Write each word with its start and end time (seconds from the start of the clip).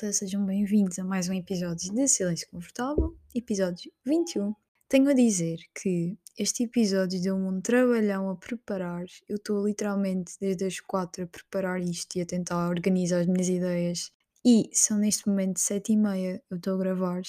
Malta, 0.00 0.12
sejam 0.12 0.46
bem-vindos 0.46 0.96
a 1.00 1.04
mais 1.04 1.28
um 1.28 1.32
episódio 1.32 1.92
de 1.92 2.06
Silêncio 2.06 2.46
Confortável, 2.52 3.16
episódio 3.34 3.90
21. 4.06 4.54
Tenho 4.88 5.08
a 5.08 5.12
dizer 5.12 5.58
que 5.74 6.16
este 6.38 6.62
episódio 6.62 7.20
deu-me 7.20 7.48
um 7.48 7.60
trabalhão 7.60 8.30
a 8.30 8.36
preparar. 8.36 9.06
Eu 9.28 9.34
estou 9.34 9.66
literalmente 9.66 10.34
desde 10.40 10.66
as 10.66 10.78
4 10.78 11.24
a 11.24 11.26
preparar 11.26 11.80
isto 11.80 12.14
e 12.14 12.20
a 12.20 12.26
tentar 12.26 12.68
organizar 12.68 13.22
as 13.22 13.26
minhas 13.26 13.48
ideias. 13.48 14.12
E 14.44 14.70
são 14.72 14.98
neste 14.98 15.26
momento 15.26 15.58
7 15.58 15.92
e 15.92 15.96
meia, 15.96 16.42
eu 16.48 16.58
estou 16.58 16.74
a 16.74 16.78
gravar 16.78 17.22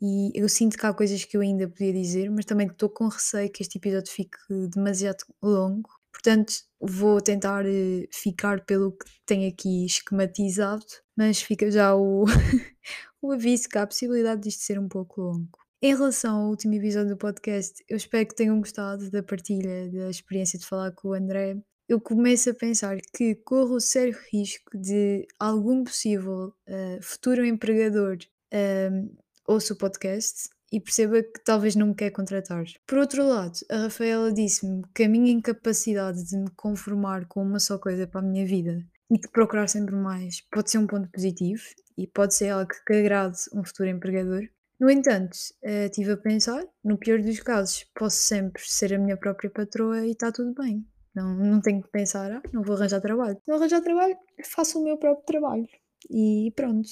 e 0.00 0.30
eu 0.32 0.48
sinto 0.48 0.78
que 0.78 0.86
há 0.86 0.94
coisas 0.94 1.24
que 1.24 1.36
eu 1.36 1.40
ainda 1.40 1.68
podia 1.68 1.92
dizer, 1.92 2.30
mas 2.30 2.44
também 2.44 2.68
estou 2.68 2.88
com 2.88 3.08
receio 3.08 3.50
que 3.50 3.64
este 3.64 3.78
episódio 3.78 4.12
fique 4.12 4.38
demasiado 4.72 5.24
longo. 5.42 5.90
Portanto, 6.12 6.52
vou 6.80 7.20
tentar 7.20 7.66
eh, 7.66 8.06
ficar 8.12 8.64
pelo 8.64 8.92
que 8.92 9.06
tenho 9.26 9.48
aqui 9.48 9.84
esquematizado, 9.86 10.84
mas 11.16 11.40
fica 11.40 11.70
já 11.70 11.94
o, 11.96 12.24
o 13.22 13.32
aviso 13.32 13.68
que 13.68 13.78
há 13.78 13.82
a 13.82 13.86
possibilidade 13.86 14.42
disto 14.42 14.60
ser 14.60 14.78
um 14.78 14.88
pouco 14.88 15.22
longo. 15.22 15.58
Em 15.82 15.94
relação 15.94 16.36
ao 16.36 16.50
último 16.50 16.74
episódio 16.74 17.10
do 17.10 17.16
podcast, 17.16 17.84
eu 17.88 17.96
espero 17.96 18.26
que 18.26 18.34
tenham 18.34 18.58
gostado 18.58 19.10
da 19.10 19.22
partilha, 19.22 19.90
da 19.90 20.10
experiência 20.10 20.58
de 20.58 20.66
falar 20.66 20.92
com 20.92 21.08
o 21.08 21.14
André. 21.14 21.56
Eu 21.88 22.00
começo 22.00 22.50
a 22.50 22.54
pensar 22.54 22.98
que 23.14 23.34
corro 23.36 23.76
o 23.76 23.80
sério 23.80 24.16
risco 24.32 24.76
de 24.76 25.26
algum 25.38 25.84
possível 25.84 26.52
uh, 26.68 27.02
futuro 27.02 27.44
empregador 27.44 28.18
uh, 28.52 29.16
ouça 29.46 29.74
o 29.74 29.76
podcast 29.76 30.48
e 30.72 30.80
perceba 30.80 31.22
que 31.22 31.44
talvez 31.44 31.76
não 31.76 31.88
me 31.88 31.94
quer 31.94 32.10
contratar. 32.10 32.64
Por 32.86 32.98
outro 32.98 33.26
lado, 33.26 33.58
a 33.70 33.82
Rafaela 33.82 34.32
disse-me 34.32 34.82
que 34.94 35.04
a 35.04 35.08
minha 35.08 35.30
incapacidade 35.30 36.24
de 36.24 36.36
me 36.36 36.50
conformar 36.56 37.26
com 37.26 37.42
uma 37.42 37.60
só 37.60 37.78
coisa 37.78 38.06
para 38.06 38.20
a 38.20 38.24
minha 38.24 38.44
vida 38.44 38.84
e 39.10 39.18
de 39.18 39.28
procurar 39.28 39.68
sempre 39.68 39.94
mais 39.94 40.40
pode 40.52 40.70
ser 40.70 40.78
um 40.78 40.86
ponto 40.86 41.10
positivo 41.10 41.62
e 41.96 42.06
pode 42.06 42.34
ser 42.34 42.50
algo 42.50 42.70
que 42.86 42.94
agrade 42.94 43.38
um 43.54 43.64
futuro 43.64 43.88
empregador. 43.88 44.42
No 44.78 44.90
entanto, 44.90 45.36
estive 45.62 46.12
a 46.12 46.16
pensar, 46.16 46.62
no 46.84 46.98
pior 46.98 47.20
dos 47.20 47.40
casos, 47.40 47.84
posso 47.94 48.16
sempre 48.16 48.62
ser 48.62 48.92
a 48.92 48.98
minha 48.98 49.16
própria 49.16 49.48
patroa 49.50 50.06
e 50.06 50.10
está 50.10 50.30
tudo 50.30 50.52
bem. 50.52 50.86
Não, 51.14 51.34
não 51.34 51.60
tenho 51.62 51.82
que 51.82 51.88
pensar, 51.88 52.30
ah, 52.30 52.42
não 52.52 52.62
vou 52.62 52.76
arranjar 52.76 53.00
trabalho. 53.00 53.40
Não 53.48 53.56
arranjar 53.56 53.80
trabalho, 53.80 54.18
faço 54.44 54.78
o 54.78 54.84
meu 54.84 54.98
próprio 54.98 55.24
trabalho. 55.24 55.66
E 56.10 56.52
pronto. 56.54 56.88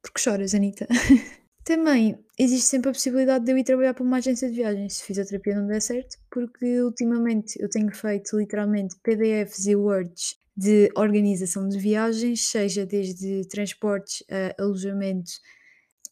Porque 0.00 0.18
choras, 0.18 0.54
Anitta? 0.54 0.86
Também 1.62 2.18
existe 2.38 2.66
sempre 2.66 2.88
a 2.88 2.92
possibilidade 2.92 3.44
de 3.44 3.52
eu 3.52 3.58
ir 3.58 3.64
trabalhar 3.64 3.92
para 3.92 4.02
uma 4.02 4.16
agência 4.16 4.48
de 4.48 4.56
viagens 4.56 4.96
se 4.96 5.04
fisioterapia 5.04 5.54
não 5.54 5.66
der 5.66 5.82
certo, 5.82 6.16
porque 6.30 6.80
ultimamente 6.80 7.62
eu 7.62 7.68
tenho 7.68 7.94
feito 7.94 8.38
literalmente 8.38 8.96
PDFs 9.02 9.66
e 9.66 9.76
Words 9.76 10.39
de 10.60 10.90
organização 10.96 11.68
de 11.68 11.78
viagens, 11.78 12.42
seja 12.46 12.84
desde 12.84 13.46
transportes 13.48 14.22
a 14.30 14.62
alojamento, 14.62 15.30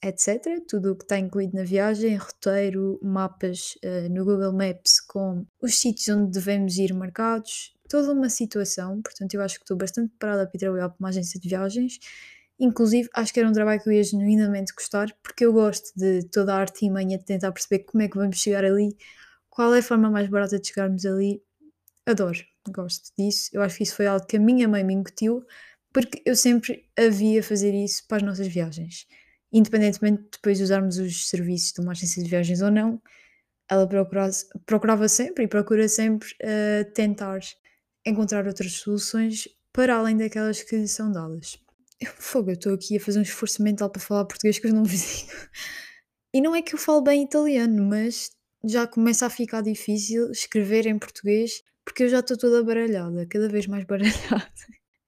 etc. 0.02 0.62
Tudo 0.66 0.92
o 0.92 0.96
que 0.96 1.04
está 1.04 1.18
incluído 1.18 1.54
na 1.54 1.64
viagem, 1.64 2.16
roteiro, 2.16 2.98
mapas 3.02 3.74
uh, 3.84 4.08
no 4.10 4.24
Google 4.24 4.52
Maps 4.52 5.00
com 5.00 5.44
os 5.60 5.78
sítios 5.78 6.08
onde 6.16 6.30
devemos 6.32 6.78
ir 6.78 6.94
marcados, 6.94 7.74
toda 7.88 8.12
uma 8.12 8.30
situação. 8.30 9.02
Portanto, 9.02 9.34
eu 9.34 9.42
acho 9.42 9.56
que 9.56 9.64
estou 9.64 9.76
bastante 9.76 10.10
preparada 10.10 10.48
para 10.48 10.58
trabalhar 10.58 10.88
para 10.88 10.96
uma 10.98 11.08
agência 11.10 11.38
de 11.38 11.48
viagens 11.48 11.98
Inclusive, 12.60 13.08
acho 13.14 13.32
que 13.32 13.38
era 13.38 13.48
um 13.48 13.52
trabalho 13.52 13.80
que 13.80 13.88
eu 13.88 13.92
ia 13.92 14.02
genuinamente 14.02 14.74
gostar, 14.74 15.14
porque 15.22 15.46
eu 15.46 15.52
gosto 15.52 15.92
de 15.96 16.24
toda 16.28 16.54
a 16.54 16.58
arte 16.58 16.84
e 16.84 16.90
manha 16.90 17.16
de 17.16 17.24
tentar 17.24 17.52
perceber 17.52 17.84
como 17.84 18.02
é 18.02 18.08
que 18.08 18.16
vamos 18.16 18.36
chegar 18.38 18.64
ali, 18.64 18.96
qual 19.48 19.72
é 19.74 19.78
a 19.78 19.82
forma 19.82 20.10
mais 20.10 20.28
barata 20.28 20.58
de 20.58 20.66
chegarmos 20.66 21.06
ali. 21.06 21.40
Adoro, 22.06 22.38
gosto 22.72 23.10
disso. 23.18 23.50
Eu 23.52 23.62
acho 23.62 23.76
que 23.76 23.82
isso 23.82 23.94
foi 23.94 24.06
algo 24.06 24.26
que 24.26 24.36
a 24.36 24.40
minha 24.40 24.68
mãe 24.68 24.84
me 24.84 24.94
incutiu, 24.94 25.44
porque 25.92 26.22
eu 26.24 26.36
sempre 26.36 26.88
havia 26.96 27.42
fazer 27.42 27.74
isso 27.74 28.06
para 28.06 28.18
as 28.18 28.22
nossas 28.22 28.46
viagens. 28.48 29.06
Independentemente 29.52 30.22
de 30.24 30.28
depois 30.32 30.60
usarmos 30.60 30.98
os 30.98 31.28
serviços 31.28 31.72
de 31.72 31.80
uma 31.80 31.92
agência 31.92 32.22
de 32.22 32.28
viagens 32.28 32.60
ou 32.60 32.70
não, 32.70 33.00
ela 33.70 33.86
procurava, 33.86 34.32
procurava 34.66 35.08
sempre 35.08 35.44
e 35.44 35.48
procura 35.48 35.88
sempre 35.88 36.28
uh, 36.42 36.90
tentar 36.92 37.40
encontrar 38.04 38.46
outras 38.46 38.72
soluções 38.72 39.48
para 39.72 39.96
além 39.96 40.16
daquelas 40.16 40.62
que 40.62 40.86
são 40.86 41.12
dadas. 41.12 41.58
Fogo, 42.16 42.50
eu 42.50 42.54
estou 42.54 42.74
aqui 42.74 42.96
a 42.96 43.00
fazer 43.00 43.18
um 43.18 43.22
esforço 43.22 43.62
mental 43.62 43.90
para 43.90 44.00
falar 44.00 44.24
português 44.24 44.58
que 44.58 44.66
eu 44.66 44.74
não 44.74 44.84
vizinho. 44.84 45.32
E 46.32 46.40
não 46.40 46.54
é 46.54 46.62
que 46.62 46.74
eu 46.74 46.78
falo 46.78 47.02
bem 47.02 47.24
italiano, 47.24 47.84
mas 47.84 48.30
já 48.64 48.86
começa 48.86 49.26
a 49.26 49.30
ficar 49.30 49.60
difícil 49.62 50.30
escrever 50.30 50.86
em 50.86 50.98
português 50.98 51.62
porque 51.88 52.04
eu 52.04 52.08
já 52.10 52.20
estou 52.20 52.36
toda 52.36 52.62
baralhada, 52.62 53.26
cada 53.26 53.48
vez 53.48 53.66
mais 53.66 53.84
baralhada. 53.88 54.52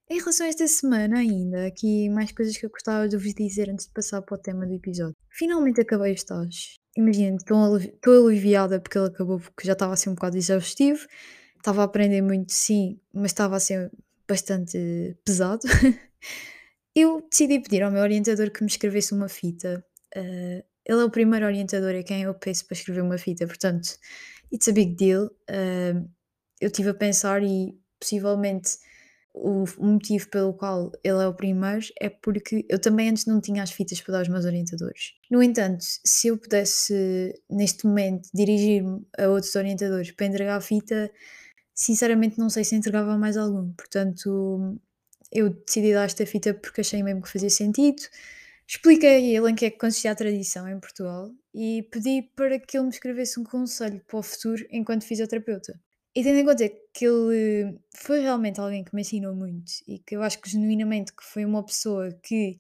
Em 0.08 0.18
relação 0.18 0.46
a 0.46 0.48
esta 0.48 0.66
semana 0.66 1.18
ainda, 1.18 1.66
aqui 1.66 2.08
mais 2.08 2.32
coisas 2.32 2.56
que 2.56 2.64
eu 2.64 2.70
gostava 2.70 3.06
de 3.06 3.16
vos 3.16 3.34
dizer 3.34 3.70
antes 3.70 3.86
de 3.86 3.92
passar 3.92 4.22
para 4.22 4.34
o 4.34 4.38
tema 4.41 4.66
do 4.66 4.72
episódio. 4.72 5.14
Finalmente 5.28 5.80
acabei 5.80 6.10
o 6.10 6.14
estágio. 6.14 6.74
Imagina, 6.96 7.36
estou 7.36 8.26
aliviada 8.26 8.80
porque 8.80 8.98
ele 8.98 9.06
acabou, 9.06 9.38
porque 9.38 9.66
já 9.66 9.74
estava 9.74 9.92
a 9.92 9.96
ser 9.96 10.08
um 10.08 10.14
bocado 10.14 10.36
exaustivo. 10.36 11.06
Estava 11.56 11.82
a 11.82 11.84
aprender 11.84 12.22
muito, 12.22 12.50
sim, 12.52 12.98
mas 13.12 13.30
estava 13.30 13.56
a 13.56 13.60
ser 13.60 13.92
bastante 14.26 15.16
pesado. 15.24 15.60
Eu 16.97 17.24
decidi 17.30 17.60
pedir 17.60 17.82
ao 17.82 17.92
meu 17.92 18.02
orientador 18.02 18.50
que 18.50 18.64
me 18.64 18.70
escrevesse 18.70 19.12
uma 19.14 19.28
fita. 19.28 19.84
Uh, 20.16 20.64
ele 20.84 21.00
é 21.00 21.04
o 21.04 21.10
primeiro 21.10 21.47
orientador 21.47 21.94
a 21.94 22.02
quem 22.02 22.22
eu 22.22 22.34
peço 22.34 22.66
para 22.66 22.76
escrever 22.76 23.02
uma 23.02 23.16
fita, 23.16 23.47
portanto, 23.47 23.97
it's 24.52 24.66
a 24.66 24.72
big 24.72 24.97
deal. 24.97 25.26
Uh, 25.48 26.10
eu 26.60 26.69
estive 26.69 26.91
a 26.91 26.94
pensar 26.94 27.43
e 27.43 27.78
possivelmente 27.98 28.78
o 29.32 29.65
motivo 29.78 30.28
pelo 30.28 30.53
qual 30.53 30.91
ele 31.04 31.22
é 31.22 31.26
o 31.26 31.34
primeiro 31.34 31.87
é 32.00 32.09
porque 32.09 32.66
eu 32.69 32.81
também 32.81 33.09
antes 33.09 33.26
não 33.26 33.41
tinha 33.41 33.62
as 33.62 33.71
fitas 33.71 34.00
para 34.00 34.12
dar 34.12 34.19
aos 34.19 34.28
meus 34.28 34.44
orientadores. 34.44 35.15
No 35.31 35.43
entanto, 35.43 35.84
se 36.04 36.28
eu 36.28 36.37
pudesse 36.37 37.32
neste 37.48 37.87
momento 37.87 38.28
dirigir-me 38.34 39.06
a 39.16 39.28
outros 39.28 39.54
orientadores 39.54 40.10
para 40.10 40.26
entregar 40.26 40.56
a 40.56 40.60
fita, 40.60 41.10
sinceramente 41.75 42.38
não 42.38 42.50
sei 42.50 42.65
se 42.65 42.75
entregava 42.75 43.16
mais 43.16 43.37
algum. 43.37 43.72
Portanto, 43.72 44.78
eu 45.31 45.50
decidi 45.50 45.92
dar 45.94 46.04
esta 46.04 46.27
fita 46.27 46.53
porque 46.53 46.81
achei 46.81 47.03
mesmo 47.03 47.22
que 47.22 47.31
fazia 47.31 47.50
sentido. 47.50 48.03
Expliquei 48.66 49.09
a 49.09 49.38
ele 49.38 49.50
em 49.50 49.54
que 49.54 49.65
é 49.66 49.71
que 49.71 49.78
consistia 49.78 50.12
a 50.12 50.15
tradição 50.15 50.69
em 50.69 50.78
Portugal 50.78 51.31
e 51.54 51.82
pedi 51.91 52.22
para 52.37 52.59
que 52.59 52.77
ele 52.77 52.84
me 52.84 52.92
escrevesse 52.92 53.38
um 53.38 53.44
conselho 53.44 54.00
para 54.06 54.19
o 54.19 54.22
futuro 54.22 54.65
enquanto 54.71 55.04
fisioterapeuta. 55.04 55.78
E 56.15 56.22
tendo 56.22 56.38
em 56.38 56.44
conta 56.44 56.69
que 56.93 57.06
ele 57.06 57.78
foi 57.97 58.21
realmente 58.21 58.60
alguém 58.60 58.84
que 58.84 58.94
me 58.94 59.03
ensinou 59.03 59.34
muito 59.34 59.72
e 59.87 59.98
que 60.00 60.16
eu 60.16 60.22
acho 60.22 60.41
que 60.41 60.50
genuinamente 60.50 61.15
que 61.15 61.25
foi 61.25 61.44
uma 61.44 61.65
pessoa 61.65 62.12
que 62.22 62.59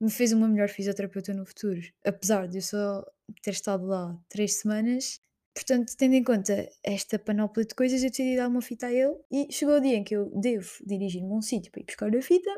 me 0.00 0.10
fez 0.10 0.32
uma 0.32 0.48
melhor 0.48 0.68
fisioterapeuta 0.68 1.34
no 1.34 1.46
futuro, 1.46 1.80
apesar 2.04 2.46
de 2.46 2.58
eu 2.58 2.62
só 2.62 3.04
ter 3.42 3.50
estado 3.50 3.86
lá 3.86 4.16
três 4.28 4.60
semanas, 4.60 5.20
Portanto, 5.54 5.94
tendo 5.96 6.14
em 6.14 6.24
conta 6.24 6.68
esta 6.82 7.16
panóplia 7.16 7.64
de 7.64 7.76
coisas, 7.76 8.02
eu 8.02 8.10
decidi 8.10 8.36
dar 8.36 8.48
uma 8.48 8.60
fita 8.60 8.88
a 8.88 8.92
ele 8.92 9.14
e 9.30 9.46
chegou 9.52 9.76
o 9.76 9.80
dia 9.80 9.94
em 9.96 10.02
que 10.02 10.16
eu 10.16 10.28
devo 10.34 10.68
dirigir-me 10.84 11.30
a 11.30 11.34
um 11.36 11.40
sítio 11.40 11.70
para 11.70 11.80
ir 11.80 11.84
buscar 11.84 12.12
a 12.12 12.22
fita 12.22 12.50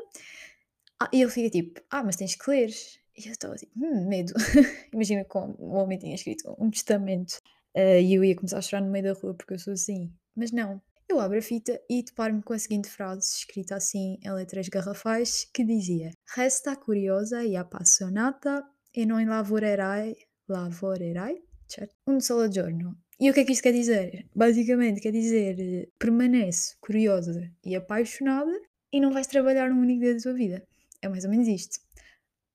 ah, 0.99 1.09
e 1.13 1.21
ele 1.21 1.29
fica 1.29 1.49
tipo, 1.49 1.79
ah, 1.91 2.03
mas 2.03 2.15
tens 2.15 2.35
que 2.35 2.49
ler. 2.49 2.71
E 3.15 3.27
eu 3.27 3.31
estava 3.31 3.53
assim, 3.53 3.67
hum, 3.75 4.07
medo. 4.07 4.33
Imagina 4.91 5.23
como 5.25 5.55
o 5.59 5.73
homem 5.75 5.99
tinha 5.99 6.15
escrito 6.15 6.55
um 6.59 6.71
testamento 6.71 7.39
uh, 7.75 7.99
e 8.01 8.15
eu 8.15 8.23
ia 8.23 8.35
começar 8.35 8.57
a 8.57 8.61
chorar 8.61 8.83
no 8.83 8.91
meio 8.91 9.05
da 9.05 9.13
rua 9.13 9.35
porque 9.35 9.53
eu 9.53 9.59
sou 9.59 9.73
assim. 9.73 10.11
Mas 10.37 10.51
não, 10.51 10.79
eu 11.09 11.19
abro 11.19 11.39
a 11.39 11.41
fita 11.41 11.81
e 11.89 12.03
deparo-me 12.03 12.43
com 12.43 12.53
a 12.53 12.59
seguinte 12.59 12.87
frase, 12.87 13.27
escrita 13.37 13.75
assim 13.75 14.19
em 14.23 14.31
letras 14.31 14.69
garrafais, 14.69 15.49
que 15.51 15.63
dizia 15.63 16.11
Resta 16.35 16.75
curiosa 16.75 17.43
e 17.43 17.55
apaixonata 17.55 18.63
e 18.93 19.03
non 19.05 19.25
lavorerai, 19.25 20.15
lavorerai 20.47 21.41
certo? 21.67 21.95
Um 22.07 22.19
solo 22.19 22.51
giorno. 22.51 22.95
E 23.19 23.29
o 23.29 23.33
que 23.33 23.39
é 23.39 23.45
que 23.45 23.51
isto 23.51 23.63
quer 23.63 23.73
dizer? 23.73 24.27
Basicamente 24.35 25.01
quer 25.01 25.11
dizer 25.11 25.91
permanece 25.97 26.75
curiosa 26.79 27.51
e 27.65 27.75
apaixonada 27.75 28.53
e 28.91 28.99
não 29.01 29.11
vais 29.11 29.27
trabalhar 29.27 29.71
um 29.71 29.79
único 29.79 30.01
dia 30.01 30.13
da 30.13 30.21
tua 30.21 30.33
vida. 30.33 30.67
É 31.01 31.09
mais 31.09 31.25
ou 31.25 31.31
menos 31.31 31.47
isto. 31.47 31.79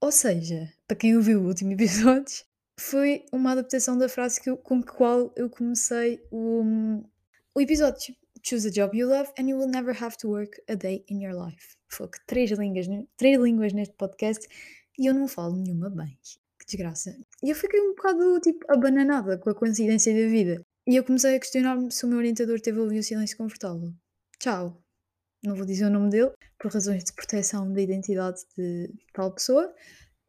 Ou 0.01 0.13
seja, 0.13 0.73
para 0.87 0.97
quem 0.97 1.17
ouviu 1.17 1.41
o 1.41 1.47
último 1.47 1.73
episódio, 1.75 2.45
foi 2.79 3.25
uma 3.33 3.53
adaptação 3.53 3.99
da 3.99 4.09
frase 4.09 4.41
que 4.41 4.51
eu, 4.51 4.57
com 4.57 4.79
a 4.79 4.83
qual 4.83 5.33
eu 5.37 5.51
comecei 5.51 6.25
o, 6.31 7.03
o 7.55 7.61
episódio. 7.61 8.15
Choose 8.45 8.67
a 8.67 8.71
job 8.71 8.97
you 8.97 9.09
love 9.09 9.31
and 9.39 9.49
you 9.49 9.57
will 9.57 9.69
never 9.69 9.93
have 9.93 10.17
to 10.19 10.29
work 10.29 10.61
a 10.69 10.75
day 10.75 11.05
in 11.09 11.23
your 11.23 11.35
life. 11.35 11.77
Foi 11.89 12.09
três 12.27 12.51
línguas, 12.51 12.87
três 13.17 13.39
línguas 13.39 13.73
neste 13.73 13.95
podcast 13.95 14.49
e 14.99 15.07
eu 15.07 15.15
não 15.15 15.29
falo 15.29 15.57
nenhuma 15.57 15.91
bem. 15.91 16.19
Que 16.59 16.67
desgraça. 16.67 17.17
E 17.43 17.51
eu 17.51 17.55
fiquei 17.55 17.81
um 17.81 17.95
bocado, 17.95 18.41
tipo, 18.41 18.65
abananada 18.69 19.39
com 19.39 19.51
a 19.51 19.55
coincidência 19.55 20.13
da 20.13 20.29
vida. 20.29 20.65
E 20.87 20.97
eu 20.97 21.05
comecei 21.05 21.37
a 21.37 21.39
questionar-me 21.39 21.91
se 21.93 22.05
o 22.05 22.09
meu 22.09 22.19
orientador 22.19 22.61
teve 22.61 22.79
a 22.79 22.83
ouvir 22.83 22.99
o 22.99 23.03
silêncio 23.03 23.37
confortável. 23.37 23.93
Tchau. 24.39 24.83
Não 25.45 25.55
vou 25.55 25.67
dizer 25.67 25.85
o 25.87 25.91
nome 25.91 26.11
dele, 26.11 26.33
por 26.59 26.73
razões 26.73 27.05
de 27.05 27.13
proteção 27.13 27.73
da 27.73 27.81
identidade 27.81 28.41
de 28.57 28.93
tal 29.13 29.33
pessoa. 29.33 29.73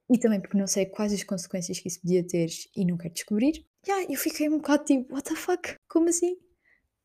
E 0.09 0.19
também 0.19 0.41
porque 0.41 0.57
não 0.57 0.67
sei 0.67 0.85
quais 0.85 1.13
as 1.13 1.23
consequências 1.23 1.79
que 1.79 1.87
isso 1.87 2.01
podia 2.01 2.25
ter 2.25 2.49
e 2.75 2.85
não 2.85 2.97
quero 2.97 3.13
descobrir. 3.13 3.65
E 3.85 3.89
yeah, 3.89 4.11
eu 4.11 4.17
fiquei 4.17 4.49
um 4.49 4.57
bocado 4.57 4.83
tipo, 4.85 5.13
what 5.13 5.27
the 5.27 5.35
fuck? 5.35 5.75
Como 5.87 6.09
assim? 6.09 6.37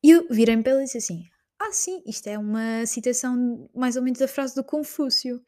E 0.02 0.10
eu 0.10 0.26
virei-me 0.30 0.62
para 0.62 0.80
e 0.80 0.84
disse 0.84 0.98
assim: 0.98 1.24
Ah, 1.58 1.72
sim, 1.72 2.02
isto 2.06 2.28
é 2.28 2.38
uma 2.38 2.86
citação 2.86 3.68
mais 3.74 3.96
ou 3.96 4.02
menos 4.02 4.18
da 4.18 4.28
frase 4.28 4.54
do 4.54 4.64
Confúcio. 4.64 5.42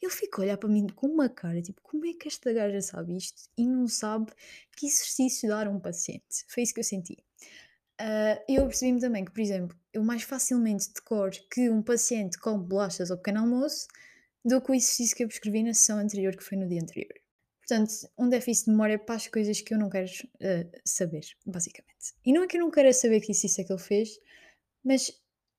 Ele 0.00 0.12
ficou 0.12 0.42
a 0.42 0.46
olhar 0.46 0.56
para 0.56 0.68
mim 0.68 0.86
com 0.88 1.08
uma 1.08 1.28
cara, 1.28 1.60
tipo, 1.60 1.80
como 1.82 2.06
é 2.06 2.14
que 2.14 2.26
esta 2.26 2.52
gaja 2.52 2.80
sabe 2.80 3.16
isto 3.16 3.42
e 3.56 3.66
não 3.66 3.86
sabe 3.86 4.32
que 4.74 4.86
exercício 4.86 5.48
dar 5.48 5.66
a 5.66 5.70
um 5.70 5.78
paciente? 5.78 6.44
Foi 6.48 6.62
isso 6.62 6.72
que 6.72 6.80
eu 6.80 6.84
senti. 6.84 7.18
Uh, 8.00 8.40
eu 8.48 8.66
percebi-me 8.66 8.98
também 8.98 9.26
que, 9.26 9.30
por 9.30 9.40
exemplo, 9.40 9.76
eu 9.92 10.02
mais 10.02 10.22
facilmente 10.22 10.90
decoro 10.94 11.32
que 11.52 11.68
um 11.68 11.82
paciente 11.82 12.38
come 12.38 12.64
bolachas 12.64 13.10
ao 13.10 13.18
pequeno 13.18 13.40
almoço 13.40 13.88
do 14.42 14.60
que 14.62 14.70
o 14.72 14.74
exercício 14.74 15.14
que 15.14 15.24
eu 15.24 15.28
prescrevi 15.28 15.62
na 15.62 15.74
sessão 15.74 15.98
anterior, 15.98 16.34
que 16.34 16.42
foi 16.42 16.56
no 16.56 16.66
dia 16.66 16.80
anterior. 16.80 17.12
Portanto, 17.70 18.10
um 18.18 18.28
déficit 18.28 18.64
de 18.64 18.72
memória 18.72 18.98
para 18.98 19.14
as 19.14 19.28
coisas 19.28 19.60
que 19.60 19.72
eu 19.72 19.78
não 19.78 19.88
quero 19.88 20.08
uh, 20.08 20.80
saber, 20.84 21.24
basicamente. 21.46 22.14
E 22.26 22.32
não 22.32 22.42
é 22.42 22.48
que 22.48 22.56
eu 22.56 22.60
não 22.60 22.68
queira 22.68 22.92
saber 22.92 23.20
que 23.20 23.30
exercício 23.30 23.62
é 23.62 23.64
que 23.64 23.72
ele 23.72 23.80
fez, 23.80 24.18
mas 24.82 25.12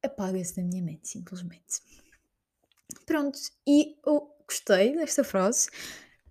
apaga-se 0.03 0.57
da 0.57 0.61
minha 0.61 0.83
mente, 0.83 1.07
simplesmente. 1.07 1.79
Pronto, 3.05 3.39
e 3.65 3.95
eu 4.05 4.29
gostei 4.45 4.93
desta 4.93 5.23
frase, 5.23 5.69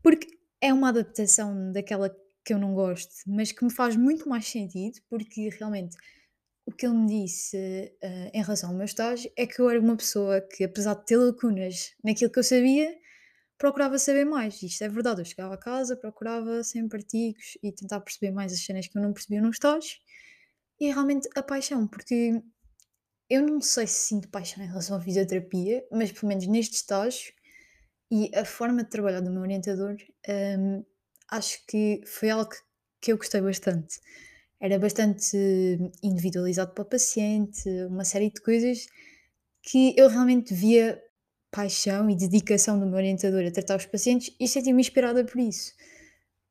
porque 0.02 0.26
é 0.60 0.70
uma 0.70 0.90
adaptação 0.90 1.72
daquela 1.72 2.14
que 2.44 2.52
eu 2.52 2.58
não 2.58 2.74
gosto, 2.74 3.14
mas 3.26 3.50
que 3.50 3.64
me 3.64 3.72
faz 3.72 3.96
muito 3.96 4.28
mais 4.28 4.46
sentido, 4.46 5.00
porque 5.08 5.48
realmente 5.48 5.96
o 6.66 6.72
que 6.72 6.84
ele 6.84 6.94
me 6.94 7.06
disse 7.06 7.56
uh, 7.56 8.30
em 8.34 8.42
relação 8.42 8.68
ao 8.68 8.76
meu 8.76 8.84
estágio 8.84 9.32
é 9.34 9.46
que 9.46 9.58
eu 9.58 9.70
era 9.70 9.80
uma 9.80 9.96
pessoa 9.96 10.42
que, 10.42 10.62
apesar 10.62 10.92
de 10.92 11.06
ter 11.06 11.16
lacunas 11.16 11.94
naquilo 12.04 12.30
que 12.30 12.38
eu 12.38 12.44
sabia, 12.44 12.99
procurava 13.60 13.98
saber 13.98 14.24
mais. 14.24 14.62
Isto 14.62 14.84
é 14.84 14.88
verdade, 14.88 15.20
eu 15.20 15.24
chegava 15.24 15.54
a 15.54 15.58
casa, 15.58 15.94
procurava 15.94 16.64
sempre 16.64 16.98
artigos 16.98 17.58
e 17.62 17.70
tentar 17.70 18.00
perceber 18.00 18.32
mais 18.32 18.54
as 18.54 18.64
cenas 18.64 18.88
que 18.88 18.96
eu 18.96 19.02
não 19.02 19.12
percebia 19.12 19.42
no 19.42 19.50
estágio. 19.50 19.98
E 20.80 20.86
é 20.86 20.92
realmente 20.92 21.28
a 21.36 21.42
paixão, 21.42 21.86
porque 21.86 22.42
eu 23.28 23.42
não 23.46 23.60
sei 23.60 23.86
se 23.86 24.08
sinto 24.08 24.30
paixão 24.30 24.64
em 24.64 24.66
relação 24.66 24.96
à 24.96 25.00
fisioterapia, 25.00 25.86
mas 25.92 26.10
pelo 26.10 26.28
menos 26.28 26.46
neste 26.46 26.76
estágio 26.76 27.34
e 28.10 28.30
a 28.34 28.46
forma 28.46 28.82
de 28.82 28.88
trabalhar 28.88 29.20
do 29.20 29.30
meu 29.30 29.42
orientador, 29.42 29.94
um, 30.58 30.82
acho 31.30 31.58
que 31.66 32.00
foi 32.06 32.30
algo 32.30 32.50
que 32.98 33.12
eu 33.12 33.18
gostei 33.18 33.42
bastante. 33.42 34.00
Era 34.58 34.78
bastante 34.78 35.36
individualizado 36.02 36.72
para 36.72 36.82
o 36.82 36.86
paciente, 36.86 37.68
uma 37.90 38.04
série 38.04 38.30
de 38.30 38.40
coisas 38.40 38.86
que 39.62 39.94
eu 39.98 40.08
realmente 40.08 40.54
via 40.54 40.98
paixão 41.50 42.08
e 42.08 42.16
dedicação 42.16 42.78
do 42.78 42.86
meu 42.86 42.96
orientador 42.96 43.44
a 43.44 43.50
tratar 43.50 43.76
os 43.76 43.86
pacientes 43.86 44.34
e 44.38 44.46
senti-me 44.46 44.80
inspirada 44.80 45.24
por 45.24 45.40
isso. 45.40 45.72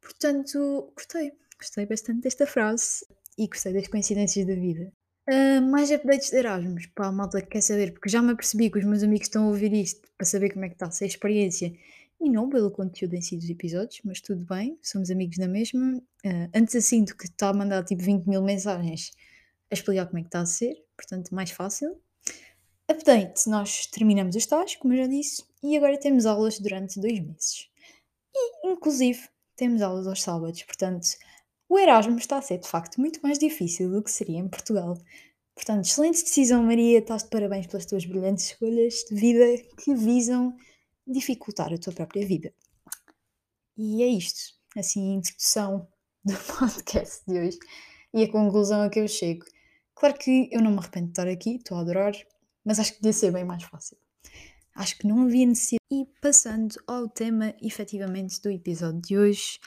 Portanto, 0.02 0.92
gostei, 0.96 1.32
gostei 1.58 1.86
bastante 1.86 2.22
desta 2.22 2.46
frase 2.46 3.06
e 3.38 3.48
gostei 3.48 3.74
das 3.74 3.88
coincidências 3.88 4.46
da 4.46 4.56
vida. 4.56 4.92
Uh, 5.30 5.62
mais 5.62 5.92
updates 5.92 6.32
de 6.32 6.38
Erasmus, 6.38 6.88
pá, 6.88 7.06
a 7.06 7.12
malta 7.12 7.40
que 7.40 7.50
quer 7.50 7.62
saber, 7.62 7.94
porque 7.94 8.10
já 8.10 8.22
me 8.22 8.32
apercebi 8.32 8.70
que 8.70 8.80
os 8.80 8.86
meus 8.86 9.04
amigos 9.04 9.28
estão 9.28 9.46
a 9.46 9.48
ouvir 9.48 9.72
isto 9.74 10.02
para 10.18 10.26
saber 10.26 10.52
como 10.52 10.66
é 10.66 10.70
que 10.70 10.76
está 10.76 10.88
a 10.88 10.92
ser 10.92 11.04
a 11.04 11.08
experiência 11.08 11.72
e 12.20 12.30
não 12.30 12.50
pelo 12.50 12.72
conteúdo 12.72 13.14
em 13.14 13.22
si 13.22 13.38
dos 13.38 13.50
episódios, 13.50 14.02
mas 14.04 14.20
tudo 14.20 14.44
bem, 14.46 14.78
somos 14.82 15.10
amigos 15.12 15.38
da 15.38 15.48
mesma. 15.48 15.98
Uh, 16.26 16.50
antes 16.54 16.76
assim 16.76 17.04
do 17.04 17.16
que 17.16 17.26
está 17.26 17.50
a 17.50 17.54
mandar 17.54 17.84
tipo 17.84 18.02
20 18.02 18.26
mil 18.26 18.42
mensagens 18.42 19.12
a 19.72 19.74
explicar 19.76 20.08
como 20.08 20.18
é 20.18 20.22
que 20.22 20.28
está 20.28 20.42
a 20.42 20.46
ser, 20.46 20.76
portanto, 20.98 21.30
mais 21.34 21.52
fácil. 21.52 21.96
Update: 22.90 23.48
nós 23.48 23.86
terminamos 23.86 24.36
os 24.36 24.42
estágio, 24.42 24.80
como 24.80 24.96
eu 24.96 25.04
já 25.04 25.08
disse, 25.08 25.44
e 25.62 25.78
agora 25.78 26.00
temos 26.00 26.26
aulas 26.26 26.60
durante 26.60 27.00
dois 27.00 27.20
meses. 27.20 27.70
E, 28.34 28.68
inclusive, 28.68 29.30
temos 29.56 29.84
aulas 29.84 30.08
aos 30.08 30.24
sábados, 30.24 30.64
portanto, 30.64 31.08
o 31.70 31.78
Erasmus 31.78 32.22
está 32.22 32.40
a 32.40 32.42
ser 32.42 32.58
de 32.58 32.68
facto 32.68 33.00
muito 33.00 33.20
mais 33.22 33.38
difícil 33.38 33.92
do 33.92 34.02
que 34.02 34.10
seria 34.10 34.40
em 34.40 34.48
Portugal. 34.48 34.98
Portanto, 35.54 35.86
excelente 35.86 36.24
decisão, 36.24 36.64
Maria, 36.64 36.98
estás 36.98 37.22
de 37.22 37.30
parabéns 37.30 37.68
pelas 37.68 37.86
tuas 37.86 38.06
brilhantes 38.06 38.46
escolhas 38.46 39.04
de 39.08 39.16
vida 39.16 39.46
que 39.84 39.94
visam 39.94 40.58
dificultar 41.06 41.72
a 41.72 41.78
tua 41.78 41.94
própria 41.94 42.26
vida. 42.26 42.52
E 43.78 44.02
é 44.02 44.08
isto, 44.08 44.56
assim, 44.76 45.12
a 45.12 45.16
introdução 45.18 45.88
do 46.26 46.34
podcast 46.58 47.22
de 47.28 47.40
hoje 47.40 47.60
e 48.16 48.24
a 48.24 48.32
conclusão 48.32 48.82
a 48.82 48.90
que 48.90 49.00
eu 49.00 49.08
chego. 49.08 49.46
Claro 49.94 50.18
que 50.18 50.50
eu 50.52 50.62
não 50.62 50.72
me 50.72 50.80
arrependo 50.80 51.08
de 51.08 51.12
estar 51.12 51.28
aqui, 51.28 51.58
estou 51.58 51.78
a 51.78 51.82
adorar, 51.82 52.14
mas 52.70 52.78
acho 52.78 52.92
que 52.92 53.00
podia 53.00 53.14
ser 53.14 53.32
bem 53.32 53.44
mais 53.44 53.64
fácil. 53.64 53.98
Acho 54.76 54.96
que 55.00 55.08
não 55.08 55.24
havia 55.24 55.48
necessidade. 55.48 55.80
E 55.92 56.06
passando 56.22 56.76
ao 56.86 57.10
tema 57.10 57.56
efetivamente 57.64 58.40
do 58.44 58.52
episódio 58.52 59.02
de 59.02 59.18
hoje, 59.18 59.60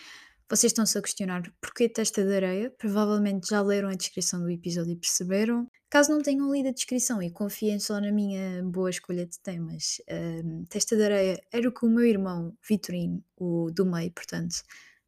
vocês 0.49 0.71
estão-se 0.71 0.97
a 0.97 1.03
questionar 1.03 1.43
porquê 1.61 1.89
testa 1.89 2.25
de 2.25 2.33
areia? 2.33 2.71
Provavelmente 2.79 3.49
já 3.49 3.61
leram 3.61 3.89
a 3.89 3.95
descrição 3.95 4.41
do 4.41 4.49
episódio 4.49 4.93
e 4.93 4.97
perceberam. 4.97 5.67
Caso 5.91 6.13
não 6.13 6.23
tenham 6.23 6.53
lido 6.53 6.69
a 6.69 6.73
descrição 6.73 7.21
e 7.21 7.29
confiem 7.29 7.81
só 7.81 8.01
na 8.01 8.13
minha 8.13 8.63
boa 8.63 8.89
escolha 8.89 9.27
de 9.27 9.37
temas, 9.41 10.01
um, 10.09 10.65
testa 10.67 10.97
de 10.97 11.03
areia 11.03 11.43
era 11.53 11.69
o 11.69 11.73
que 11.73 11.85
o 11.85 11.91
meu 11.91 12.05
irmão 12.05 12.57
Vitorino, 12.67 13.21
o 13.37 13.73
do 13.73 13.85
meio, 13.85 14.13
portanto, 14.13 14.55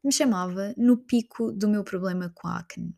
me 0.03 0.13
chamava 0.13 0.75
no 0.77 0.97
pico 0.97 1.53
do 1.53 1.69
meu 1.69 1.85
problema 1.85 2.33
com 2.35 2.49
a 2.49 2.59
acne. 2.59 2.93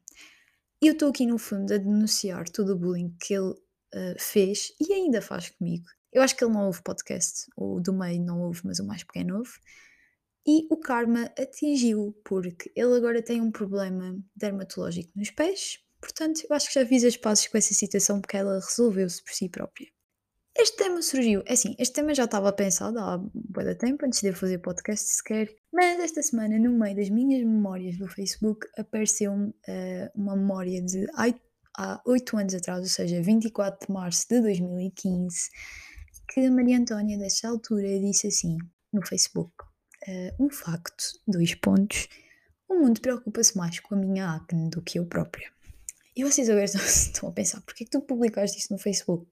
Eu 0.81 0.95
estou 0.95 1.11
aqui 1.11 1.27
no 1.27 1.37
fundo 1.37 1.75
a 1.75 1.77
denunciar 1.77 2.49
todo 2.49 2.73
o 2.73 2.79
bullying 2.79 3.15
que 3.21 3.35
ele 3.35 3.55
uh, 3.97 4.15
fez 4.19 4.73
e 4.79 4.93
ainda 4.93 5.23
faz 5.23 5.51
comigo. 5.51 5.87
Eu 6.13 6.23
acho 6.23 6.37
que 6.37 6.45
ele 6.45 6.53
não 6.53 6.67
ouve 6.67 6.83
podcast, 6.83 7.47
o 7.57 7.81
do 7.81 7.93
meio 7.93 8.23
não 8.23 8.43
ouve, 8.43 8.61
mas 8.65 8.79
o 8.79 8.87
mais 8.87 9.03
pequeno 9.03 9.39
ouve. 9.39 9.53
E 10.47 10.67
o 10.71 10.77
karma 10.77 11.25
atingiu, 11.39 12.17
porque 12.25 12.71
ele 12.77 12.95
agora 12.97 13.23
tem 13.23 13.41
um 13.41 13.51
problema 13.51 14.17
dermatológico 14.37 15.11
nos 15.17 15.31
pés, 15.31 15.81
Portanto, 16.01 16.43
eu 16.49 16.55
acho 16.55 16.69
que 16.69 16.75
já 16.75 16.87
fiz 16.87 17.05
as 17.05 17.17
pazes 17.17 17.49
com 17.49 17.59
essa 17.59 17.75
situação 17.75 18.21
porque 18.21 18.37
ela 18.37 18.61
resolveu-se 18.61 19.23
por 19.23 19.33
si 19.33 19.49
própria. 19.49 19.89
Este 20.59 20.77
tema 20.77 21.03
surgiu, 21.03 21.43
é 21.45 21.53
assim, 21.53 21.75
este 21.79 21.95
tema 21.95 22.15
já 22.15 22.25
estava 22.25 22.51
pensado 22.51 22.99
há 22.99 23.19
muito 23.19 23.75
tempo, 23.77 24.07
antes 24.07 24.23
de 24.23 24.29
eu 24.29 24.35
fazer 24.35 24.59
podcast 24.59 25.07
sequer, 25.07 25.55
mas 25.71 26.01
esta 26.01 26.23
semana, 26.23 26.59
no 26.59 26.71
meio 26.79 26.97
das 26.97 27.11
minhas 27.11 27.45
memórias 27.45 27.99
do 27.99 28.09
Facebook, 28.09 28.67
apareceu-me 28.79 29.49
uh, 29.49 30.11
uma 30.15 30.35
memória 30.35 30.81
de 30.81 31.07
há 31.77 32.01
8 32.07 32.37
anos 32.37 32.55
atrás, 32.55 32.81
ou 32.81 32.89
seja, 32.89 33.21
24 33.21 33.87
de 33.87 33.93
março 33.93 34.27
de 34.29 34.41
2015, 34.41 35.51
que 36.29 36.51
Maria 36.51 36.79
Antónia, 36.79 37.19
desta 37.19 37.49
altura, 37.49 38.01
disse 38.01 38.27
assim 38.29 38.57
no 38.93 39.07
Facebook: 39.07 39.53
uh, 40.09 40.45
Um 40.45 40.51
facto, 40.51 41.05
dois 41.27 41.55
pontos, 41.55 42.09
o 42.69 42.75
mundo 42.75 43.01
preocupa-se 43.01 43.57
mais 43.57 43.79
com 43.81 43.95
a 43.95 43.99
minha 43.99 44.35
acne 44.35 44.69
do 44.71 44.83
que 44.83 44.99
eu 44.99 45.07
própria. 45.07 45.51
E 46.17 46.25
vocês 46.25 46.49
agora 46.49 46.65
estão 46.67 47.29
a 47.29 47.33
pensar, 47.33 47.61
porquê 47.63 47.85
que 47.85 47.91
tu 47.91 48.01
publicaste 48.01 48.59
isso 48.59 48.73
no 48.73 48.79
Facebook? 48.79 49.27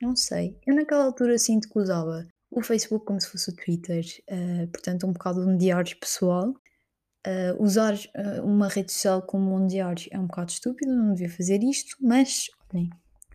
Não 0.00 0.16
sei. 0.16 0.56
Eu 0.66 0.74
naquela 0.74 1.04
altura 1.04 1.38
sinto 1.38 1.68
que 1.68 1.78
usava 1.78 2.26
o 2.50 2.62
Facebook 2.62 3.04
como 3.04 3.20
se 3.20 3.28
fosse 3.28 3.50
o 3.50 3.56
Twitter, 3.56 4.04
uh, 4.30 4.66
portanto 4.68 5.06
um 5.06 5.12
bocado 5.12 5.40
um 5.46 5.56
diário 5.56 5.96
pessoal. 5.98 6.54
Uh, 7.26 7.62
usar 7.62 7.94
uh, 7.94 8.44
uma 8.44 8.68
rede 8.68 8.90
social 8.92 9.22
como 9.22 9.54
um 9.54 9.66
diário 9.66 10.08
é 10.10 10.18
um 10.18 10.26
bocado 10.26 10.50
estúpido, 10.50 10.92
não 10.92 11.14
devia 11.14 11.30
fazer 11.30 11.62
isto, 11.62 11.96
mas 12.00 12.48
olhem, 12.72 12.90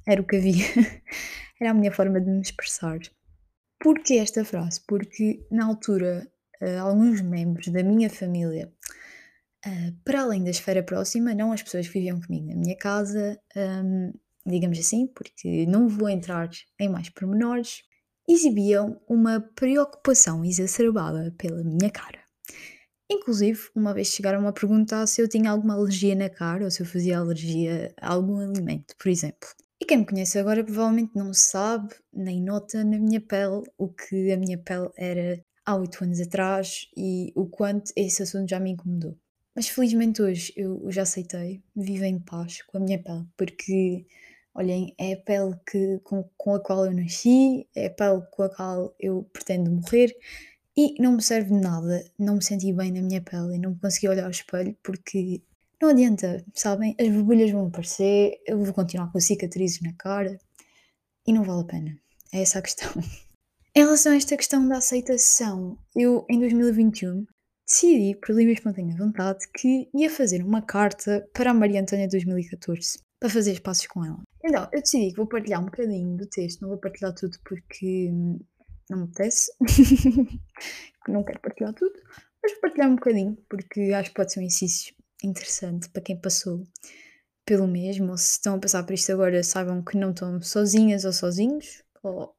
era 0.05 0.21
o 0.21 0.25
que 0.25 0.35
havia. 0.35 0.65
era 1.61 1.71
a 1.71 1.73
minha 1.73 1.91
forma 1.91 2.19
de 2.19 2.29
me 2.29 2.41
expressar. 2.41 2.99
Porquê 3.79 4.15
esta 4.15 4.43
frase? 4.43 4.81
Porque 4.87 5.45
na 5.51 5.65
altura 5.65 6.27
alguns 6.81 7.21
membros 7.21 7.67
da 7.67 7.83
minha 7.83 8.09
família 8.09 8.73
Uh, 9.65 9.91
para 10.05 10.21
além 10.21 10.43
da 10.43 10.51
esfera 10.51 10.83
próxima, 10.83 11.33
não 11.33 11.51
as 11.51 11.63
pessoas 11.63 11.87
que 11.87 11.93
viviam 11.93 12.21
comigo 12.21 12.47
na 12.47 12.55
minha 12.55 12.77
casa, 12.77 13.39
um, 13.55 14.13
digamos 14.45 14.79
assim, 14.79 15.07
porque 15.07 15.65
não 15.65 15.89
vou 15.89 16.07
entrar 16.07 16.49
em 16.79 16.87
mais 16.87 17.09
pormenores, 17.09 17.81
exibiam 18.29 19.01
uma 19.09 19.41
preocupação 19.41 20.45
exacerbada 20.45 21.33
pela 21.37 21.63
minha 21.63 21.89
cara. 21.89 22.19
Inclusive, 23.09 23.69
uma 23.73 23.93
vez 23.93 24.07
chegaram 24.07 24.45
a 24.47 24.51
perguntar 24.51 25.07
se 25.07 25.21
eu 25.21 25.29
tinha 25.29 25.49
alguma 25.49 25.75
alergia 25.75 26.13
na 26.13 26.29
cara 26.29 26.65
ou 26.65 26.71
se 26.71 26.81
eu 26.81 26.85
fazia 26.85 27.17
alergia 27.17 27.93
a 28.01 28.13
algum 28.13 28.37
alimento, 28.37 28.95
por 28.97 29.09
exemplo. 29.09 29.47
E 29.79 29.85
quem 29.85 29.99
me 29.99 30.05
conhece 30.05 30.37
agora 30.37 30.63
provavelmente 30.63 31.11
não 31.15 31.33
sabe 31.33 31.95
nem 32.11 32.41
nota 32.41 32.83
na 32.83 32.97
minha 32.97 33.21
pele 33.21 33.63
o 33.77 33.87
que 33.87 34.31
a 34.31 34.37
minha 34.37 34.57
pele 34.57 34.89
era 34.97 35.41
há 35.65 35.75
oito 35.75 36.03
anos 36.03 36.19
atrás 36.19 36.89
e 36.97 37.31
o 37.35 37.45
quanto 37.45 37.93
esse 37.95 38.23
assunto 38.23 38.49
já 38.49 38.59
me 38.59 38.71
incomodou. 38.71 39.17
Mas 39.55 39.69
felizmente 39.69 40.21
hoje 40.21 40.51
eu 40.57 40.91
já 40.91 41.03
aceitei, 41.03 41.63
vivo 41.75 42.03
em 42.03 42.19
paz 42.19 42.61
com 42.63 42.77
a 42.77 42.79
minha 42.81 43.01
pele, 43.01 43.25
porque 43.37 44.05
olhem, 44.53 44.93
é 44.97 45.13
a 45.13 45.17
pele 45.17 45.55
que, 45.69 45.99
com, 46.03 46.23
com 46.35 46.55
a 46.55 46.59
qual 46.59 46.85
eu 46.85 46.93
nasci, 46.93 47.67
é 47.75 47.87
a 47.87 47.89
pele 47.89 48.21
com 48.31 48.43
a 48.43 48.49
qual 48.49 48.95
eu 48.99 49.23
pretendo 49.31 49.71
morrer 49.71 50.13
e 50.77 50.93
não 51.01 51.13
me 51.13 51.21
serve 51.21 51.49
de 51.49 51.59
nada 51.59 52.05
não 52.19 52.35
me 52.35 52.43
senti 52.43 52.71
bem 52.71 52.91
na 52.91 53.01
minha 53.01 53.21
pele 53.21 53.55
e 53.55 53.59
não 53.59 53.75
consegui 53.75 54.09
olhar 54.09 54.25
ao 54.25 54.31
espelho 54.31 54.77
porque 54.83 55.41
não 55.81 55.89
adianta, 55.89 56.43
sabem? 56.55 56.95
As 56.99 57.07
borbulhas 57.09 57.51
vão 57.51 57.67
aparecer, 57.67 58.39
eu 58.47 58.63
vou 58.63 58.73
continuar 58.73 59.11
com 59.11 59.19
cicatrizes 59.19 59.81
na 59.81 59.93
cara 59.93 60.39
e 61.25 61.33
não 61.33 61.43
vale 61.43 61.61
a 61.61 61.65
pena. 61.65 61.97
É 62.33 62.41
essa 62.41 62.59
a 62.59 62.61
questão. 62.61 62.91
Em 63.75 63.81
relação 63.81 64.11
a 64.11 64.15
esta 64.15 64.35
questão 64.35 64.67
da 64.67 64.77
aceitação, 64.77 65.77
eu 65.95 66.25
em 66.27 66.39
2021 66.39 67.27
decidi, 67.67 68.15
por 68.15 68.33
livre 68.33 68.53
e 68.53 68.55
espontânea 68.55 68.97
vontade, 68.97 69.45
que 69.53 69.87
ia 69.93 70.09
fazer 70.09 70.41
uma 70.41 70.63
carta 70.63 71.29
para 71.31 71.51
a 71.51 71.53
Maria 71.53 71.81
Antônia 71.81 72.07
2014, 72.07 72.97
para 73.19 73.29
fazer 73.29 73.51
espaços 73.51 73.85
com 73.85 74.03
ela. 74.03 74.19
Então, 74.43 74.67
eu 74.73 74.81
decidi 74.81 75.11
que 75.11 75.17
vou 75.17 75.27
partilhar 75.27 75.61
um 75.61 75.65
bocadinho 75.65 76.17
do 76.17 76.25
texto, 76.25 76.61
não 76.61 76.69
vou 76.69 76.79
partilhar 76.79 77.13
tudo 77.13 77.37
porque, 77.43 78.09
não 78.89 78.99
me 78.99 79.03
apetece, 79.05 79.51
não 81.07 81.23
quero 81.23 81.39
partilhar 81.39 81.73
tudo, 81.73 81.93
mas 82.41 82.51
vou 82.53 82.61
partilhar 82.61 82.89
um 82.89 82.95
bocadinho, 82.95 83.37
porque 83.49 83.91
acho 83.93 84.09
que 84.09 84.15
pode 84.15 84.33
ser 84.33 84.39
um 84.39 84.43
exercício 84.43 84.95
interessante 85.23 85.89
para 85.89 86.01
quem 86.01 86.19
passou 86.19 86.63
pelo 87.45 87.67
mesmo, 87.67 88.11
ou 88.11 88.17
se 88.17 88.33
estão 88.33 88.55
a 88.55 88.59
passar 88.59 88.83
por 88.83 88.93
isto 88.93 89.11
agora, 89.11 89.43
saibam 89.43 89.81
que 89.81 89.97
não 89.97 90.11
estão 90.11 90.41
sozinhas 90.41 91.05
ou 91.05 91.13
sozinhos, 91.13 91.81
ou 92.03 92.35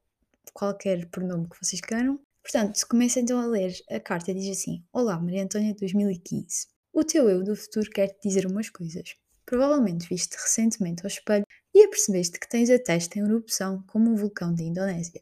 qualquer 0.53 1.05
pronome 1.07 1.49
que 1.49 1.57
vocês 1.63 1.81
queiram. 1.81 2.19
Portanto, 2.43 2.79
começa 2.87 3.19
então 3.19 3.39
a 3.39 3.45
ler 3.45 3.73
a 3.89 3.99
carta 3.99 4.33
diz 4.33 4.57
assim: 4.57 4.83
Olá, 4.93 5.19
Maria 5.19 5.43
Antônia 5.43 5.75
2015. 5.75 6.67
O 6.93 7.03
teu 7.03 7.29
eu 7.29 7.43
do 7.43 7.55
futuro 7.55 7.89
quer 7.89 8.07
te 8.07 8.27
dizer 8.27 8.45
umas 8.45 8.69
coisas. 8.69 9.15
Provavelmente 9.45 10.07
viste 10.07 10.35
recentemente 10.35 11.01
ao 11.03 11.07
espelho 11.07 11.45
e 11.73 11.83
apercebeste 11.83 12.39
que 12.39 12.49
tens 12.49 12.69
a 12.69 12.79
testa 12.79 13.19
em 13.19 13.23
erupção 13.23 13.83
como 13.87 14.11
um 14.11 14.15
vulcão 14.15 14.53
da 14.53 14.63
Indonésia. 14.63 15.21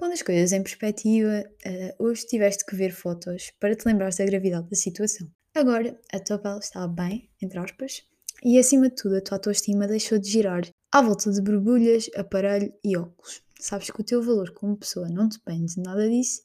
Pondo 0.00 0.14
as 0.14 0.22
coisas 0.22 0.50
em 0.52 0.62
perspectiva, 0.62 1.44
uh, 1.66 2.02
hoje 2.02 2.26
tiveste 2.26 2.64
que 2.64 2.74
ver 2.74 2.90
fotos 2.90 3.52
para 3.60 3.76
te 3.76 3.84
lembrares 3.84 4.16
da 4.16 4.24
gravidade 4.24 4.70
da 4.70 4.74
situação. 4.74 5.30
Agora, 5.54 6.00
a 6.10 6.18
tua 6.18 6.38
pele 6.38 6.58
está 6.58 6.88
bem, 6.88 7.28
entre 7.42 7.58
aspas, 7.58 8.02
e 8.42 8.58
acima 8.58 8.88
de 8.88 8.94
tudo 8.94 9.16
a 9.16 9.20
tua 9.20 9.36
autoestima 9.36 9.86
deixou 9.86 10.18
de 10.18 10.30
girar 10.30 10.62
à 10.90 11.02
volta 11.02 11.30
de 11.30 11.42
borbulhas, 11.42 12.08
aparelho 12.16 12.72
e 12.82 12.96
óculos. 12.96 13.42
Sabes 13.60 13.90
que 13.90 14.00
o 14.00 14.02
teu 14.02 14.22
valor 14.22 14.54
como 14.54 14.74
pessoa 14.74 15.06
não 15.06 15.28
depende 15.28 15.74
de 15.74 15.82
nada 15.82 16.08
disso 16.08 16.40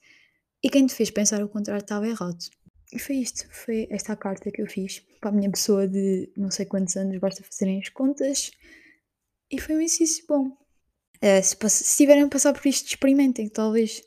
e 0.62 0.69
quem 0.69 0.85
te 0.85 0.93
fez 0.93 1.09
pensar 1.09 1.41
o 1.41 1.47
contrário 1.47 1.81
estava 1.81 2.05
errado. 2.05 2.43
E 2.91 3.00
foi 3.00 3.15
isto, 3.15 3.47
foi 3.50 3.88
esta 3.89 4.17
carta 4.17 4.51
que 4.51 4.62
eu 4.62 4.67
fiz 4.67 5.01
para 5.21 5.29
a 5.29 5.33
minha 5.33 5.50
pessoa 5.50 5.88
de 5.88 6.29
não 6.35 6.51
sei 6.51 6.65
quantos 6.65 6.97
anos, 6.97 7.17
basta 7.19 7.41
fazerem 7.41 7.79
as 7.79 7.88
contas. 7.88 8.51
E 9.50 9.62
foi 9.62 9.77
um 9.77 9.79
exercício 9.79 10.25
bom. 10.27 10.64
Uh, 11.17 11.43
se, 11.43 11.55
se 11.69 11.84
estiverem 11.84 12.24
a 12.24 12.29
passar 12.29 12.53
por 12.53 12.65
isto, 12.67 12.88
experimentem, 12.88 13.50
talvez 13.50 14.01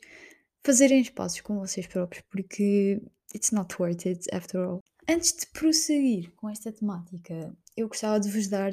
fazerem 0.63 1.01
espaços 1.01 1.41
com 1.41 1.59
vocês 1.59 1.87
próprios, 1.87 2.23
porque 2.29 3.01
it's 3.33 3.51
not 3.51 3.75
worth 3.79 4.05
it 4.05 4.27
after 4.33 4.61
all. 4.61 4.79
Antes 5.07 5.33
de 5.33 5.47
prosseguir 5.47 6.31
com 6.35 6.49
esta 6.49 6.71
temática, 6.71 7.55
eu 7.75 7.87
gostava 7.87 8.19
de 8.19 8.29
vos 8.29 8.47
dar 8.47 8.71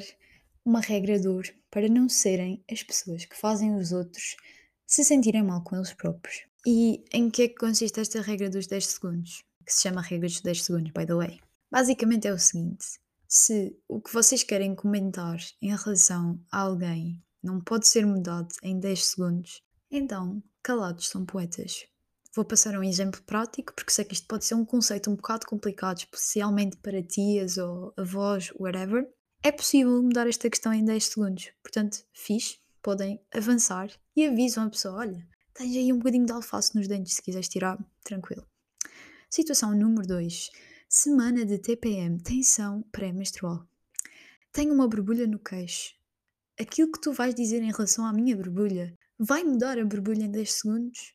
uma 0.63 0.81
regra 0.81 1.19
de 1.19 1.27
para 1.71 1.87
não 1.87 2.09
serem 2.09 2.63
as 2.71 2.83
pessoas 2.83 3.25
que 3.25 3.37
fazem 3.37 3.75
os 3.75 3.91
outros 3.91 4.35
se 4.85 5.03
sentirem 5.03 5.43
mal 5.43 5.63
com 5.63 5.75
eles 5.75 5.93
próprios. 5.93 6.45
E 6.65 7.05
em 7.13 7.29
que 7.29 7.43
é 7.43 7.47
que 7.47 7.55
consiste 7.55 7.99
esta 7.99 8.21
regra 8.21 8.49
dos 8.49 8.67
10 8.67 8.85
segundos? 8.85 9.43
Que 9.65 9.73
se 9.73 9.83
chama 9.83 10.01
regra 10.01 10.27
dos 10.27 10.41
10 10.41 10.63
segundos, 10.63 10.91
by 10.91 11.05
the 11.05 11.13
way. 11.13 11.39
Basicamente 11.71 12.27
é 12.27 12.33
o 12.33 12.39
seguinte: 12.39 12.85
se 13.27 13.77
o 13.87 14.01
que 14.01 14.13
vocês 14.13 14.43
querem 14.43 14.75
comentar 14.75 15.37
em 15.61 15.75
relação 15.75 16.39
a 16.51 16.59
alguém 16.59 17.21
não 17.47 17.61
pode 17.61 17.87
ser 17.87 18.05
mudado 18.05 18.49
em 18.61 18.77
10 18.77 19.05
segundos, 19.05 19.63
então 19.89 20.43
calados 20.61 21.07
são 21.07 21.25
poetas. 21.25 21.87
Vou 22.35 22.43
passar 22.43 22.77
um 22.77 22.83
exemplo 22.83 23.21
prático, 23.23 23.73
porque 23.73 23.91
sei 23.91 24.03
que 24.03 24.13
isto 24.13 24.27
pode 24.27 24.45
ser 24.45 24.53
um 24.53 24.65
conceito 24.65 25.09
um 25.09 25.15
bocado 25.15 25.47
complicado, 25.47 25.99
especialmente 25.99 26.77
para 26.77 27.01
tias 27.01 27.57
ou 27.57 27.93
avós, 27.97 28.51
whatever. 28.59 29.09
É 29.41 29.51
possível 29.51 30.03
mudar 30.03 30.27
esta 30.27 30.49
questão 30.49 30.73
em 30.73 30.83
10 30.83 31.05
segundos. 31.05 31.49
Portanto, 31.63 32.03
fiz, 32.13 32.59
podem 32.83 33.19
avançar 33.33 33.89
e 34.15 34.27
avisam 34.27 34.65
a 34.65 34.69
pessoa: 34.69 34.95
olha, 34.95 35.25
tens 35.53 35.75
aí 35.75 35.91
um 35.91 35.97
bocadinho 35.97 36.25
de 36.25 36.33
alface 36.33 36.75
nos 36.75 36.87
dentes, 36.87 37.13
se 37.13 37.21
quiseres 37.21 37.47
tirar, 37.47 37.77
tranquilo. 38.03 38.45
Situação 39.29 39.73
número 39.73 40.05
2. 40.05 40.49
Semana 40.89 41.45
de 41.45 41.57
TPM, 41.57 42.21
tensão 42.21 42.83
pré-menstrual. 42.91 43.65
Tenho 44.51 44.73
uma 44.73 44.87
borbulha 44.87 45.25
no 45.25 45.39
queixo. 45.39 45.96
Aquilo 46.59 46.91
que 46.91 46.99
tu 46.99 47.13
vais 47.13 47.35
dizer 47.35 47.61
em 47.61 47.71
relação 47.71 48.05
à 48.05 48.11
minha 48.11 48.35
borbulha 48.35 48.97
vai 49.19 49.43
mudar 49.43 49.77
a 49.77 49.85
borbulha 49.85 50.25
em 50.25 50.31
10 50.31 50.53
segundos? 50.53 51.13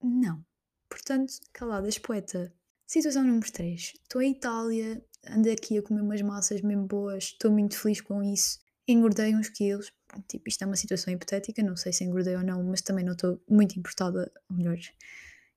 Não. 0.00 0.44
Portanto, 0.88 1.32
caladas 1.52 1.98
poeta. 1.98 2.52
Situação 2.86 3.24
número 3.24 3.50
3. 3.50 3.94
Estou 4.02 4.22
em 4.22 4.32
Itália, 4.32 5.04
ando 5.26 5.50
aqui 5.50 5.78
a 5.78 5.82
comer 5.82 6.00
umas 6.00 6.22
massas 6.22 6.62
mesmo 6.62 6.86
boas, 6.86 7.24
estou 7.24 7.50
muito 7.50 7.76
feliz 7.76 8.00
com 8.00 8.22
isso. 8.22 8.58
Engordei 8.86 9.34
uns 9.34 9.48
quilos. 9.48 9.92
Tipo, 10.28 10.48
isto 10.48 10.62
é 10.62 10.66
uma 10.66 10.76
situação 10.76 11.12
hipotética, 11.12 11.62
não 11.62 11.76
sei 11.76 11.92
se 11.92 12.04
engordei 12.04 12.36
ou 12.36 12.42
não, 12.42 12.62
mas 12.62 12.80
também 12.80 13.04
não 13.04 13.12
estou 13.12 13.42
muito 13.48 13.78
importada, 13.78 14.32
ou 14.48 14.56
melhor, 14.56 14.78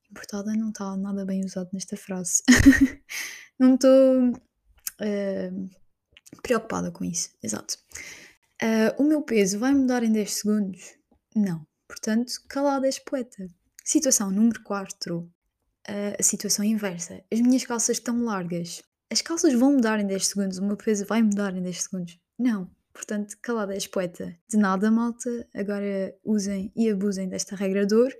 importada 0.09 0.51
não 0.53 0.69
está 0.69 0.97
nada 0.97 1.25
bem 1.25 1.45
usado 1.45 1.69
nesta 1.71 1.95
frase. 1.95 2.43
não 3.57 3.75
estou 3.75 4.31
uh, 4.31 5.69
preocupada 6.41 6.91
com 6.91 7.05
isso, 7.05 7.29
exato. 7.41 7.77
Uh, 8.63 9.01
o 9.01 9.03
meu 9.03 9.21
peso 9.21 9.59
vai 9.59 9.73
mudar 9.73 10.03
em 10.03 10.11
10 10.11 10.33
segundos? 10.33 10.95
Não. 11.35 11.65
Portanto, 11.87 12.33
calada 12.47 12.85
és 12.85 12.99
poeta. 12.99 13.47
Situação 13.83 14.29
número 14.29 14.61
4. 14.63 15.17
Uh, 15.17 15.31
a 16.19 16.23
situação 16.23 16.63
inversa. 16.63 17.23
As 17.31 17.41
minhas 17.41 17.65
calças 17.65 17.97
estão 17.97 18.23
largas 18.23 18.81
as 19.11 19.21
calças 19.21 19.53
vão 19.53 19.73
mudar 19.73 19.99
em 19.99 20.07
10 20.07 20.27
segundos, 20.27 20.57
o 20.57 20.65
meu 20.65 20.77
peso 20.77 21.05
vai 21.05 21.21
mudar 21.21 21.53
em 21.53 21.61
10 21.61 21.81
segundos. 21.81 22.17
Não. 22.39 22.71
Portanto, 22.93 23.37
calada 23.41 23.73
és 23.73 23.85
poeta. 23.85 24.33
De 24.49 24.55
nada, 24.57 24.89
malta. 24.89 25.29
Agora 25.53 26.15
usem 26.23 26.71
e 26.73 26.89
abusem 26.89 27.27
desta 27.27 27.53
regra 27.53 27.85
de 27.85 28.17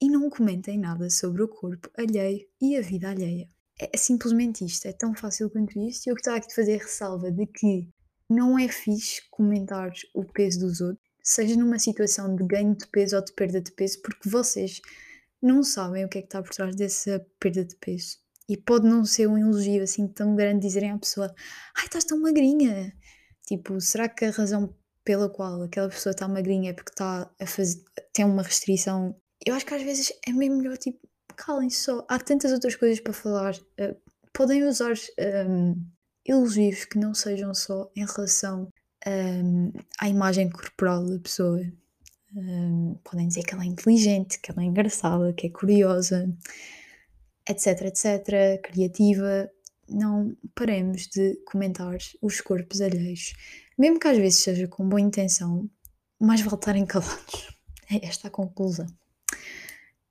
e 0.00 0.10
não 0.10 0.28
comentem 0.28 0.80
nada 0.80 1.08
sobre 1.10 1.44
o 1.44 1.48
corpo 1.48 1.88
alheio 1.96 2.44
e 2.60 2.76
a 2.76 2.80
vida 2.80 3.08
alheia. 3.08 3.48
É, 3.80 3.90
é 3.92 3.96
simplesmente 3.96 4.64
isto, 4.64 4.86
é 4.86 4.92
tão 4.92 5.14
fácil 5.14 5.48
quanto 5.48 5.78
isto. 5.78 6.06
E 6.06 6.10
eu 6.10 6.16
gostava 6.16 6.38
aqui 6.38 6.48
de 6.48 6.54
fazer 6.56 6.76
ressalva 6.78 7.30
de 7.30 7.46
que 7.46 7.88
não 8.28 8.58
é 8.58 8.68
fixe 8.68 9.22
comentar 9.30 9.92
o 10.14 10.24
peso 10.24 10.60
dos 10.60 10.80
outros, 10.80 11.06
seja 11.22 11.56
numa 11.56 11.78
situação 11.78 12.34
de 12.34 12.44
ganho 12.44 12.74
de 12.74 12.86
peso 12.88 13.16
ou 13.16 13.24
de 13.24 13.32
perda 13.32 13.60
de 13.60 13.72
peso, 13.72 14.00
porque 14.02 14.28
vocês 14.28 14.80
não 15.42 15.62
sabem 15.62 16.04
o 16.04 16.08
que 16.08 16.18
é 16.18 16.20
que 16.22 16.26
está 16.26 16.42
por 16.42 16.50
trás 16.50 16.74
dessa 16.74 17.24
perda 17.38 17.64
de 17.64 17.76
peso. 17.76 18.18
E 18.48 18.56
pode 18.56 18.86
não 18.86 19.04
ser 19.04 19.26
um 19.28 19.36
elogio 19.36 19.82
assim 19.82 20.06
tão 20.06 20.36
grande 20.36 20.66
dizerem 20.66 20.92
à 20.92 20.98
pessoa: 20.98 21.34
Ai, 21.76 21.86
estás 21.86 22.04
tão 22.04 22.20
magrinha. 22.20 22.92
Tipo, 23.44 23.80
será 23.80 24.08
que 24.08 24.24
a 24.24 24.30
razão 24.30 24.74
pela 25.04 25.28
qual 25.28 25.62
aquela 25.62 25.88
pessoa 25.88 26.12
está 26.12 26.28
magrinha 26.28 26.70
é 26.70 26.72
porque 26.72 26.90
está 26.90 27.30
a 27.40 27.46
fazer, 27.46 27.82
tem 28.12 28.24
uma 28.24 28.42
restrição? 28.42 29.16
Eu 29.44 29.54
acho 29.54 29.66
que 29.66 29.74
às 29.74 29.82
vezes 29.82 30.12
é 30.26 30.32
mesmo 30.32 30.58
melhor, 30.58 30.76
tipo, 30.78 30.98
calem-se 31.36 31.80
só. 31.82 32.04
Há 32.08 32.18
tantas 32.18 32.52
outras 32.52 32.76
coisas 32.76 33.00
para 33.00 33.12
falar. 33.12 33.54
Uh, 33.80 33.96
podem 34.32 34.64
usar 34.64 34.94
um, 35.48 35.74
elogios 36.26 36.84
que 36.84 36.98
não 36.98 37.14
sejam 37.14 37.54
só 37.54 37.90
em 37.96 38.04
relação 38.04 38.68
um, 39.06 39.72
à 39.98 40.08
imagem 40.08 40.50
corporal 40.50 41.04
da 41.06 41.18
pessoa. 41.18 41.60
Um, 42.34 42.96
podem 43.04 43.28
dizer 43.28 43.44
que 43.44 43.54
ela 43.54 43.62
é 43.62 43.66
inteligente, 43.66 44.38
que 44.40 44.50
ela 44.50 44.62
é 44.62 44.66
engraçada, 44.66 45.32
que 45.32 45.46
é 45.46 45.50
curiosa 45.50 46.28
etc, 47.48 47.82
etc, 47.82 48.60
criativa, 48.62 49.50
não 49.88 50.36
paremos 50.54 51.06
de 51.06 51.36
comentar 51.46 51.96
os 52.20 52.40
corpos 52.40 52.80
alheios. 52.80 53.34
Mesmo 53.78 54.00
que 54.00 54.08
às 54.08 54.16
vezes 54.16 54.40
seja 54.40 54.66
com 54.66 54.88
boa 54.88 55.00
intenção, 55.00 55.70
mais 56.20 56.40
vale 56.40 56.56
estarem 56.56 56.86
calados. 56.86 57.54
É 57.88 58.04
esta 58.04 58.26
a 58.26 58.30
conclusão. 58.32 58.88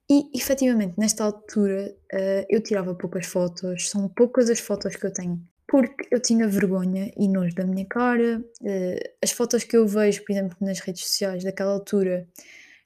E 0.09 0.31
efetivamente, 0.33 0.97
nesta 0.97 1.25
altura, 1.25 1.93
uh, 2.13 2.45
eu 2.47 2.63
tirava 2.63 2.95
poucas 2.95 3.25
fotos, 3.25 3.89
são 3.89 4.07
poucas 4.07 4.49
as 4.49 4.61
fotos 4.61 4.95
que 4.95 5.05
eu 5.05 5.11
tenho, 5.11 5.45
porque 5.67 6.07
eu 6.11 6.21
tinha 6.21 6.47
vergonha 6.47 7.11
e 7.17 7.27
nojo 7.27 7.55
da 7.55 7.65
minha 7.65 7.85
cara. 7.85 8.43
Uh, 8.61 9.09
as 9.23 9.31
fotos 9.31 9.63
que 9.63 9.75
eu 9.75 9.87
vejo, 9.87 10.23
por 10.23 10.31
exemplo, 10.31 10.57
nas 10.61 10.79
redes 10.79 11.05
sociais 11.05 11.43
daquela 11.43 11.71
altura, 11.71 12.27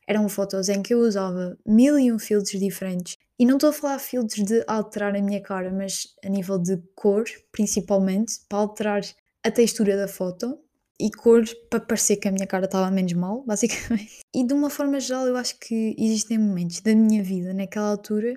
eram 0.07 0.27
fotos 0.27 0.69
em 0.69 0.81
que 0.81 0.93
eu 0.93 0.99
usava 0.99 1.57
mil 1.65 1.99
e 1.99 2.11
um 2.11 2.17
filtros 2.17 2.59
diferentes 2.59 3.17
e 3.37 3.45
não 3.45 3.55
estou 3.55 3.69
a 3.69 3.73
falar 3.73 3.99
filtros 3.99 4.43
de 4.43 4.63
alterar 4.67 5.15
a 5.15 5.21
minha 5.21 5.41
cara, 5.41 5.71
mas 5.71 6.13
a 6.25 6.27
nível 6.27 6.57
de 6.57 6.77
cor, 6.93 7.23
principalmente, 7.53 8.33
para 8.49 8.59
alterar 8.59 9.01
a 9.43 9.49
textura 9.49 9.95
da 9.95 10.09
foto 10.09 10.59
e 10.99 11.09
cor 11.09 11.45
para 11.69 11.79
parecer 11.79 12.17
que 12.17 12.27
a 12.27 12.31
minha 12.31 12.45
cara 12.45 12.65
estava 12.65 12.91
menos 12.91 13.13
mal, 13.13 13.43
basicamente. 13.47 14.19
E 14.33 14.45
de 14.45 14.53
uma 14.53 14.69
forma 14.69 14.99
geral, 14.99 15.25
eu 15.25 15.37
acho 15.37 15.57
que 15.57 15.95
existem 15.97 16.37
momentos 16.37 16.81
da 16.81 16.93
minha 16.93 17.23
vida 17.23 17.53
naquela 17.53 17.91
altura 17.91 18.33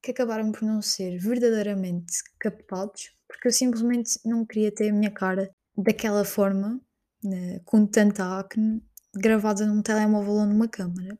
que 0.00 0.12
acabaram 0.12 0.52
por 0.52 0.62
não 0.62 0.80
ser 0.80 1.18
verdadeiramente 1.18 2.14
captados, 2.38 3.10
porque 3.28 3.48
eu 3.48 3.52
simplesmente 3.52 4.18
não 4.24 4.44
queria 4.44 4.72
ter 4.72 4.88
a 4.88 4.92
minha 4.92 5.10
cara 5.10 5.50
daquela 5.76 6.24
forma, 6.24 6.80
né, 7.22 7.60
com 7.64 7.86
tanta 7.86 8.38
acne, 8.38 8.82
gravada 9.14 9.66
num 9.66 9.82
telemóvel 9.82 10.32
ou 10.32 10.46
numa 10.46 10.68
câmera. 10.68 11.18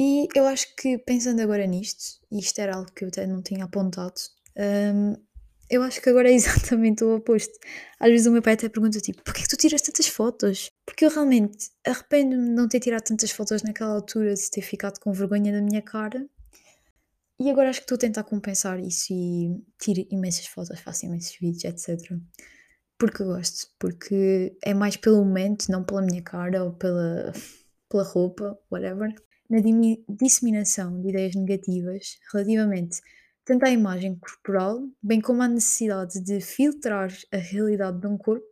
E 0.00 0.28
eu 0.34 0.46
acho 0.46 0.74
que 0.76 0.98
pensando 0.98 1.40
agora 1.40 1.66
nisto, 1.66 2.20
e 2.30 2.38
isto 2.38 2.58
era 2.60 2.76
algo 2.76 2.92
que 2.92 3.04
eu 3.04 3.08
até 3.08 3.26
não 3.26 3.42
tinha 3.42 3.64
apontado, 3.64 4.20
um, 4.56 5.14
eu 5.70 5.82
acho 5.82 6.00
que 6.00 6.08
agora 6.08 6.30
é 6.30 6.34
exatamente 6.34 7.04
o 7.04 7.16
oposto. 7.16 7.58
Às 8.00 8.10
vezes 8.10 8.26
o 8.26 8.32
meu 8.32 8.42
pai 8.42 8.54
até 8.54 8.68
pergunta 8.68 9.00
tipo, 9.00 9.22
porquê 9.22 9.40
é 9.40 9.42
que 9.42 9.48
tu 9.48 9.56
tiras 9.56 9.82
tantas 9.82 10.06
fotos? 10.08 10.70
Porque 10.86 11.04
eu 11.04 11.10
realmente 11.10 11.70
arrependo-me 11.86 12.44
de 12.44 12.50
não 12.50 12.68
ter 12.68 12.80
tirado 12.80 13.04
tantas 13.04 13.30
fotos 13.30 13.62
naquela 13.62 13.94
altura, 13.94 14.34
de 14.34 14.50
ter 14.50 14.62
ficado 14.62 14.98
com 14.98 15.12
vergonha 15.12 15.52
da 15.52 15.60
minha 15.60 15.82
cara. 15.82 16.26
E 17.40 17.50
agora 17.50 17.70
acho 17.70 17.80
que 17.80 17.84
estou 17.84 17.96
a 17.96 18.00
tentar 18.00 18.24
compensar 18.24 18.80
isso 18.80 19.12
e 19.12 19.62
tiro 19.80 20.06
imensas 20.10 20.46
fotos, 20.46 20.80
faço 20.80 21.06
imensos 21.06 21.36
vídeos, 21.40 21.64
etc. 21.64 22.18
Porque 22.98 23.22
gosto, 23.22 23.68
porque 23.78 24.56
é 24.62 24.74
mais 24.74 24.96
pelo 24.96 25.24
momento, 25.24 25.70
não 25.70 25.84
pela 25.84 26.02
minha 26.02 26.22
cara 26.22 26.64
ou 26.64 26.72
pela 26.72 27.32
pela 27.88 28.02
roupa, 28.02 28.58
whatever, 28.70 29.14
na 29.48 29.58
disseminação 30.08 31.00
de 31.00 31.08
ideias 31.08 31.34
negativas 31.34 32.18
relativamente 32.32 33.00
tanto 33.44 33.64
à 33.64 33.70
imagem 33.70 34.14
corporal, 34.16 34.86
bem 35.02 35.22
como 35.22 35.42
à 35.42 35.48
necessidade 35.48 36.20
de 36.20 36.38
filtrar 36.38 37.10
a 37.32 37.38
realidade 37.38 37.98
de 37.98 38.06
um 38.06 38.18
corpo 38.18 38.44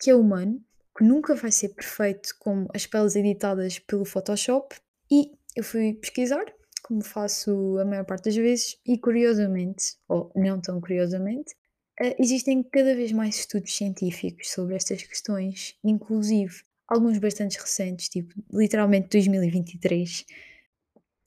que 0.00 0.10
é 0.10 0.14
humano, 0.14 0.60
que 0.98 1.04
nunca 1.04 1.36
vai 1.36 1.52
ser 1.52 1.68
perfeito 1.68 2.30
como 2.40 2.66
as 2.74 2.84
peles 2.84 3.14
editadas 3.14 3.78
pelo 3.78 4.04
Photoshop. 4.04 4.74
E 5.08 5.30
eu 5.54 5.62
fui 5.62 5.94
pesquisar, 5.94 6.44
como 6.90 7.04
faço 7.04 7.78
a 7.78 7.84
maior 7.84 8.04
parte 8.04 8.24
das 8.24 8.34
vezes, 8.34 8.76
e 8.84 8.98
curiosamente, 8.98 9.94
ou 10.08 10.32
não 10.34 10.60
tão 10.60 10.80
curiosamente, 10.80 11.54
eh, 12.00 12.16
existem 12.18 12.64
cada 12.64 12.96
vez 12.96 13.12
mais 13.12 13.36
estudos 13.36 13.76
científicos 13.76 14.50
sobre 14.50 14.74
estas 14.74 15.00
questões, 15.04 15.76
inclusive 15.84 16.52
alguns 16.88 17.18
bastante 17.18 17.60
recentes, 17.60 18.08
tipo 18.08 18.34
literalmente 18.52 19.08
2023, 19.08 20.26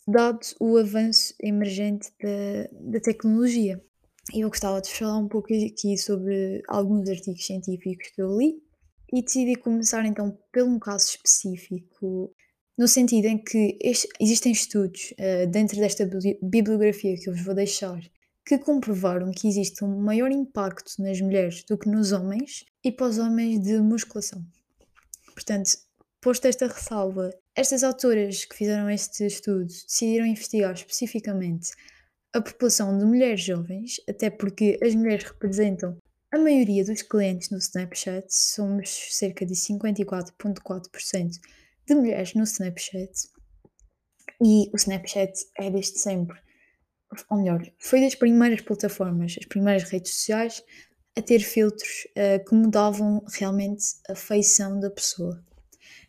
dado 0.06 0.42
o 0.60 0.76
avanço 0.76 1.34
emergente 1.42 2.12
da, 2.22 2.92
da 2.92 3.00
tecnologia. 3.00 3.82
E 4.34 4.42
eu 4.42 4.50
gostava 4.50 4.82
de 4.82 4.92
falar 4.92 5.18
um 5.18 5.30
pouco 5.30 5.48
aqui 5.54 5.98
sobre 5.98 6.62
alguns 6.68 7.08
artigos 7.08 7.46
científicos 7.46 8.10
que 8.14 8.22
eu 8.22 8.38
li 8.38 8.62
e 9.14 9.22
decidi 9.22 9.56
começar 9.56 10.06
então 10.06 10.38
por 10.52 10.64
um 10.64 10.78
caso 10.78 11.06
específico, 11.06 12.36
no 12.78 12.88
sentido 12.88 13.26
em 13.26 13.38
que 13.38 13.78
este, 13.82 14.08
existem 14.20 14.52
estudos 14.52 15.14
uh, 15.14 15.48
dentro 15.48 15.78
desta 15.78 16.10
bibliografia 16.42 17.18
que 17.18 17.30
eu 17.30 17.34
vos 17.34 17.44
vou 17.44 17.54
deixar 17.54 18.02
que 18.46 18.58
comprovaram 18.58 19.32
que 19.32 19.48
existe 19.48 19.84
um 19.86 20.02
maior 20.02 20.32
impacto 20.32 21.02
nas 21.02 21.22
mulheres 21.22 21.64
do 21.64 21.78
que 21.78 21.88
nos 21.88 22.12
homens 22.12 22.66
e 22.84 22.92
para 22.92 23.08
os 23.08 23.18
homens 23.18 23.62
de 23.62 23.80
musculação. 23.80 24.44
Portanto, 25.34 25.72
posto 26.20 26.46
esta 26.46 26.68
ressalva, 26.68 27.34
estas 27.56 27.84
autoras 27.84 28.44
que 28.44 28.56
fizeram 28.56 28.90
este 28.90 29.26
estudo 29.26 29.66
decidiram 29.66 30.26
investigar 30.26 30.74
especificamente 30.74 31.72
a 32.34 32.42
população 32.42 32.98
de 32.98 33.06
mulheres 33.06 33.42
jovens, 33.42 34.02
até 34.10 34.30
porque 34.30 34.78
as 34.82 34.94
mulheres 34.94 35.24
representam 35.24 35.98
a 36.32 36.38
maioria 36.38 36.84
dos 36.84 37.04
clientes 37.04 37.52
no 37.52 37.60
Snapchat, 37.60 38.26
somos 38.28 38.90
cerca 39.12 39.46
de 39.46 39.54
54,4% 39.54 41.40
de 41.88 41.96
mulheres 41.96 42.34
no 42.34 42.44
Snapchat. 42.44 43.12
E 44.42 44.70
o 44.74 44.76
Snapchat 44.76 45.34
é 45.58 45.70
desde 45.70 46.00
sempre, 46.00 46.38
ou 47.30 47.38
melhor, 47.38 47.62
foi 47.80 48.02
das 48.02 48.16
primeiras 48.16 48.62
plataformas, 48.62 49.36
as 49.40 49.46
primeiras 49.46 49.84
redes 49.84 50.14
sociais 50.16 50.64
a 51.16 51.22
ter 51.22 51.40
filtros 51.40 52.08
uh, 52.18 52.44
que 52.44 52.56
mudavam 52.56 53.24
realmente 53.34 53.84
a 54.10 54.16
feição 54.16 54.80
da 54.80 54.90
pessoa. 54.90 55.44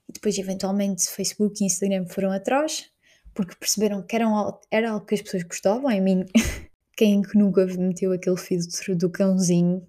E 0.09 0.13
depois, 0.13 0.39
eventualmente, 0.39 1.09
Facebook 1.09 1.63
e 1.63 1.67
Instagram 1.67 2.07
foram 2.07 2.33
atrás, 2.33 2.91
porque 3.35 3.55
perceberam 3.57 4.03
que 4.03 4.17
eram, 4.17 4.59
era 4.71 4.91
algo 4.91 5.07
que 5.07 5.15
as 5.15 5.23
pessoas 5.23 5.43
gostavam. 5.43 5.91
I 5.91 6.01
mean, 6.01 6.25
quem 6.97 7.23
que 7.23 7.37
nunca 7.37 7.67
meteu 7.67 8.13
aquele 8.13 8.37
filtro 8.37 8.97
do 8.97 9.11
cãozinho, 9.11 9.87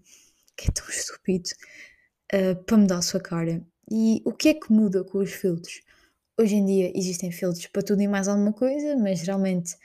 que 0.57 0.69
é 0.69 0.71
tão 0.71 0.87
estúpido, 0.89 1.49
uh, 2.33 2.63
para 2.63 2.77
mudar 2.77 2.97
a 2.97 3.01
sua 3.01 3.19
cara? 3.19 3.65
E 3.89 4.21
o 4.25 4.31
que 4.31 4.49
é 4.49 4.53
que 4.53 4.71
muda 4.71 5.03
com 5.03 5.19
os 5.19 5.31
filtros? 5.31 5.81
Hoje 6.39 6.55
em 6.55 6.65
dia 6.65 6.91
existem 6.95 7.31
filtros 7.31 7.67
para 7.67 7.81
tudo 7.81 8.01
e 8.01 8.07
mais 8.07 8.27
alguma 8.27 8.51
coisa, 8.51 8.95
mas 8.97 9.19
geralmente 9.19 9.75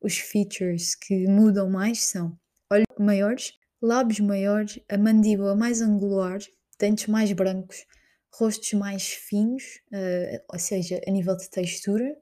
os 0.00 0.18
features 0.18 0.94
que 0.94 1.26
mudam 1.26 1.68
mais 1.70 2.04
são 2.04 2.38
olhos 2.70 2.86
maiores, 2.98 3.54
lábios 3.80 4.20
maiores, 4.20 4.78
a 4.88 4.98
mandíbula 4.98 5.56
mais 5.56 5.80
angular, 5.80 6.38
dentes 6.78 7.06
mais 7.06 7.32
brancos, 7.32 7.86
rostos 8.32 8.72
mais 8.74 9.08
finos, 9.08 9.80
uh, 9.92 10.42
ou 10.52 10.58
seja, 10.58 11.00
a 11.06 11.10
nível 11.10 11.36
de 11.36 11.48
textura, 11.48 12.16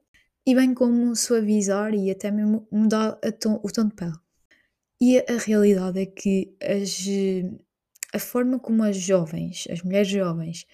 e 0.45 0.55
bem 0.55 0.73
como 0.73 1.15
suavizar 1.15 1.93
e 1.93 2.11
até 2.11 2.31
mesmo 2.31 2.67
mudar 2.71 3.19
tom, 3.39 3.59
o 3.63 3.71
tom 3.71 3.87
de 3.87 3.95
pele. 3.95 4.13
E 5.01 5.19
a, 5.19 5.23
a 5.27 5.37
realidade 5.37 5.99
é 5.99 6.05
que 6.05 6.55
as, 6.61 7.05
a 8.13 8.19
forma 8.19 8.59
como 8.59 8.83
as 8.83 8.95
jovens, 8.95 9.67
as 9.69 9.81
mulheres 9.81 10.07
jovens, 10.07 10.65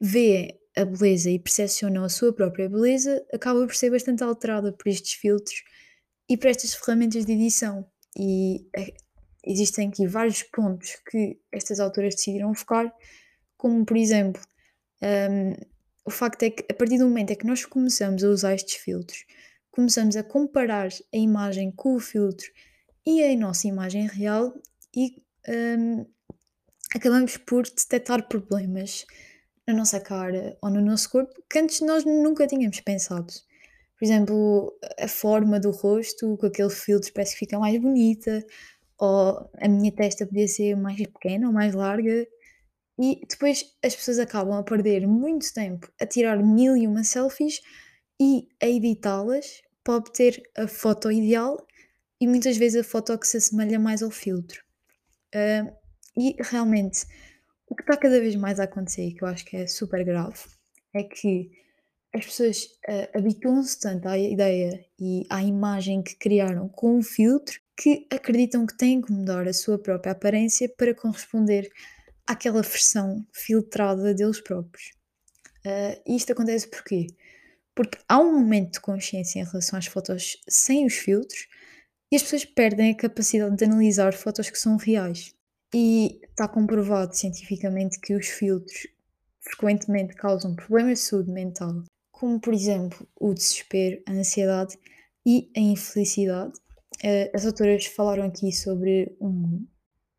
veem 0.00 0.58
a 0.76 0.84
beleza 0.84 1.30
e 1.30 1.38
percepcionam 1.38 2.04
a 2.04 2.08
sua 2.08 2.32
própria 2.32 2.68
beleza 2.68 3.24
acaba 3.32 3.66
por 3.66 3.74
ser 3.74 3.90
bastante 3.90 4.22
alterada 4.22 4.72
por 4.72 4.88
estes 4.88 5.14
filtros 5.14 5.62
e 6.28 6.36
por 6.36 6.46
estas 6.46 6.74
ferramentas 6.74 7.26
de 7.26 7.32
edição. 7.32 7.84
E 8.16 8.66
é, 8.74 8.94
existem 9.44 9.88
aqui 9.88 10.06
vários 10.06 10.42
pontos 10.42 10.96
que 11.10 11.38
estas 11.52 11.80
autoras 11.80 12.14
decidiram 12.14 12.54
focar, 12.54 12.92
como 13.56 13.84
por 13.84 13.96
exemplo, 13.96 14.40
um, 15.02 15.54
o 16.04 16.10
facto 16.10 16.42
é 16.44 16.50
que 16.50 16.64
a 16.70 16.74
partir 16.74 16.98
do 16.98 17.06
momento 17.06 17.32
em 17.32 17.36
que 17.36 17.46
nós 17.46 17.64
começamos 17.64 18.24
a 18.24 18.28
usar 18.28 18.54
estes 18.54 18.76
filtros, 18.76 19.24
começamos 19.70 20.16
a 20.16 20.22
comparar 20.22 20.88
a 21.12 21.16
imagem 21.16 21.70
com 21.70 21.94
o 21.94 22.00
filtro 22.00 22.46
e 23.04 23.22
a 23.22 23.36
nossa 23.36 23.66
imagem 23.66 24.06
real 24.06 24.54
e 24.96 25.22
um, 25.48 26.06
acabamos 26.94 27.36
por 27.36 27.64
detectar 27.64 28.28
problemas 28.28 29.04
na 29.70 29.78
nossa 29.78 30.00
cara 30.00 30.56
ou 30.62 30.70
no 30.70 30.80
nosso 30.80 31.10
corpo 31.10 31.32
que 31.48 31.58
antes 31.58 31.80
nós 31.80 32.04
nunca 32.04 32.46
tínhamos 32.46 32.80
pensado. 32.80 33.32
Por 33.98 34.04
exemplo, 34.04 34.78
a 34.98 35.06
forma 35.06 35.60
do 35.60 35.70
rosto 35.70 36.36
com 36.38 36.46
aquele 36.46 36.70
filtro 36.70 37.12
parece 37.12 37.32
que 37.32 37.40
fica 37.40 37.58
mais 37.58 37.78
bonita, 37.78 38.44
ou 38.98 39.50
a 39.60 39.68
minha 39.68 39.92
testa 39.92 40.26
podia 40.26 40.48
ser 40.48 40.74
mais 40.76 40.96
pequena 40.96 41.46
ou 41.46 41.52
mais 41.52 41.74
larga, 41.74 42.26
e 42.98 43.20
depois 43.28 43.64
as 43.82 43.94
pessoas 43.94 44.18
acabam 44.18 44.58
a 44.58 44.62
perder 44.62 45.06
muito 45.06 45.52
tempo 45.52 45.90
a 46.00 46.06
tirar 46.06 46.42
mil 46.42 46.76
e 46.76 46.86
uma 46.86 47.04
selfies 47.04 47.60
e 48.20 48.48
a 48.62 48.66
editá-las 48.66 49.62
para 49.82 49.96
obter 49.96 50.42
a 50.56 50.66
foto 50.66 51.10
ideal 51.10 51.56
e 52.20 52.26
muitas 52.26 52.58
vezes 52.58 52.80
a 52.80 52.84
foto 52.84 53.18
que 53.18 53.26
se 53.26 53.38
assemelha 53.38 53.78
mais 53.78 54.02
ao 54.02 54.10
filtro. 54.10 54.62
Uh, 55.34 55.72
e 56.18 56.36
realmente, 56.40 57.06
o 57.70 57.76
que 57.76 57.82
está 57.82 57.96
cada 57.96 58.20
vez 58.20 58.34
mais 58.34 58.58
a 58.58 58.64
acontecer, 58.64 59.06
e 59.06 59.14
que 59.14 59.22
eu 59.22 59.28
acho 59.28 59.44
que 59.44 59.56
é 59.56 59.66
super 59.66 60.04
grave, 60.04 60.40
é 60.92 61.04
que 61.04 61.50
as 62.12 62.26
pessoas 62.26 62.64
uh, 62.64 63.16
habituam-se 63.16 63.78
tanto 63.78 64.08
à 64.08 64.18
ideia 64.18 64.84
e 64.98 65.24
à 65.30 65.42
imagem 65.42 66.02
que 66.02 66.16
criaram 66.16 66.68
com 66.68 66.98
o 66.98 67.02
filtro 67.02 67.60
que 67.76 68.06
acreditam 68.10 68.66
que 68.66 68.76
têm 68.76 69.00
que 69.00 69.12
mudar 69.12 69.46
a 69.46 69.52
sua 69.52 69.78
própria 69.78 70.12
aparência 70.12 70.68
para 70.76 70.94
corresponder 70.94 71.70
àquela 72.26 72.60
versão 72.60 73.24
filtrada 73.32 74.12
deles 74.12 74.40
próprios. 74.40 74.90
Uh, 75.64 76.02
e 76.04 76.16
isto 76.16 76.32
acontece 76.32 76.68
porquê? 76.68 77.06
Porque 77.74 77.98
há 78.08 78.18
um 78.18 78.32
momento 78.32 78.72
de 78.72 78.80
consciência 78.80 79.38
em 79.38 79.44
relação 79.44 79.78
às 79.78 79.86
fotos 79.86 80.36
sem 80.48 80.84
os 80.84 80.94
filtros 80.94 81.46
e 82.10 82.16
as 82.16 82.22
pessoas 82.22 82.44
perdem 82.44 82.90
a 82.90 82.96
capacidade 82.96 83.56
de 83.56 83.64
analisar 83.64 84.12
fotos 84.12 84.50
que 84.50 84.58
são 84.58 84.76
reais. 84.76 85.32
E 85.72 86.20
está 86.40 86.48
comprovado 86.48 87.14
cientificamente 87.14 88.00
que 88.00 88.14
os 88.14 88.26
filtros 88.26 88.86
frequentemente 89.40 90.14
causam 90.14 90.56
problemas 90.56 90.98
de 90.98 91.04
saúde 91.04 91.30
mental, 91.30 91.84
como 92.10 92.40
por 92.40 92.54
exemplo 92.54 93.06
o 93.14 93.34
desespero, 93.34 94.02
a 94.06 94.12
ansiedade 94.12 94.78
e 95.26 95.50
a 95.54 95.60
infelicidade. 95.60 96.58
Uh, 97.04 97.28
as 97.34 97.44
autoras 97.44 97.84
falaram 97.84 98.24
aqui 98.24 98.50
sobre 98.52 99.14
um, 99.20 99.66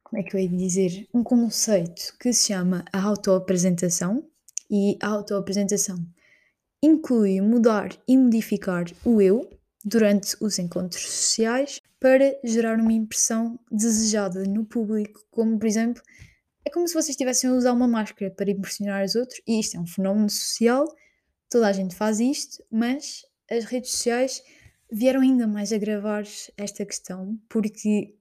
como 0.03 0.21
é 0.21 0.23
que 0.23 0.35
eu 0.35 0.39
ia 0.39 0.47
dizer, 0.47 1.07
um 1.11 1.23
conceito 1.23 2.15
que 2.19 2.31
se 2.31 2.49
chama 2.49 2.85
a 2.93 3.01
autoapresentação 3.01 4.23
e 4.69 4.99
a 5.01 5.07
autoapresentação 5.07 5.97
inclui 6.83 7.41
mudar 7.41 7.89
e 8.07 8.15
modificar 8.15 8.85
o 9.03 9.19
eu 9.19 9.49
durante 9.83 10.35
os 10.39 10.59
encontros 10.59 11.01
sociais 11.01 11.80
para 12.01 12.35
gerar 12.43 12.79
uma 12.79 12.91
impressão 12.91 13.59
desejada 13.71 14.43
no 14.43 14.65
público, 14.65 15.23
como 15.29 15.57
por 15.57 15.67
exemplo, 15.67 16.01
é 16.65 16.69
como 16.69 16.87
se 16.87 16.95
vocês 16.95 17.09
estivessem 17.09 17.49
a 17.49 17.53
usar 17.53 17.71
uma 17.71 17.87
máscara 17.87 18.31
para 18.31 18.51
impressionar 18.51 19.05
os 19.05 19.15
outros, 19.15 19.39
e 19.47 19.59
isto 19.59 19.77
é 19.77 19.79
um 19.79 19.85
fenómeno 19.85 20.29
social, 20.29 20.85
toda 21.49 21.67
a 21.67 21.71
gente 21.71 21.95
faz 21.95 22.19
isto, 22.19 22.63
mas 22.71 23.21
as 23.49 23.65
redes 23.65 23.91
sociais 23.91 24.41
vieram 24.91 25.21
ainda 25.21 25.47
mais 25.47 25.71
agravar 25.71 26.23
esta 26.57 26.85
questão, 26.85 27.39
porque 27.47 28.15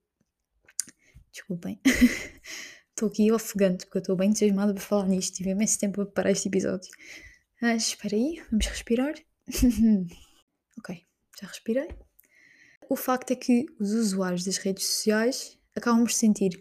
Desculpem. 1.33 1.81
Estou 2.91 3.09
aqui 3.09 3.33
ofegante 3.33 3.87
porque 3.87 3.99
eu 3.99 4.03
estou 4.03 4.17
bem 4.17 4.29
entusiasmada 4.29 4.75
para 4.75 4.83
falar 4.83 5.07
nisto. 5.07 5.37
Tive 5.37 5.51
imenso 5.51 5.79
tempo 5.79 6.03
a 6.03 6.05
preparar 6.05 6.33
este 6.33 6.49
episódio. 6.49 6.91
Mas 7.63 7.89
espera 7.89 8.15
aí, 8.15 8.43
vamos 8.51 8.67
respirar. 8.67 9.15
ok, 10.79 11.07
já 11.41 11.47
respirei. 11.47 12.10
O 12.91 12.97
facto 12.97 13.31
é 13.31 13.37
que 13.37 13.67
os 13.79 13.93
usuários 13.93 14.45
das 14.45 14.57
redes 14.57 14.85
sociais 14.85 15.57
acabam 15.77 16.03
por 16.03 16.11
se 16.11 16.19
sentir 16.19 16.61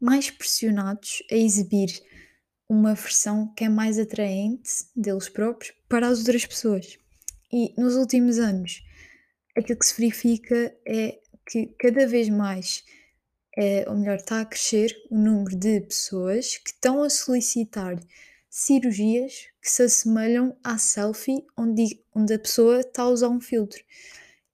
mais 0.00 0.28
pressionados 0.28 1.22
a 1.30 1.36
exibir 1.36 2.02
uma 2.68 2.94
versão 2.94 3.54
que 3.54 3.62
é 3.62 3.68
mais 3.68 3.96
atraente 3.96 4.68
deles 4.96 5.28
próprios 5.28 5.72
para 5.88 6.08
as 6.08 6.18
outras 6.18 6.44
pessoas. 6.44 6.98
E 7.52 7.72
nos 7.80 7.94
últimos 7.94 8.40
anos, 8.40 8.82
aquilo 9.56 9.78
que 9.78 9.86
se 9.86 9.96
verifica 9.96 10.76
é 10.84 11.20
que 11.48 11.66
cada 11.78 12.08
vez 12.08 12.28
mais 12.28 12.82
é, 13.56 13.88
ou 13.88 13.96
melhor, 13.96 14.16
está 14.16 14.40
a 14.40 14.44
crescer 14.44 14.92
o 15.12 15.16
número 15.16 15.56
de 15.56 15.80
pessoas 15.82 16.56
que 16.56 16.70
estão 16.70 17.04
a 17.04 17.08
solicitar 17.08 18.00
cirurgias 18.50 19.46
que 19.62 19.70
se 19.70 19.84
assemelham 19.84 20.56
à 20.64 20.76
selfie 20.76 21.46
onde, 21.56 22.02
onde 22.12 22.34
a 22.34 22.38
pessoa 22.38 22.80
está 22.80 23.02
a 23.02 23.08
usar 23.08 23.28
um 23.28 23.40
filtro. 23.40 23.80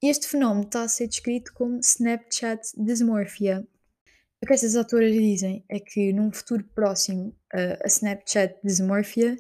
Este 0.06 0.28
fenómeno 0.28 0.66
está 0.66 0.82
a 0.82 0.88
ser 0.88 1.08
descrito 1.08 1.50
como 1.54 1.80
Snapchat 1.80 2.60
dysmorphia. 2.76 3.66
O 4.42 4.46
que 4.46 4.52
estas 4.52 4.76
autoras 4.76 5.14
dizem 5.14 5.64
é 5.66 5.80
que 5.80 6.12
num 6.12 6.30
futuro 6.30 6.62
próximo 6.74 7.34
a 7.50 7.86
Snapchat 7.86 8.54
dysmorphia 8.62 9.34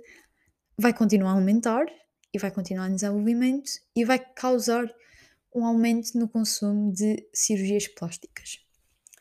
vai 0.78 0.94
continuar 0.94 1.32
a 1.32 1.34
aumentar 1.34 1.84
e 2.32 2.38
vai 2.38 2.50
continuar 2.50 2.88
em 2.88 2.94
desenvolvimento 2.94 3.72
e 3.94 4.06
vai 4.06 4.18
causar 4.18 4.90
um 5.54 5.66
aumento 5.66 6.18
no 6.18 6.26
consumo 6.26 6.90
de 6.90 7.28
cirurgias 7.34 7.86
plásticas. 7.86 8.58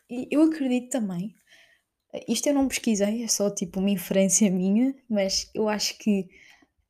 E 0.09 0.29
eu 0.31 0.43
acredito 0.43 0.91
também, 0.91 1.35
isto 2.25 2.47
eu 2.47 2.53
não 2.53 2.69
pesquisei, 2.69 3.21
é 3.21 3.27
só 3.27 3.49
tipo 3.49 3.81
uma 3.81 3.89
inferência 3.89 4.47
minha, 4.49 4.95
mas 5.09 5.51
eu 5.53 5.67
acho 5.67 5.97
que 5.97 6.29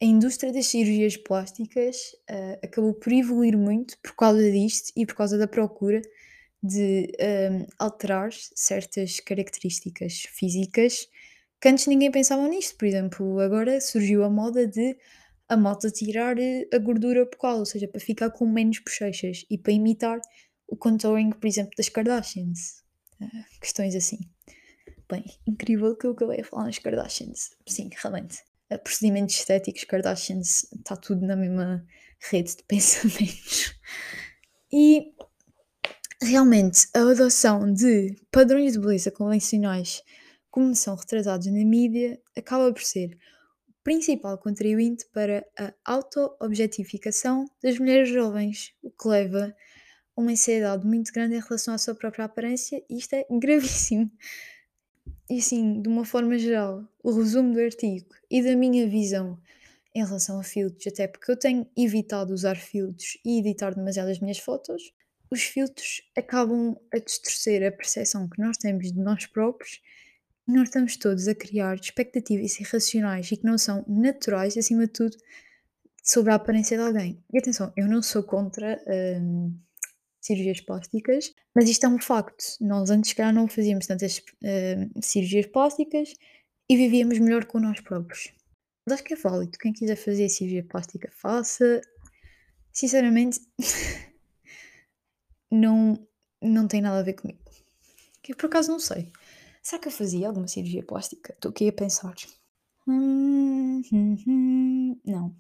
a 0.04 0.06
indústria 0.06 0.52
das 0.52 0.68
cirurgias 0.68 1.16
plásticas 1.16 2.14
uh, 2.30 2.60
acabou 2.62 2.94
por 2.94 3.14
evoluir 3.14 3.58
muito 3.58 3.98
por 4.00 4.14
causa 4.18 4.52
disto 4.52 4.92
e 4.98 5.06
por 5.06 5.16
causa 5.16 5.38
da 5.38 5.48
procura 5.48 6.02
de 6.62 7.10
um, 7.20 7.26
ehm, 7.26 7.68
alterar 7.80 8.32
certas 8.34 9.22
características 9.22 10.24
físicas 10.30 11.08
que 11.60 11.70
antes 11.70 11.88
ninguém 11.88 12.12
pensava 12.12 12.46
nisto. 12.50 12.78
Por 12.78 12.86
exemplo, 12.86 13.40
agora 13.40 13.80
surgiu 13.80 14.26
a 14.26 14.30
moda 14.30 14.68
de 14.68 14.98
a 15.48 15.56
malta 15.56 15.90
tirar 15.90 16.38
eh, 16.38 16.68
a 16.74 16.78
gordura 16.80 17.26
bucal, 17.26 17.60
ou 17.60 17.66
seja, 17.66 17.88
para 17.88 18.02
ficar 18.02 18.30
com 18.30 18.46
menos 18.46 18.80
bochechas 18.80 19.46
e 19.50 19.58
para 19.58 19.72
imitar 19.72 20.20
o 20.68 20.76
contouring, 20.76 21.32
por 21.32 21.48
exemplo, 21.48 21.72
das 21.78 21.88
Kardashians. 21.88 22.84
Uh, 23.22 23.60
questões 23.62 23.96
assim. 23.96 24.20
Bem, 25.10 25.24
incrível 25.48 25.96
que 25.96 26.08
eu 26.08 26.12
acabei 26.12 26.42
a 26.42 26.44
falar 26.46 26.66
nas 26.66 26.80
Kardashians. 26.80 27.52
Sim, 27.68 27.90
realmente. 27.94 28.44
Procedimentos 28.84 29.36
estéticos, 29.36 29.84
Kardashians, 29.84 30.64
está 30.74 30.96
tudo 30.96 31.26
na 31.26 31.36
mesma 31.36 31.86
rede 32.32 32.56
de 32.56 32.64
pensamentos. 32.68 33.76
E 34.72 35.14
realmente 36.22 36.88
a 36.96 37.02
adoção 37.02 37.72
de 37.72 38.16
padrões 38.32 38.74
de 38.74 38.80
beleza 38.80 39.12
convencionais 39.12 40.02
como 40.50 40.76
são 40.76 40.96
retratados 40.96 41.48
na 41.48 41.66
mídia 41.66 42.22
acaba 42.38 42.72
por 42.72 42.84
ser 42.84 43.18
principal 43.84 44.38
contribuinte 44.38 45.06
para 45.12 45.44
a 45.58 45.74
auto-objetificação 45.84 47.46
das 47.62 47.78
mulheres 47.78 48.10
jovens, 48.10 48.72
o 48.82 48.90
que 48.92 49.08
leva 49.08 49.54
a 50.16 50.22
uma 50.22 50.32
ansiedade 50.32 50.86
muito 50.86 51.12
grande 51.12 51.36
em 51.36 51.42
relação 51.42 51.74
à 51.74 51.78
sua 51.80 51.96
própria 51.96 52.26
aparência, 52.26 52.84
e 52.90 52.98
isto 52.98 53.14
é 53.14 53.26
gravíssimo. 53.40 54.10
E 55.30 55.40
assim, 55.40 55.82
de 55.82 55.88
uma 55.88 56.06
forma 56.06 56.38
geral, 56.38 56.84
o 57.04 57.12
resumo 57.12 57.54
do 57.54 57.60
artigo 57.60 58.10
e 58.30 58.44
da 58.44 58.56
minha 58.56 58.88
visão 58.88 59.40
em 59.96 60.04
relação 60.04 60.40
a 60.40 60.44
filtros, 60.44 60.88
até 60.88 61.08
porque 61.08 61.32
eu 61.32 61.38
tenho 61.38 61.68
evitado 61.78 62.34
usar 62.34 62.56
filtros 62.56 63.18
e 63.24 63.40
editar 63.40 63.74
demasiado 63.74 64.10
as 64.10 64.20
minhas 64.20 64.40
fotos, 64.40 64.92
os 65.30 65.44
filtros 65.44 66.02
acabam 66.16 66.76
a 66.94 66.98
distorcer 66.98 67.66
a 67.66 67.72
percepção 67.72 68.28
que 68.28 68.42
nós 68.42 68.58
temos 68.58 68.92
de 68.92 69.00
nós 69.00 69.26
próprios 69.26 69.82
nós 70.48 70.64
estamos 70.64 70.98
todos 70.98 71.28
a 71.28 71.36
criar 71.36 71.76
expectativas 71.76 72.60
irracionais 72.60 73.32
e 73.32 73.38
que 73.38 73.46
não 73.46 73.58
são 73.58 73.84
naturais, 73.88 74.58
acima 74.58 74.86
de 74.86 74.92
tudo, 74.92 75.18
sobre 76.04 76.32
a 76.32 76.36
aparência 76.36 76.78
de 76.78 76.84
alguém. 76.84 77.24
E 77.32 77.38
atenção, 77.38 77.72
eu 77.78 77.88
não 77.88 78.02
sou 78.02 78.24
contra 78.24 78.82
hum, 79.22 79.56
cirurgias 80.24 80.62
plásticas, 80.62 81.34
mas 81.54 81.70
isto 81.70 81.86
é 81.86 81.90
um 81.90 82.00
facto. 82.00 82.44
Nós 82.62 82.90
antes, 82.90 83.12
cá 83.14 83.32
não 83.32 83.48
fazíamos 83.48 83.86
tantas 83.86 84.22
hum, 84.42 85.02
cirurgias 85.02 85.46
plásticas 85.48 86.14
e 86.70 86.78
vivíamos 86.78 87.20
melhor 87.20 87.46
com 87.46 87.60
nós 87.60 87.82
próprios. 87.82 88.34
Mas 88.86 88.96
acho 88.96 89.04
que 89.04 89.14
é 89.14 89.18
válido. 89.18 89.58
Quem 89.58 89.74
quiser 89.74 89.98
fazer 89.98 90.30
cirurgia 90.30 90.64
plástica, 90.64 91.12
faça. 91.12 91.82
Sinceramente, 92.72 93.42
não, 95.52 96.08
não 96.42 96.68
tem 96.68 96.82
nada 96.82 97.00
a 97.00 97.04
ver 97.04 97.14
comigo. 97.14 97.40
Que 98.22 98.34
por 98.34 98.46
acaso 98.46 98.72
não 98.72 98.80
sei. 98.80 99.12
Será 99.62 99.82
que 99.82 99.90
eu 99.90 99.92
fazia 99.92 100.28
alguma 100.28 100.48
cirurgia 100.48 100.84
plástica? 100.84 101.34
Estou 101.34 101.52
aqui 101.52 101.68
a 101.68 101.74
pensar. 101.74 102.16
Hum, 102.88 103.82
hum, 103.92 104.18
hum, 104.26 105.02
não. 105.06 105.36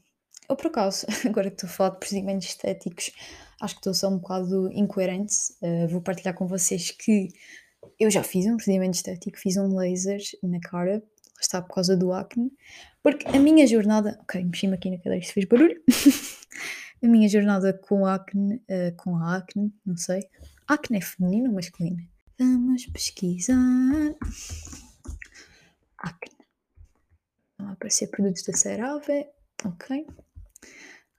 Eu, 0.49 0.55
por 0.55 0.67
acaso, 0.67 1.05
agora 1.25 1.49
que 1.49 1.55
estou 1.55 1.69
a 1.69 1.71
falar 1.71 1.89
de 1.91 1.99
procedimentos 1.99 2.47
estéticos, 2.47 3.11
acho 3.61 3.75
que 3.75 3.79
estou 3.79 3.93
só 3.93 4.09
um 4.09 4.17
bocado 4.17 4.69
incoerente. 4.73 5.35
Uh, 5.61 5.87
vou 5.87 6.01
partilhar 6.01 6.35
com 6.35 6.47
vocês 6.47 6.91
que 6.91 7.29
eu 7.99 8.09
já 8.09 8.23
fiz 8.23 8.45
um 8.45 8.57
procedimento 8.57 8.95
estético, 8.95 9.37
fiz 9.37 9.57
um 9.57 9.75
laser 9.75 10.21
na 10.41 10.59
cara, 10.59 11.03
está 11.39 11.61
por 11.61 11.73
causa 11.75 11.95
do 11.95 12.11
acne, 12.13 12.51
porque 13.01 13.27
a 13.27 13.39
minha 13.39 13.65
jornada. 13.67 14.19
Ok, 14.21 14.43
mexi-me 14.43 14.75
aqui 14.75 14.89
na 14.89 14.97
cadeira, 14.97 15.17
isto 15.17 15.33
fez 15.33 15.45
barulho. 15.45 15.81
a 17.03 17.07
minha 17.07 17.27
jornada 17.27 17.73
com 17.73 18.05
acne, 18.05 18.55
uh, 18.55 18.95
com 18.97 19.15
a 19.17 19.37
acne, 19.37 19.73
não 19.85 19.97
sei. 19.97 20.27
Acne 20.67 20.97
é 20.97 21.01
feminino 21.01 21.49
ou 21.49 21.55
masculino? 21.55 22.01
Vamos 22.39 22.85
pesquisar. 22.87 23.55
Acne. 25.97 26.37
Vão 27.57 27.71
aparecer 27.71 28.07
produtos 28.07 28.43
da 28.43 28.53
CeraVe. 28.53 29.27
Ok. 29.65 30.05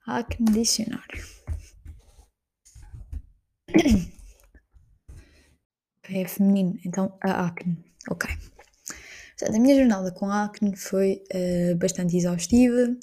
Acne 0.07 0.51
dicionário. 0.51 1.23
É 6.07 6.27
feminino, 6.27 6.79
então 6.85 7.17
a 7.21 7.47
acne. 7.47 7.77
Ok. 8.09 8.29
Portanto, 9.37 9.57
a 9.57 9.59
minha 9.59 9.75
jornada 9.75 10.11
com 10.11 10.27
a 10.27 10.45
acne 10.45 10.75
foi 10.75 11.23
uh, 11.33 11.75
bastante 11.75 12.15
exaustiva. 12.15 12.95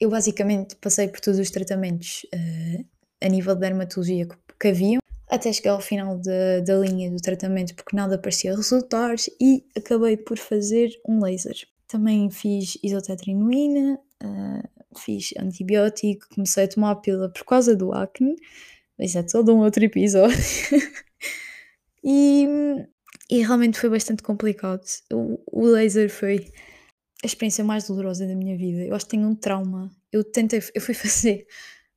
Eu 0.00 0.10
basicamente 0.10 0.76
passei 0.76 1.08
por 1.08 1.20
todos 1.20 1.38
os 1.40 1.50
tratamentos 1.50 2.24
uh, 2.32 2.84
a 3.20 3.28
nível 3.28 3.54
de 3.54 3.60
dermatologia 3.60 4.28
que, 4.58 4.68
haviam 4.68 5.00
até 5.28 5.52
chegar 5.52 5.72
ao 5.72 5.80
final 5.80 6.18
da, 6.18 6.60
da 6.60 6.78
linha 6.78 7.10
do 7.10 7.18
tratamento 7.18 7.74
porque 7.74 7.94
nada 7.94 8.16
parecia 8.16 8.56
resultar 8.56 9.14
e 9.40 9.66
acabei 9.76 10.16
por 10.16 10.38
fazer 10.38 10.90
um 11.06 11.22
laser. 11.22 11.56
Também 11.86 12.30
fiz 12.30 12.78
isotetrinoína, 12.82 13.98
uh, 14.22 14.77
fiz 14.98 15.30
antibiótico, 15.38 16.26
comecei 16.34 16.64
a 16.64 16.68
tomar 16.68 16.90
a 16.92 16.96
pílula 16.96 17.30
por 17.30 17.44
causa 17.44 17.76
do 17.76 17.92
acne, 17.92 18.36
mas 18.98 19.14
é 19.16 19.22
todo 19.22 19.54
um 19.54 19.60
outro 19.60 19.84
episódio. 19.84 20.36
e, 22.04 22.46
e 23.30 23.38
realmente 23.42 23.78
foi 23.78 23.90
bastante 23.90 24.22
complicado. 24.22 24.82
O, 25.12 25.40
o 25.50 25.66
laser 25.66 26.10
foi 26.10 26.52
a 27.22 27.26
experiência 27.26 27.64
mais 27.64 27.86
dolorosa 27.86 28.26
da 28.26 28.34
minha 28.34 28.56
vida. 28.56 28.84
Eu 28.84 28.94
acho 28.94 29.04
que 29.06 29.12
tenho 29.12 29.28
um 29.28 29.34
trauma. 29.34 29.90
Eu 30.12 30.24
tentei, 30.24 30.60
eu 30.74 30.80
fui 30.80 30.94
fazer 30.94 31.46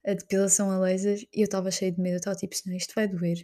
a 0.05 0.13
depilação 0.13 0.71
a 0.71 0.79
laser 0.79 1.19
e 1.33 1.41
eu 1.41 1.45
estava 1.45 1.69
cheia 1.71 1.91
de 1.91 1.99
medo, 1.99 2.15
eu 2.15 2.17
estava 2.17 2.35
tipo, 2.35 2.55
não, 2.65 2.75
isto 2.75 2.93
vai 2.95 3.07
doer. 3.07 3.37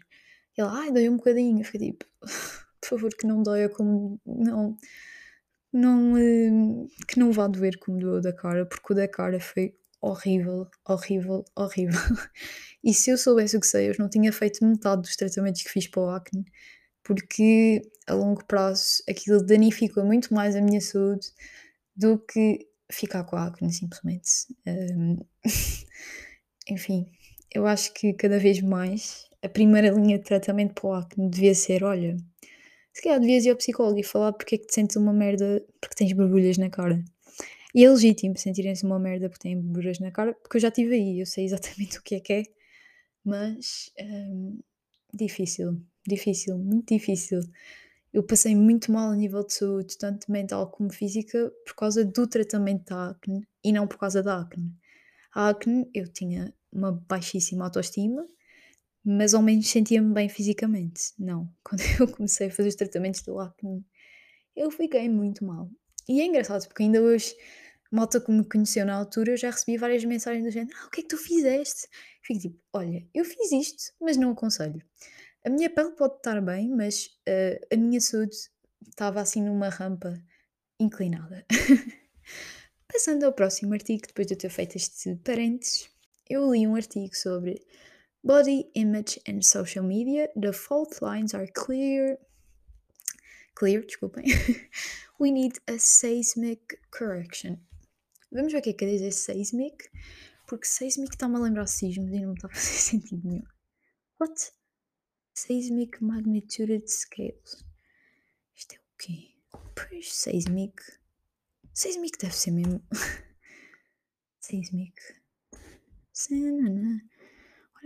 E 0.58 0.62
ela, 0.62 0.72
ai, 0.80 0.92
dói 0.92 1.10
um 1.10 1.18
bocadinho. 1.18 1.60
Eu 1.60 1.66
fiquei 1.66 1.92
tipo, 1.92 2.06
por 2.82 2.90
favor, 2.90 3.12
que 3.16 3.28
não 3.28 3.44
doia 3.44 3.70
como. 3.70 4.20
Não. 4.26 4.78
Não. 5.72 6.18
Eh, 6.18 6.88
que 7.08 7.20
não 7.20 7.32
vá 7.32 7.48
doer 7.48 7.78
como 7.80 8.00
doeu 8.00 8.22
da 8.22 8.34
cara, 8.34 8.66
porque 8.66 8.94
o 8.94 8.96
da 8.96 9.08
cara 9.08 9.40
foi 9.40 9.76
horrível, 10.02 10.68
horrível, 10.88 11.46
horrível. 11.56 12.00
E 12.84 12.94
se 12.94 13.10
eu 13.10 13.18
soubesse 13.18 13.58
o 13.58 13.60
que 13.60 13.68
sei, 13.68 13.90
eu 13.90 13.96
não 14.00 14.08
tinha 14.08 14.32
feito 14.32 14.66
metade 14.66 15.02
dos 15.02 15.16
tratamentos 15.16 15.62
que 15.62 15.70
fiz 15.70 15.88
para 15.88 16.02
o 16.02 16.10
acne, 16.10 16.46
porque 17.04 17.82
a 18.08 18.14
longo 18.14 18.46
prazo 18.46 19.04
aquilo 19.10 19.44
danificou 19.44 20.06
muito 20.06 20.34
mais 20.34 20.56
a 20.56 20.62
minha 20.62 20.80
saúde 20.80 21.28
do 21.96 22.18
que 22.20 22.68
ficar 22.90 23.24
com 23.26 23.36
a 23.36 23.48
acne, 23.48 23.74
simplesmente. 23.74 24.30
Um... 24.66 25.18
enfim, 26.70 27.12
eu 27.54 27.68
acho 27.68 27.94
que 27.94 28.14
cada 28.14 28.40
vez 28.40 28.62
mais 28.62 29.26
a 29.44 29.50
primeira 29.50 29.90
linha 29.90 30.18
de 30.18 30.24
tratamento 30.24 30.74
para 30.74 30.90
o 30.90 30.94
acne 30.94 31.30
devia 31.30 31.56
ser: 31.56 31.84
olha, 31.84 32.16
se 32.98 33.04
calhar 33.04 33.20
devias 33.20 33.46
ir 33.46 33.52
ao 33.52 33.56
psicólogo 33.56 34.00
e 34.00 34.04
falar 34.04 34.34
porque 34.34 34.56
é 34.56 34.58
que 34.58 34.66
te 34.66 34.74
sentes 34.74 34.96
uma 34.96 35.14
merda 35.14 35.64
porque 35.80 35.96
tens 35.96 36.14
borbulhas 36.14 36.58
na 36.58 36.68
cara. 36.68 37.04
E 37.76 37.86
é 37.86 37.92
legítimo 37.92 38.36
sentirem-se 38.36 38.84
uma 38.84 38.98
merda 38.98 39.30
porque 39.30 39.44
têm 39.44 39.56
borbulhas 39.56 40.00
na 40.00 40.10
cara, 40.10 40.34
porque 40.34 40.58
eu 40.58 40.62
já 40.62 40.70
estive 40.70 40.96
aí, 40.96 41.20
eu 41.20 41.26
sei 41.28 41.46
exatamente 41.46 42.00
o 42.00 42.02
que 42.02 42.16
é 42.16 42.20
que 42.20 42.34
é, 42.34 42.44
mas 43.24 43.92
hum, 44.00 44.60
difícil, 45.14 45.80
difícil, 46.08 46.58
muito 46.58 46.92
difícil. 46.92 47.42
Eu 48.12 48.24
passei 48.24 48.56
muito 48.56 48.92
mal 48.92 49.12
a 49.12 49.16
nível 49.16 49.44
de 49.46 49.54
saúde, 49.54 49.96
tanto 49.96 50.32
mental 50.32 50.72
como 50.72 50.92
física, 50.92 51.52
por 51.68 51.76
causa 51.76 52.04
do 52.04 52.26
tratamento 52.26 52.86
da 52.86 53.12
acne 53.12 53.48
e 53.64 53.72
não 53.72 53.86
por 53.88 54.00
causa 54.00 54.24
da 54.24 54.42
acne. 54.42 54.74
A 55.36 55.50
acne, 55.50 55.88
eu 55.94 56.08
tinha 56.12 56.52
uma 56.72 56.92
baixíssima 56.92 57.66
autoestima, 57.66 58.28
mas 59.10 59.34
ao 59.34 59.42
menos 59.42 59.70
sentia-me 59.70 60.14
bem 60.14 60.28
fisicamente. 60.28 61.14
Não, 61.18 61.50
quando 61.64 61.82
eu 61.98 62.08
comecei 62.10 62.48
a 62.48 62.52
fazer 62.52 62.68
os 62.68 62.76
tratamentos 62.76 63.22
do 63.22 63.40
acne, 63.40 63.86
eu 64.54 64.70
fiquei 64.70 65.08
muito 65.08 65.46
mal. 65.46 65.72
E 66.10 66.20
é 66.20 66.26
engraçado 66.26 66.68
porque 66.68 66.84
ainda 66.84 67.02
hoje, 67.02 67.34
malta 67.90 68.20
que 68.20 68.30
me 68.30 68.44
conheceu 68.44 68.86
na 68.86 68.96
altura, 68.96 69.32
eu 69.32 69.38
já 69.38 69.50
recebi 69.50 69.78
várias 69.78 70.04
mensagens 70.04 70.44
do 70.44 70.52
género: 70.52 70.76
Ah, 70.78 70.88
o 70.88 70.90
que 70.90 71.00
é 71.00 71.04
que 71.04 71.10
tu 71.10 71.18
fizeste? 71.18 71.88
Fico 72.22 72.42
tipo: 72.42 72.60
Olha, 72.74 73.08
eu 73.14 73.24
fiz 73.24 73.52
isto, 73.54 73.94
mas 74.02 74.18
não 74.18 74.32
aconselho. 74.32 74.82
A 75.46 75.50
minha 75.50 75.70
pele 75.70 75.92
pode 75.92 76.16
estar 76.18 76.42
bem, 76.42 76.70
mas 76.70 77.06
uh, 77.30 77.66
a 77.74 77.78
minha 77.78 78.02
saúde 78.02 78.36
estava 78.90 79.22
assim 79.22 79.42
numa 79.42 79.70
rampa 79.70 80.22
inclinada. 80.78 81.46
Passando 82.92 83.24
ao 83.24 83.32
próximo 83.32 83.74
artigo, 83.74 84.06
depois 84.06 84.28
de 84.28 84.34
eu 84.34 84.38
ter 84.38 84.50
feito 84.50 84.76
este 84.76 85.16
parênteses, 85.24 85.90
eu 86.30 86.52
li 86.52 86.68
um 86.68 86.76
artigo 86.76 87.16
sobre 87.16 87.66
Body 88.28 88.66
Image 88.76 89.18
and 89.26 89.42
Social 89.42 89.86
Media. 89.86 90.28
The 90.36 90.52
fault 90.52 91.02
lines 91.02 91.34
are 91.34 91.48
clear. 91.48 92.18
Clear, 93.56 93.82
desculpem. 93.82 94.26
We 95.18 95.32
need 95.32 95.58
a 95.66 95.80
seismic 95.80 96.78
correction. 96.92 97.58
Vamos 98.30 98.52
ver 98.52 98.60
o 98.60 98.62
que 98.62 98.72
é 98.72 98.74
que 98.74 98.86
quer 98.86 98.92
dizer 98.92 99.14
seismic, 99.14 99.90
porque 100.46 100.68
seismic 100.68 101.14
está-me 101.14 101.38
a 101.38 101.40
lembrar 101.40 101.68
sismos 101.68 102.12
e 102.12 102.20
não 102.20 102.34
está 102.34 102.48
a 102.48 102.52
fazer 102.52 102.66
sentido 102.92 103.26
nenhum. 103.26 103.48
What? 104.20 104.52
Seismic 105.34 106.04
magnitude 106.04 106.84
scales. 106.86 107.64
Isto 108.54 108.76
é 108.76 108.78
o 108.78 108.98
quê? 108.98 109.36
Pois, 109.74 110.14
seismic. 110.14 110.76
Seismic 111.74 112.18
deve 112.20 112.36
ser 112.36 112.52
mesmo. 112.52 112.84
seismic. 114.42 115.02
Olha, 116.30 117.02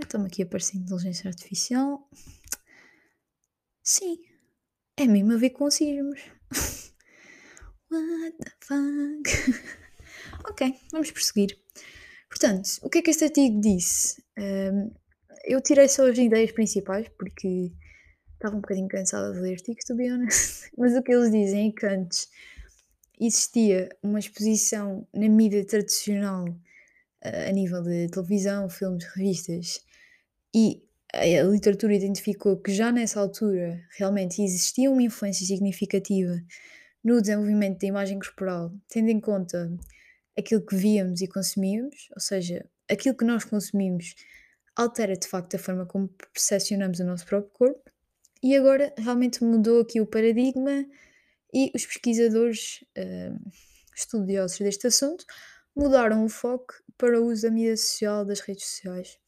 está-me 0.06 0.28
aqui 0.28 0.42
a 0.44 0.46
aparecer 0.46 0.78
inteligência 0.78 1.28
artificial. 1.28 2.10
Sim, 3.84 4.20
é 4.98 5.06
mesmo 5.06 5.34
a 5.34 5.38
ver 5.38 5.52
com 5.52 5.70
sismos. 5.70 6.20
What 7.92 8.38
the 8.38 8.52
fuck? 8.62 9.62
ok, 10.50 10.76
vamos 10.92 11.12
prosseguir. 11.12 11.58
Portanto, 12.30 12.70
o 12.82 12.90
que 12.90 13.00
é 13.00 13.02
que 13.02 13.12
este 13.12 13.26
artigo 13.26 13.60
disse? 13.60 14.24
Um, 14.38 14.94
eu 15.44 15.60
tirei 15.62 15.88
só 15.88 16.08
as 16.10 16.18
ideias 16.18 16.52
principais 16.52 17.10
porque 17.18 17.74
estava 18.34 18.56
um 18.56 18.62
bocadinho 18.62 18.88
cansada 18.88 19.34
de 19.34 19.40
ler 19.40 19.54
artigos, 19.54 19.84
to 19.84 19.96
be 19.96 20.12
honest. 20.12 20.70
Mas 20.78 20.96
o 20.96 21.04
que 21.04 21.12
eles 21.12 21.32
dizem 21.32 21.70
é 21.70 21.72
que 21.72 21.86
antes 21.86 22.30
existia 23.20 23.90
uma 24.02 24.20
exposição 24.20 25.08
na 25.14 25.28
mídia 25.28 25.66
tradicional 25.66 26.46
uh, 26.46 27.50
a 27.50 27.52
nível 27.52 27.84
de 27.84 28.08
televisão, 28.08 28.70
filmes, 28.70 29.04
revistas 29.16 29.86
e 30.54 30.84
a 31.14 31.44
literatura 31.44 31.94
identificou 31.94 32.58
que 32.58 32.74
já 32.74 32.92
nessa 32.92 33.20
altura 33.20 33.82
realmente 33.98 34.42
existia 34.42 34.90
uma 34.90 35.04
influência 35.04 35.46
significativa 35.46 36.42
no 37.04 37.22
desenvolvimento 37.22 37.80
da 37.80 37.88
imagem 37.88 38.20
corporal, 38.20 38.72
tendo 38.88 39.10
em 39.10 39.20
conta 39.20 39.72
aquilo 40.38 40.66
que 40.66 40.76
víamos 40.76 41.22
e 41.22 41.28
consumíamos, 41.28 42.10
ou 42.16 42.22
seja, 42.22 42.66
aquilo 42.90 43.16
que 43.16 43.26
nós 43.26 43.44
consumimos 43.44 44.16
altera 44.76 45.18
de 45.18 45.28
facto 45.28 45.56
a 45.56 45.60
forma 45.60 45.86
como 45.86 46.08
percepcionamos 46.34 47.00
o 47.00 47.04
nosso 47.04 47.26
próprio 47.26 47.52
corpo, 47.52 47.92
e 48.42 48.56
agora 48.56 48.94
realmente 48.98 49.44
mudou 49.44 49.82
aqui 49.82 50.00
o 50.00 50.06
paradigma 50.06 50.86
e 51.54 51.72
os 51.76 51.86
pesquisadores 51.86 52.84
uh, 52.98 53.52
estudiosos 53.96 54.58
deste 54.60 54.88
assunto 54.88 55.26
mudaram 55.76 56.24
o 56.26 56.30
foco 56.30 56.74
para 56.98 57.20
o 57.20 57.26
uso 57.28 57.44
da 57.44 57.52
mídia 57.52 57.78
social, 57.78 58.26
das 58.26 58.40
redes 58.40 58.66
sociais. 58.66 59.20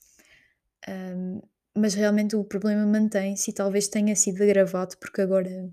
Um, 0.88 1.41
mas 1.76 1.93
realmente 1.93 2.36
o 2.36 2.43
problema 2.43 2.86
mantém-se 2.86 3.50
e 3.50 3.54
talvez 3.54 3.88
tenha 3.88 4.15
sido 4.15 4.43
agravado 4.43 4.96
porque 4.98 5.22
agora 5.22 5.69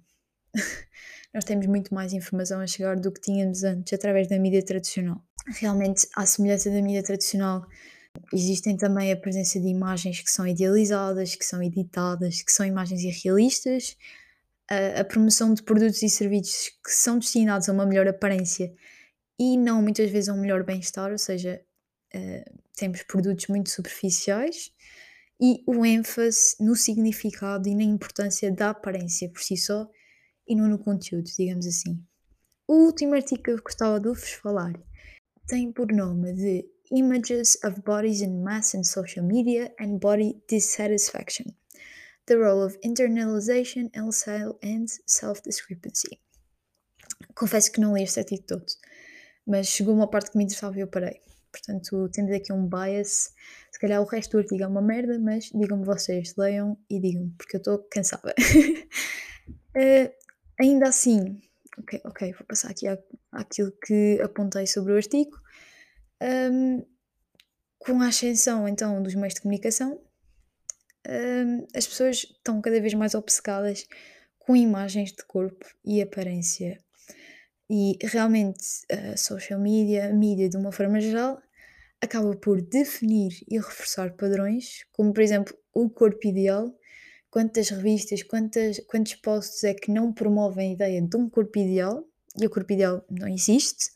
nós 1.34 1.44
temos 1.44 1.66
muito 1.66 1.94
mais 1.94 2.12
informação 2.12 2.60
a 2.60 2.66
chegar 2.66 2.96
do 2.96 3.12
que 3.12 3.20
tínhamos 3.20 3.64
antes 3.64 3.92
através 3.92 4.28
da 4.28 4.38
mídia 4.38 4.64
tradicional. 4.64 5.22
Realmente, 5.58 6.08
à 6.16 6.24
semelhança 6.24 6.70
da 6.70 6.80
mídia 6.80 7.02
tradicional, 7.02 7.66
existem 8.32 8.76
também 8.76 9.12
a 9.12 9.16
presença 9.16 9.60
de 9.60 9.68
imagens 9.68 10.20
que 10.20 10.30
são 10.30 10.46
idealizadas, 10.46 11.34
que 11.34 11.44
são 11.44 11.62
editadas, 11.62 12.42
que 12.42 12.52
são 12.52 12.64
imagens 12.64 13.02
irrealistas, 13.02 13.96
a, 14.70 15.00
a 15.00 15.04
promoção 15.04 15.52
de 15.52 15.62
produtos 15.62 16.02
e 16.02 16.08
serviços 16.08 16.70
que 16.84 16.92
são 16.92 17.18
destinados 17.18 17.68
a 17.68 17.72
uma 17.72 17.84
melhor 17.84 18.08
aparência 18.08 18.72
e 19.38 19.56
não 19.56 19.82
muitas 19.82 20.10
vezes 20.10 20.28
a 20.28 20.34
um 20.34 20.40
melhor 20.40 20.64
bem-estar, 20.64 21.10
ou 21.10 21.18
seja, 21.18 21.60
uh, 22.14 22.60
temos 22.76 23.02
produtos 23.02 23.46
muito 23.48 23.70
superficiais 23.70 24.72
e 25.40 25.64
o 25.66 25.84
ênfase 25.86 26.56
no 26.60 26.76
significado 26.76 27.68
e 27.68 27.74
na 27.74 27.82
importância 27.82 28.52
da 28.52 28.70
aparência 28.70 29.28
por 29.30 29.42
si 29.42 29.56
só 29.56 29.88
e 30.46 30.54
não 30.54 30.68
no 30.68 30.78
conteúdo, 30.78 31.30
digamos 31.38 31.66
assim. 31.66 32.04
O 32.68 32.84
último 32.84 33.14
artigo 33.14 33.42
que 33.42 33.50
eu 33.50 33.62
gostava 33.62 33.98
de 33.98 34.08
vos 34.08 34.32
falar 34.32 34.74
tem 35.46 35.72
por 35.72 35.90
nome 35.90 36.32
de 36.34 36.68
Images 36.92 37.56
of 37.64 37.80
Bodies 37.82 38.20
in 38.20 38.42
Mass 38.42 38.74
and 38.74 38.84
Social 38.84 39.24
Media 39.24 39.74
and 39.80 39.98
Body 39.98 40.42
Dissatisfaction. 40.48 41.46
The 42.26 42.36
Role 42.36 42.64
of 42.64 42.78
Internalization 42.84 43.90
and 43.94 44.86
Self-Discrepancy. 45.06 46.20
Confesso 47.34 47.72
que 47.72 47.80
não 47.80 47.96
li 47.96 48.04
este 48.04 48.20
artigo 48.20 48.44
todo, 48.46 48.66
mas 49.46 49.66
chegou 49.66 49.94
uma 49.94 50.08
parte 50.08 50.30
que 50.30 50.38
me 50.38 50.44
interessava 50.44 50.76
e 50.76 50.80
eu 50.80 50.88
parei. 50.88 51.20
Portanto, 51.50 52.08
tendo 52.12 52.34
aqui 52.34 52.52
um 52.52 52.68
bias, 52.68 53.34
se 53.70 53.80
calhar 53.80 54.00
o 54.00 54.06
resto 54.06 54.32
do 54.32 54.38
artigo 54.38 54.62
é 54.62 54.66
uma 54.66 54.82
merda, 54.82 55.18
mas 55.18 55.50
digam-me 55.54 55.84
vocês, 55.84 56.34
leiam 56.36 56.78
e 56.88 57.00
digam-me, 57.00 57.30
porque 57.36 57.56
eu 57.56 57.58
estou 57.58 57.78
cansada. 57.90 58.34
uh, 59.76 60.20
Ainda 60.60 60.88
assim, 60.88 61.40
ok, 61.78 62.02
ok, 62.04 62.32
vou 62.34 62.46
passar 62.46 62.70
aqui 62.70 62.86
àquilo 63.32 63.72
que 63.82 64.20
apontei 64.22 64.66
sobre 64.66 64.92
o 64.92 64.96
artigo. 64.96 65.40
Um, 66.22 66.84
com 67.78 68.02
a 68.02 68.08
ascensão 68.08 68.68
então 68.68 69.02
dos 69.02 69.14
meios 69.14 69.32
de 69.32 69.40
comunicação, 69.40 69.98
um, 71.08 71.66
as 71.74 71.86
pessoas 71.86 72.16
estão 72.18 72.60
cada 72.60 72.78
vez 72.78 72.92
mais 72.92 73.14
obcecadas 73.14 73.86
com 74.38 74.54
imagens 74.54 75.12
de 75.12 75.24
corpo 75.24 75.64
e 75.82 76.02
aparência. 76.02 76.78
E 77.72 77.96
realmente 78.02 78.64
a 78.90 79.16
social 79.16 79.60
media, 79.60 80.10
a 80.10 80.12
mídia 80.12 80.48
de 80.48 80.56
uma 80.56 80.72
forma 80.72 81.00
geral, 81.00 81.40
acaba 82.00 82.34
por 82.34 82.60
definir 82.60 83.30
e 83.48 83.58
reforçar 83.58 84.12
padrões, 84.16 84.84
como 84.90 85.12
por 85.12 85.22
exemplo 85.22 85.56
o 85.72 85.88
corpo 85.88 86.26
ideal, 86.26 86.74
quantas 87.30 87.68
revistas, 87.68 88.24
quantas, 88.24 88.80
quantos 88.88 89.14
posts 89.14 89.62
é 89.62 89.72
que 89.72 89.92
não 89.92 90.12
promovem 90.12 90.70
a 90.70 90.72
ideia 90.72 91.00
de 91.00 91.16
um 91.16 91.30
corpo 91.30 91.60
ideal, 91.60 92.04
e 92.36 92.44
o 92.44 92.50
corpo 92.50 92.72
ideal 92.72 93.04
não 93.08 93.28
existe, 93.28 93.90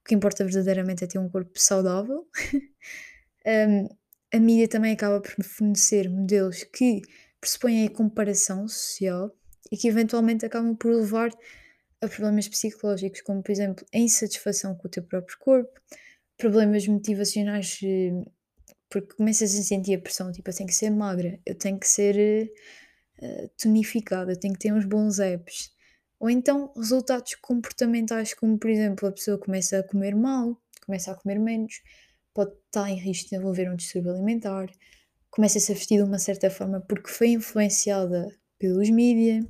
o 0.00 0.08
que 0.08 0.14
importa 0.14 0.42
verdadeiramente 0.42 1.04
é 1.04 1.06
ter 1.06 1.18
um 1.18 1.28
corpo 1.28 1.58
saudável. 1.60 2.26
um, 3.46 3.88
a 4.32 4.40
mídia 4.40 4.68
também 4.68 4.92
acaba 4.92 5.20
por 5.20 5.44
fornecer 5.44 6.08
modelos 6.08 6.64
que 6.64 7.02
pressupõem 7.38 7.86
a 7.86 7.90
comparação 7.90 8.66
social 8.68 9.30
e 9.70 9.76
que 9.76 9.88
eventualmente 9.88 10.46
acabam 10.46 10.74
por 10.74 10.94
levar 10.94 11.30
a 12.00 12.08
problemas 12.08 12.48
psicológicos, 12.48 13.22
como 13.22 13.42
por 13.42 13.50
exemplo 13.52 13.84
a 13.94 13.98
insatisfação 13.98 14.74
com 14.74 14.86
o 14.86 14.90
teu 14.90 15.02
próprio 15.02 15.38
corpo, 15.38 15.80
problemas 16.36 16.86
motivacionais 16.86 17.80
eh, 17.82 18.12
porque 18.90 19.14
começas 19.14 19.54
a 19.54 19.62
sentir 19.62 19.94
a 19.94 20.00
pressão, 20.00 20.32
tipo, 20.32 20.48
eu 20.48 20.54
tenho 20.54 20.68
que 20.68 20.74
ser 20.74 20.90
magra, 20.90 21.38
eu 21.44 21.54
tenho 21.54 21.78
que 21.78 21.86
ser 21.86 22.50
uh, 23.22 23.48
tonificada, 23.60 24.32
eu 24.32 24.40
tenho 24.40 24.54
que 24.54 24.60
ter 24.60 24.72
uns 24.72 24.84
bons 24.86 25.18
apps. 25.18 25.70
Ou 26.18 26.30
então 26.30 26.72
resultados 26.74 27.34
comportamentais, 27.36 28.34
como 28.34 28.58
por 28.58 28.70
exemplo, 28.70 29.08
a 29.08 29.12
pessoa 29.12 29.38
começa 29.38 29.78
a 29.78 29.82
comer 29.82 30.16
mal, 30.16 30.60
começa 30.84 31.12
a 31.12 31.14
comer 31.14 31.38
menos, 31.38 31.82
pode 32.34 32.52
estar 32.66 32.88
em 32.90 32.96
risco 32.96 33.24
de 33.24 33.30
desenvolver 33.30 33.70
um 33.70 33.76
distúrbio 33.76 34.12
alimentar, 34.12 34.68
começa-se 35.30 35.70
a 35.70 35.74
vestir 35.74 35.98
de 35.98 36.04
uma 36.04 36.18
certa 36.18 36.50
forma 36.50 36.80
porque 36.80 37.10
foi 37.10 37.28
influenciada 37.28 38.34
pelos 38.58 38.88
mídias. 38.90 39.44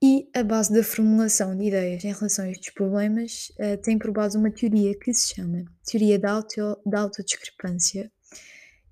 E 0.00 0.30
a 0.32 0.44
base 0.44 0.72
da 0.72 0.84
formulação 0.84 1.56
de 1.56 1.64
ideias 1.64 2.04
em 2.04 2.12
relação 2.12 2.44
a 2.44 2.50
estes 2.50 2.72
problemas 2.72 3.50
uh, 3.58 3.76
tem 3.82 3.98
por 3.98 4.12
base 4.12 4.38
uma 4.38 4.50
teoria 4.50 4.96
que 4.96 5.12
se 5.12 5.34
chama 5.34 5.64
Teoria 5.84 6.18
da, 6.18 6.32
auto, 6.32 6.80
da 6.86 7.00
Autodiscrepância, 7.00 8.10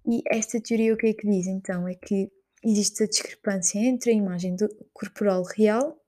e 0.05 0.23
esta 0.29 0.61
teoria 0.61 0.95
o 0.95 0.97
que 0.97 1.07
é 1.07 1.12
que 1.12 1.29
diz 1.29 1.47
então? 1.47 1.87
É 1.87 1.95
que 1.95 2.31
existe 2.64 3.03
a 3.03 3.07
discrepância 3.07 3.79
entre 3.79 4.11
a 4.11 4.14
imagem 4.14 4.57
do 4.57 4.69
corporal 4.92 5.42
real, 5.42 6.01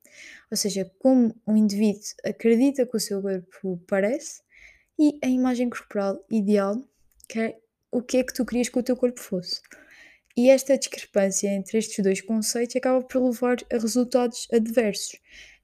ou 0.50 0.56
seja, 0.56 0.90
como 0.98 1.34
um 1.46 1.56
indivíduo 1.56 2.02
acredita 2.24 2.87
que 2.87 2.96
o 2.96 3.00
seu 3.00 3.22
corpo 3.22 3.80
parece, 3.87 4.40
e 4.98 5.18
a 5.22 5.28
imagem 5.28 5.70
corporal 5.70 6.24
ideal, 6.30 6.76
que 7.28 7.38
é 7.38 7.58
o 7.90 8.02
que 8.02 8.18
é 8.18 8.24
que 8.24 8.34
tu 8.34 8.44
querias 8.44 8.68
que 8.68 8.78
o 8.78 8.82
teu 8.82 8.96
corpo 8.96 9.20
fosse. 9.20 9.61
E 10.38 10.51
esta 10.51 10.79
discrepância 10.79 11.48
entre 11.48 11.79
estes 11.79 12.01
dois 12.01 12.20
conceitos 12.20 12.77
acaba 12.77 13.03
por 13.03 13.20
levar 13.20 13.57
a 13.72 13.77
resultados 13.77 14.46
adversos. 14.53 15.16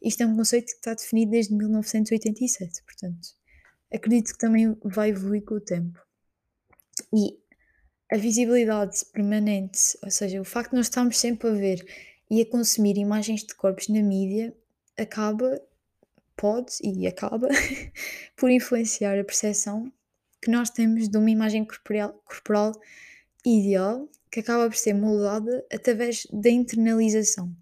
Isto 0.02 0.24
é 0.24 0.26
um 0.26 0.34
conceito 0.34 0.66
que 0.66 0.72
está 0.72 0.94
definido 0.94 1.30
desde 1.30 1.54
1987, 1.54 2.82
portanto, 2.82 3.28
acredito 3.94 4.32
que 4.32 4.38
também 4.38 4.76
vai 4.82 5.10
evoluir 5.10 5.44
com 5.44 5.54
o 5.54 5.60
tempo. 5.60 5.96
E 7.14 7.38
a 8.10 8.16
visibilidade 8.16 9.04
permanente, 9.12 9.96
ou 10.02 10.10
seja, 10.10 10.40
o 10.40 10.44
facto 10.44 10.70
de 10.70 10.76
nós 10.78 10.86
estarmos 10.86 11.18
sempre 11.18 11.50
a 11.50 11.52
ver 11.52 11.86
e 12.28 12.42
a 12.42 12.46
consumir 12.46 12.98
imagens 12.98 13.44
de 13.44 13.54
corpos 13.54 13.86
na 13.86 14.02
mídia, 14.02 14.52
acaba, 14.98 15.62
pode 16.36 16.72
e 16.82 17.06
acaba 17.06 17.46
por 18.36 18.50
influenciar 18.50 19.20
a 19.20 19.24
percepção 19.24 19.92
que 20.42 20.50
nós 20.50 20.68
temos 20.68 21.08
de 21.08 21.16
uma 21.16 21.30
imagem 21.30 21.64
corporal, 21.64 22.20
corporal 22.24 22.72
ideal 23.46 24.08
que 24.34 24.40
acaba 24.40 24.68
por 24.68 24.76
ser 24.76 24.94
moldada 24.94 25.64
através 25.72 26.26
da 26.32 26.50
internalização 26.50 27.54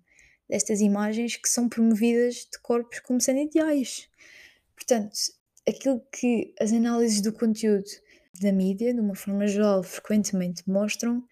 destas 0.48 0.80
imagens 0.80 1.36
que 1.36 1.46
são 1.46 1.68
promovidas 1.68 2.48
de 2.50 2.58
corpos 2.62 2.98
como 3.00 3.20
sendo 3.20 3.40
ideais. 3.40 4.08
Portanto, 4.74 5.12
aquilo 5.68 6.02
que 6.10 6.54
as 6.58 6.72
análises 6.72 7.20
do 7.20 7.30
conteúdo 7.30 7.90
da 8.40 8.50
mídia, 8.50 8.94
de 8.94 9.00
uma 9.00 9.14
forma 9.14 9.46
geral, 9.46 9.82
frequentemente 9.82 10.62
mostram 10.66 11.22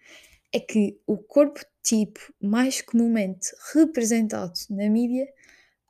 é 0.53 0.59
que 0.59 1.01
o 1.07 1.17
corpo 1.17 1.65
tipo 1.81 2.19
mais 2.39 2.79
comumente 2.79 3.47
representado 3.73 4.53
na 4.69 4.87
mídia 4.91 5.27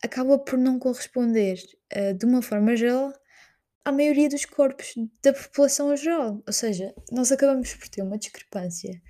acaba 0.01 0.39
por 0.39 0.57
não 0.57 0.79
corresponder, 0.79 1.61
uh, 1.93 2.13
de 2.13 2.25
uma 2.25 2.41
forma 2.41 2.73
geral, 2.77 3.13
à 3.83 3.91
maioria 3.91 4.29
dos 4.29 4.45
corpos 4.45 4.93
da 5.21 5.33
população 5.33 5.93
geral. 5.97 6.41
Ou 6.47 6.53
seja, 6.53 6.95
nós 7.11 7.33
acabamos 7.33 7.73
por 7.73 7.89
ter 7.89 8.01
uma 8.01 8.17
discrepância 8.17 9.01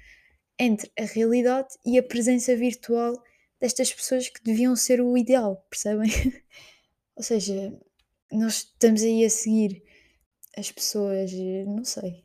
entre 0.60 0.92
a 0.98 1.04
realidade 1.04 1.70
e 1.86 1.98
a 1.98 2.04
presença 2.04 2.56
virtual 2.56 3.22
destas 3.60 3.94
pessoas 3.94 4.30
que 4.30 4.44
deviam 4.44 4.76
ser 4.76 5.02
o 5.02 5.18
ideal, 5.18 5.66
percebem? 5.70 6.10
Ou 7.16 7.24
seja, 7.24 7.74
nós 8.32 8.56
estamos 8.56 9.04
aí 9.04 9.26
a 9.26 9.30
seguir 9.30 9.84
as 10.58 10.72
pessoas, 10.72 11.32
não 11.66 11.84
sei, 11.84 12.24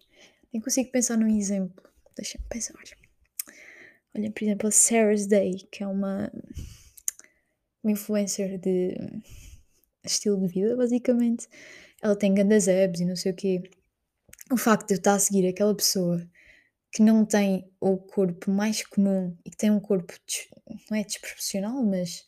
nem 0.53 0.61
consigo 0.61 0.91
pensar 0.91 1.17
num 1.17 1.29
exemplo. 1.29 1.85
Deixa-me 2.17 2.45
pensar. 2.49 2.75
Olhem, 4.17 4.31
por 4.31 4.43
exemplo, 4.43 4.69
a 4.69 4.71
Sarah's 4.71 5.27
Day, 5.27 5.69
que 5.71 5.83
é 5.83 5.87
uma, 5.87 6.33
uma 7.83 7.93
influencer 7.93 8.59
de 8.59 8.97
estilo 10.03 10.41
de 10.41 10.47
vida, 10.47 10.75
basicamente. 10.75 11.47
Ela 12.01 12.17
tem 12.17 12.33
grandes 12.33 12.69
abs 12.69 13.01
e 13.01 13.05
não 13.05 13.17
sei 13.17 13.33
o 13.33 13.35
quê. 13.35 13.63
O 14.51 14.57
facto 14.57 14.89
de 14.89 14.95
eu 14.95 14.99
estar 14.99 15.15
a 15.15 15.19
seguir 15.19 15.47
aquela 15.47 15.75
pessoa 15.75 16.27
que 16.97 17.03
não 17.03 17.27
tem 17.27 17.71
o 17.79 17.99
corpo 17.99 18.51
mais 18.51 18.83
comum 18.83 19.37
e 19.45 19.51
que 19.51 19.57
tem 19.59 19.71
um 19.71 19.79
corpo, 19.79 20.15
não 20.91 20.97
é 20.97 21.05
desproporcional, 21.05 21.85
mas 21.85 22.25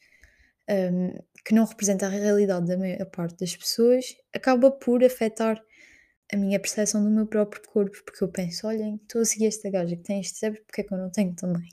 um, 0.69 1.19
que 1.43 1.55
não 1.55 1.65
representa 1.65 2.05
a 2.05 2.11
realidade 2.11 2.67
da 2.67 2.77
maior 2.77 3.07
parte 3.07 3.39
das 3.39 3.57
pessoas, 3.57 4.05
acaba 4.31 4.71
por 4.71 5.03
afetar 5.03 5.59
a 6.31 6.37
minha 6.37 6.61
percepção 6.61 7.03
do 7.03 7.09
meu 7.09 7.27
próprio 7.27 7.63
corpo, 7.63 7.97
porque 8.05 8.23
eu 8.23 8.29
penso, 8.29 8.67
olhem, 8.67 9.01
estou 9.03 9.23
a 9.23 9.25
seguir 9.25 9.47
esta 9.47 9.71
gaja 9.71 9.97
que 9.97 10.03
tem 10.03 10.21
este 10.21 10.37
cérebro, 10.37 10.63
porque 10.67 10.83
é 10.83 10.85
que 10.85 10.93
eu 10.93 10.99
não 10.99 11.11
tenho 11.11 11.35
também? 11.35 11.71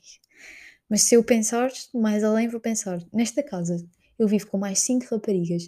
Mas 0.87 1.01
se 1.01 1.15
eu 1.15 1.23
pensar 1.25 1.69
mais 1.93 2.23
além, 2.23 2.47
vou 2.47 2.61
pensar, 2.61 3.05
nesta 3.11 3.43
casa 3.43 3.85
eu 4.17 4.25
vivo 4.25 4.47
com 4.47 4.57
mais 4.57 4.79
cinco 4.79 5.05
raparigas, 5.11 5.67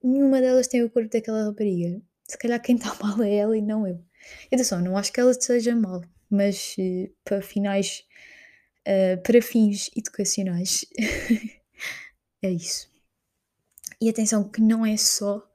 nenhuma 0.00 0.40
delas 0.40 0.68
tem 0.68 0.84
o 0.84 0.90
corpo 0.90 1.10
daquela 1.10 1.46
rapariga. 1.46 2.00
Se 2.28 2.38
calhar 2.38 2.62
quem 2.62 2.76
está 2.76 2.94
mal 3.02 3.20
é 3.24 3.34
ela 3.34 3.56
e 3.56 3.60
não 3.60 3.88
eu. 3.88 4.00
E 4.52 4.54
atenção, 4.54 4.80
não 4.80 4.96
acho 4.96 5.12
que 5.12 5.18
ela 5.18 5.34
seja 5.34 5.74
mal, 5.74 6.00
mas 6.30 6.76
uh, 6.78 7.12
para 7.24 7.42
finais, 7.42 8.04
uh, 8.86 9.20
para 9.22 9.42
fins 9.42 9.90
educacionais, 9.96 10.84
é 12.42 12.50
isso. 12.50 12.88
E 14.00 14.08
atenção 14.08 14.48
que 14.48 14.60
não 14.60 14.86
é 14.86 14.96
só 14.96 15.46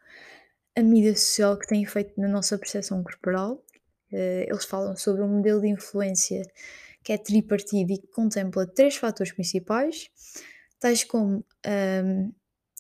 a 0.75 0.83
mídia 0.83 1.15
social 1.15 1.57
que 1.57 1.67
tem 1.67 1.83
efeito 1.83 2.19
na 2.19 2.27
nossa 2.27 2.57
percepção 2.57 3.01
corporal. 3.01 3.63
Uh, 4.11 4.45
eles 4.47 4.65
falam 4.65 4.95
sobre 4.95 5.23
um 5.23 5.27
modelo 5.27 5.61
de 5.61 5.69
influência 5.69 6.43
que 7.03 7.13
é 7.13 7.17
tripartido 7.17 7.93
e 7.93 7.97
que 7.99 8.07
contempla 8.07 8.65
três 8.65 8.95
fatores 8.95 9.31
principais, 9.31 10.09
tais 10.79 11.03
como 11.03 11.45
um, 12.03 12.33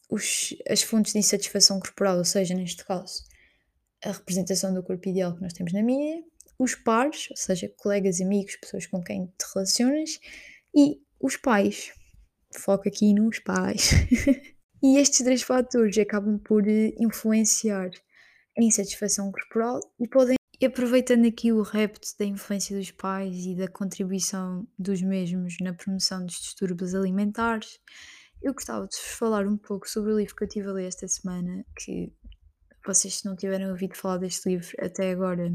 os, 0.09 0.55
as 0.67 0.81
fontes 0.81 1.13
de 1.13 1.19
insatisfação 1.19 1.79
corporal, 1.79 2.17
ou 2.17 2.25
seja, 2.25 2.55
neste 2.55 2.83
caso, 2.83 3.23
a 4.03 4.11
representação 4.11 4.73
do 4.73 4.81
corpo 4.81 5.07
ideal 5.07 5.35
que 5.35 5.41
nós 5.41 5.53
temos 5.53 5.73
na 5.73 5.83
mídia, 5.83 6.23
os 6.59 6.75
pares, 6.75 7.29
ou 7.31 7.37
seja, 7.37 7.71
colegas, 7.77 8.21
amigos, 8.21 8.55
pessoas 8.57 8.87
com 8.87 9.03
quem 9.03 9.27
te 9.27 9.45
relacionas, 9.53 10.19
e 10.75 11.01
os 11.19 11.37
pais. 11.37 11.91
Foco 12.55 12.87
aqui 12.87 13.13
nos 13.13 13.39
pais. 13.39 13.91
E 14.83 14.99
estes 14.99 15.23
três 15.23 15.41
fatores 15.41 15.97
acabam 15.97 16.37
por 16.37 16.67
eh, 16.67 16.93
influenciar 16.99 17.89
a 18.55 18.63
insatisfação 18.63 19.31
corporal 19.31 19.79
e 19.99 20.07
podem, 20.07 20.35
e 20.61 20.65
aproveitando 20.65 21.25
aqui 21.25 21.51
o 21.51 21.63
repto 21.63 22.07
da 22.19 22.25
influência 22.25 22.77
dos 22.77 22.91
pais 22.91 23.35
e 23.47 23.55
da 23.55 23.67
contribuição 23.67 24.67
dos 24.77 25.01
mesmos 25.01 25.55
na 25.59 25.73
promoção 25.73 26.23
dos 26.23 26.35
distúrbios 26.35 26.93
alimentares, 26.93 27.79
eu 28.43 28.53
gostava 28.53 28.87
de 28.87 28.95
vos 28.95 29.17
falar 29.17 29.47
um 29.47 29.57
pouco 29.57 29.89
sobre 29.89 30.13
o 30.13 30.17
livro 30.19 30.35
que 30.35 30.43
eu 30.43 30.47
tive 30.47 30.69
a 30.69 30.73
ler 30.73 30.87
esta 30.87 31.07
semana, 31.07 31.65
que 31.79 32.13
vocês 32.85 33.15
se 33.15 33.25
não 33.25 33.35
tiverem 33.35 33.71
ouvido 33.71 33.97
falar 33.97 34.17
deste 34.17 34.47
livro 34.47 34.67
até 34.79 35.09
agora, 35.09 35.51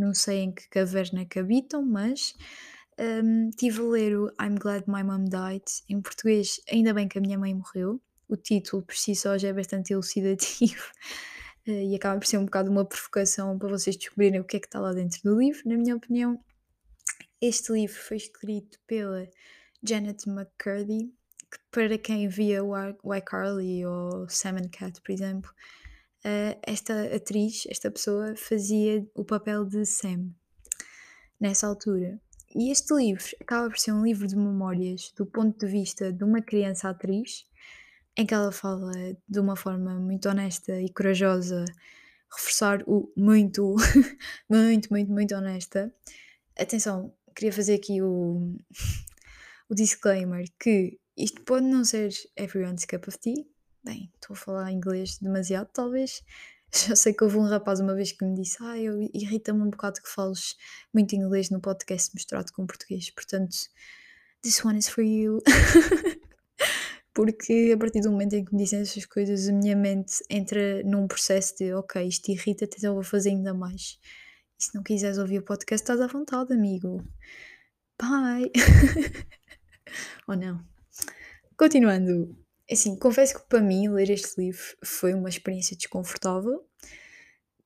não 0.00 0.14
sei 0.14 0.38
em 0.38 0.52
que 0.52 0.66
caverna 0.70 1.26
que 1.26 1.38
habitam, 1.38 1.84
mas 1.84 2.34
um, 2.98 3.50
tive 3.50 3.80
a 3.80 3.84
ler 3.84 4.18
o 4.18 4.28
I'm 4.40 4.56
Glad 4.58 4.84
My 4.86 5.04
Mom 5.04 5.24
Died, 5.24 5.64
em 5.90 6.00
português, 6.00 6.58
Ainda 6.72 6.94
Bem 6.94 7.06
que 7.06 7.18
a 7.18 7.20
Minha 7.20 7.38
Mãe 7.38 7.54
Morreu, 7.54 8.00
o 8.26 8.36
título 8.36 8.82
por 8.82 8.96
si 8.96 9.14
só 9.14 9.36
já 9.36 9.48
é 9.48 9.52
bastante 9.52 9.92
elucidativo 9.92 10.82
eh, 11.68 11.84
e 11.84 11.94
acaba 11.94 12.18
por 12.18 12.26
ser 12.26 12.38
um 12.38 12.46
bocado 12.46 12.70
uma 12.70 12.84
provocação 12.84 13.58
para 13.58 13.68
vocês 13.68 13.94
descobrirem 13.94 14.40
o 14.40 14.44
que 14.44 14.56
é 14.56 14.60
que 14.60 14.66
está 14.66 14.80
lá 14.80 14.92
dentro 14.92 15.20
do 15.22 15.38
livro. 15.38 15.68
Na 15.68 15.76
minha 15.76 15.94
opinião, 15.94 16.42
este 17.40 17.72
livro 17.72 17.96
foi 17.96 18.16
escrito 18.16 18.78
pela 18.86 19.28
Janet 19.82 20.28
McCurdy, 20.28 21.12
que 21.50 21.58
para 21.70 21.98
quem 21.98 22.26
via 22.26 22.64
o 22.64 23.14
iCarly 23.14 23.84
ou 23.84 24.28
Sam 24.30 24.56
and 24.58 24.68
Cat, 24.70 25.00
por 25.02 25.12
exemplo, 25.12 25.50
eh, 26.24 26.58
esta 26.62 27.14
atriz, 27.14 27.64
esta 27.68 27.90
pessoa, 27.90 28.34
fazia 28.36 29.06
o 29.14 29.24
papel 29.24 29.64
de 29.64 29.84
Sam 29.84 30.30
nessa 31.40 31.66
altura. 31.66 32.20
E 32.54 32.70
este 32.70 32.94
livro 32.94 33.24
acaba 33.40 33.68
por 33.68 33.78
ser 33.78 33.92
um 33.92 34.04
livro 34.04 34.26
de 34.26 34.36
memórias 34.36 35.12
do 35.16 35.24
ponto 35.24 35.58
de 35.58 35.70
vista 35.70 36.12
de 36.12 36.24
uma 36.24 36.42
criança 36.42 36.90
atriz 36.90 37.46
em 38.16 38.26
que 38.26 38.34
ela 38.34 38.52
fala 38.52 38.92
de 39.28 39.40
uma 39.40 39.56
forma 39.56 39.98
muito 40.00 40.28
honesta 40.28 40.80
e 40.80 40.88
corajosa, 40.92 41.64
reforçar 42.30 42.82
o 42.86 43.10
muito, 43.16 43.76
muito, 44.50 44.90
muito, 44.90 45.12
muito 45.12 45.34
honesta. 45.34 45.94
Atenção, 46.58 47.14
queria 47.34 47.52
fazer 47.52 47.74
aqui 47.74 48.02
o, 48.02 48.56
o 49.68 49.74
disclaimer 49.74 50.44
que 50.58 50.98
isto 51.16 51.40
pode 51.42 51.66
não 51.66 51.84
ser 51.84 52.10
everyone's 52.36 52.84
cup 52.84 53.08
of 53.08 53.18
tea. 53.18 53.46
Bem, 53.82 54.10
estou 54.14 54.34
a 54.34 54.36
falar 54.36 54.72
inglês 54.72 55.18
demasiado, 55.18 55.70
talvez. 55.72 56.22
Já 56.86 56.94
sei 56.94 57.14
que 57.14 57.24
houve 57.24 57.38
um 57.38 57.48
rapaz 57.48 57.80
uma 57.80 57.94
vez 57.94 58.12
que 58.12 58.24
me 58.24 58.34
disse: 58.34 58.58
Ah, 58.60 58.76
irrita-me 58.78 59.62
um 59.62 59.70
bocado 59.70 60.00
que 60.02 60.08
fales 60.08 60.54
muito 60.92 61.14
inglês 61.14 61.50
no 61.50 61.60
podcast 61.60 62.14
misturado 62.14 62.52
com 62.52 62.66
português, 62.66 63.10
portanto, 63.10 63.56
this 64.42 64.64
one 64.64 64.78
is 64.78 64.88
for 64.88 65.02
you. 65.02 65.42
porque 67.14 67.72
a 67.74 67.78
partir 67.78 68.02
do 68.02 68.10
momento 68.10 68.34
em 68.34 68.44
que 68.44 68.54
me 68.54 68.62
dizem 68.62 68.80
essas 68.80 69.06
coisas, 69.06 69.48
a 69.48 69.52
minha 69.52 69.74
mente 69.74 70.22
entra 70.28 70.82
num 70.84 71.08
processo 71.08 71.56
de 71.56 71.72
ok, 71.72 72.06
isto 72.06 72.30
irrita-te, 72.30 72.76
então 72.78 72.94
vou 72.94 73.02
fazer 73.02 73.30
ainda 73.30 73.54
mais. 73.54 73.98
E 74.58 74.64
se 74.64 74.74
não 74.74 74.82
quiseres 74.82 75.18
ouvir 75.18 75.38
o 75.38 75.42
podcast, 75.42 75.82
estás 75.82 76.00
à 76.00 76.06
vontade, 76.06 76.52
amigo. 76.52 77.02
Bye! 78.00 78.52
Ou 80.28 80.36
não? 80.36 80.64
Continuando, 81.56 82.36
assim, 82.70 82.96
confesso 82.96 83.34
que 83.34 83.48
para 83.48 83.60
mim 83.60 83.88
ler 83.88 84.10
este 84.10 84.40
livro 84.40 84.62
foi 84.84 85.14
uma 85.14 85.28
experiência 85.28 85.76
desconfortável, 85.76 86.64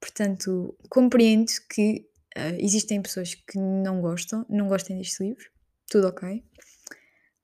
portanto, 0.01 0.77
compreendo 0.89 1.51
que 1.69 2.07
uh, 2.37 2.57
existem 2.59 3.03
pessoas 3.03 3.35
que 3.35 3.59
não 3.59 4.01
gostam, 4.01 4.45
não 4.49 4.69
gostem 4.69 4.99
deste 4.99 5.23
livro, 5.23 5.51
tudo 5.89 6.09
ok, 6.09 6.43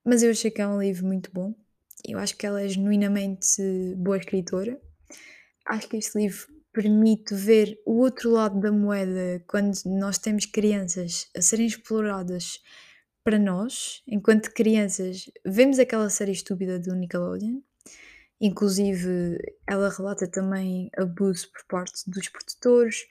mas 0.04 0.22
eu 0.22 0.30
achei 0.30 0.50
que 0.50 0.62
é 0.62 0.66
um 0.66 0.80
livro 0.80 1.06
muito 1.06 1.30
bom. 1.32 1.54
Eu 2.06 2.18
acho 2.18 2.36
que 2.36 2.46
ela 2.46 2.62
é 2.62 2.68
genuinamente 2.68 3.62
boa 3.96 4.16
escritora. 4.16 4.80
Acho 5.66 5.88
que 5.88 5.98
este 5.98 6.18
livro 6.18 6.48
permite 6.72 7.34
ver 7.34 7.80
o 7.84 7.98
outro 7.98 8.30
lado 8.30 8.58
da 8.60 8.72
moeda 8.72 9.42
quando 9.46 9.74
nós 9.84 10.18
temos 10.18 10.46
crianças 10.46 11.28
a 11.36 11.42
serem 11.42 11.66
exploradas 11.66 12.60
para 13.24 13.38
nós, 13.38 14.02
enquanto 14.06 14.52
crianças, 14.52 15.30
vemos 15.44 15.78
aquela 15.78 16.08
série 16.10 16.32
estúpida 16.32 16.78
do 16.78 16.94
Nickelodeon. 16.94 17.60
Inclusive, 18.40 19.38
ela 19.68 19.90
relata 19.90 20.26
também 20.26 20.90
abuso 20.96 21.50
por 21.52 21.64
parte 21.68 22.08
dos 22.08 22.28
produtores, 22.28 23.06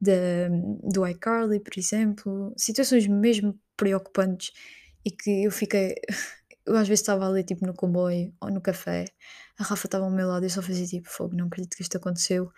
da, 0.00 0.48
do 0.82 1.06
iCarly, 1.06 1.60
por 1.60 1.78
exemplo, 1.78 2.52
situações 2.56 3.06
mesmo 3.06 3.56
preocupantes 3.76 4.52
e 5.04 5.10
que 5.10 5.44
eu 5.44 5.50
fiquei 5.50 5.94
eu 6.66 6.76
às 6.76 6.88
vezes 6.88 7.00
estava 7.00 7.28
ali 7.28 7.44
tipo 7.44 7.66
no 7.66 7.74
comboio 7.74 8.32
ou 8.40 8.50
no 8.50 8.60
café, 8.60 9.04
a 9.58 9.64
Rafa 9.64 9.86
estava 9.86 10.04
ao 10.04 10.10
meu 10.10 10.28
lado 10.28 10.44
e 10.44 10.46
eu 10.46 10.50
só 10.50 10.62
fazia 10.62 10.86
tipo 10.86 11.08
fogo, 11.08 11.36
não 11.36 11.46
acredito 11.46 11.76
que 11.76 11.82
isto 11.82 11.96
aconteceu. 11.96 12.50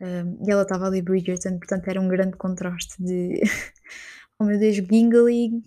Um, 0.00 0.46
e 0.46 0.50
ela 0.50 0.62
estava 0.62 0.86
ali 0.86 1.00
Bridgerton, 1.00 1.58
portanto 1.58 1.88
era 1.88 2.00
um 2.00 2.08
grande 2.08 2.36
contraste 2.36 3.02
de 3.02 3.40
oh 4.38 4.44
meu 4.44 4.58
Deus, 4.58 4.76
giggling, 4.76 5.64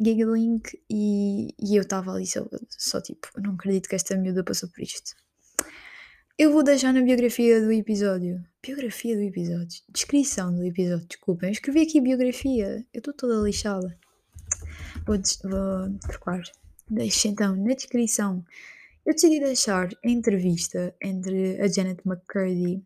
giggling 0.00 0.60
e, 0.88 1.54
e 1.58 1.76
eu 1.76 1.82
estava 1.82 2.12
ali 2.12 2.26
só, 2.26 2.46
só 2.68 3.00
tipo, 3.00 3.28
não 3.36 3.54
acredito 3.54 3.88
que 3.88 3.94
esta 3.94 4.16
miúda 4.16 4.44
passou 4.44 4.68
por 4.68 4.80
isto. 4.80 5.16
Eu 6.38 6.52
vou 6.52 6.62
deixar 6.62 6.92
na 6.92 7.00
biografia 7.00 7.60
do 7.60 7.72
episódio. 7.72 8.40
Biografia 8.64 9.16
do 9.16 9.22
episódio. 9.22 9.82
Descrição 9.88 10.54
do 10.54 10.64
episódio, 10.64 11.06
desculpem. 11.08 11.48
Eu 11.48 11.52
escrevi 11.52 11.82
aqui 11.82 12.00
biografia. 12.00 12.86
Eu 12.94 12.98
estou 12.98 13.12
toda 13.12 13.42
lixada. 13.42 13.98
Vou, 15.04 15.16
vou 15.16 15.98
trocar. 15.98 16.40
Deixe 16.88 17.26
então 17.26 17.56
na 17.56 17.74
descrição. 17.74 18.44
Eu 19.04 19.14
decidi 19.14 19.40
deixar 19.40 19.88
a 20.04 20.08
entrevista 20.08 20.94
entre 21.02 21.60
a 21.60 21.66
Janet 21.66 22.00
McCurdy 22.06 22.84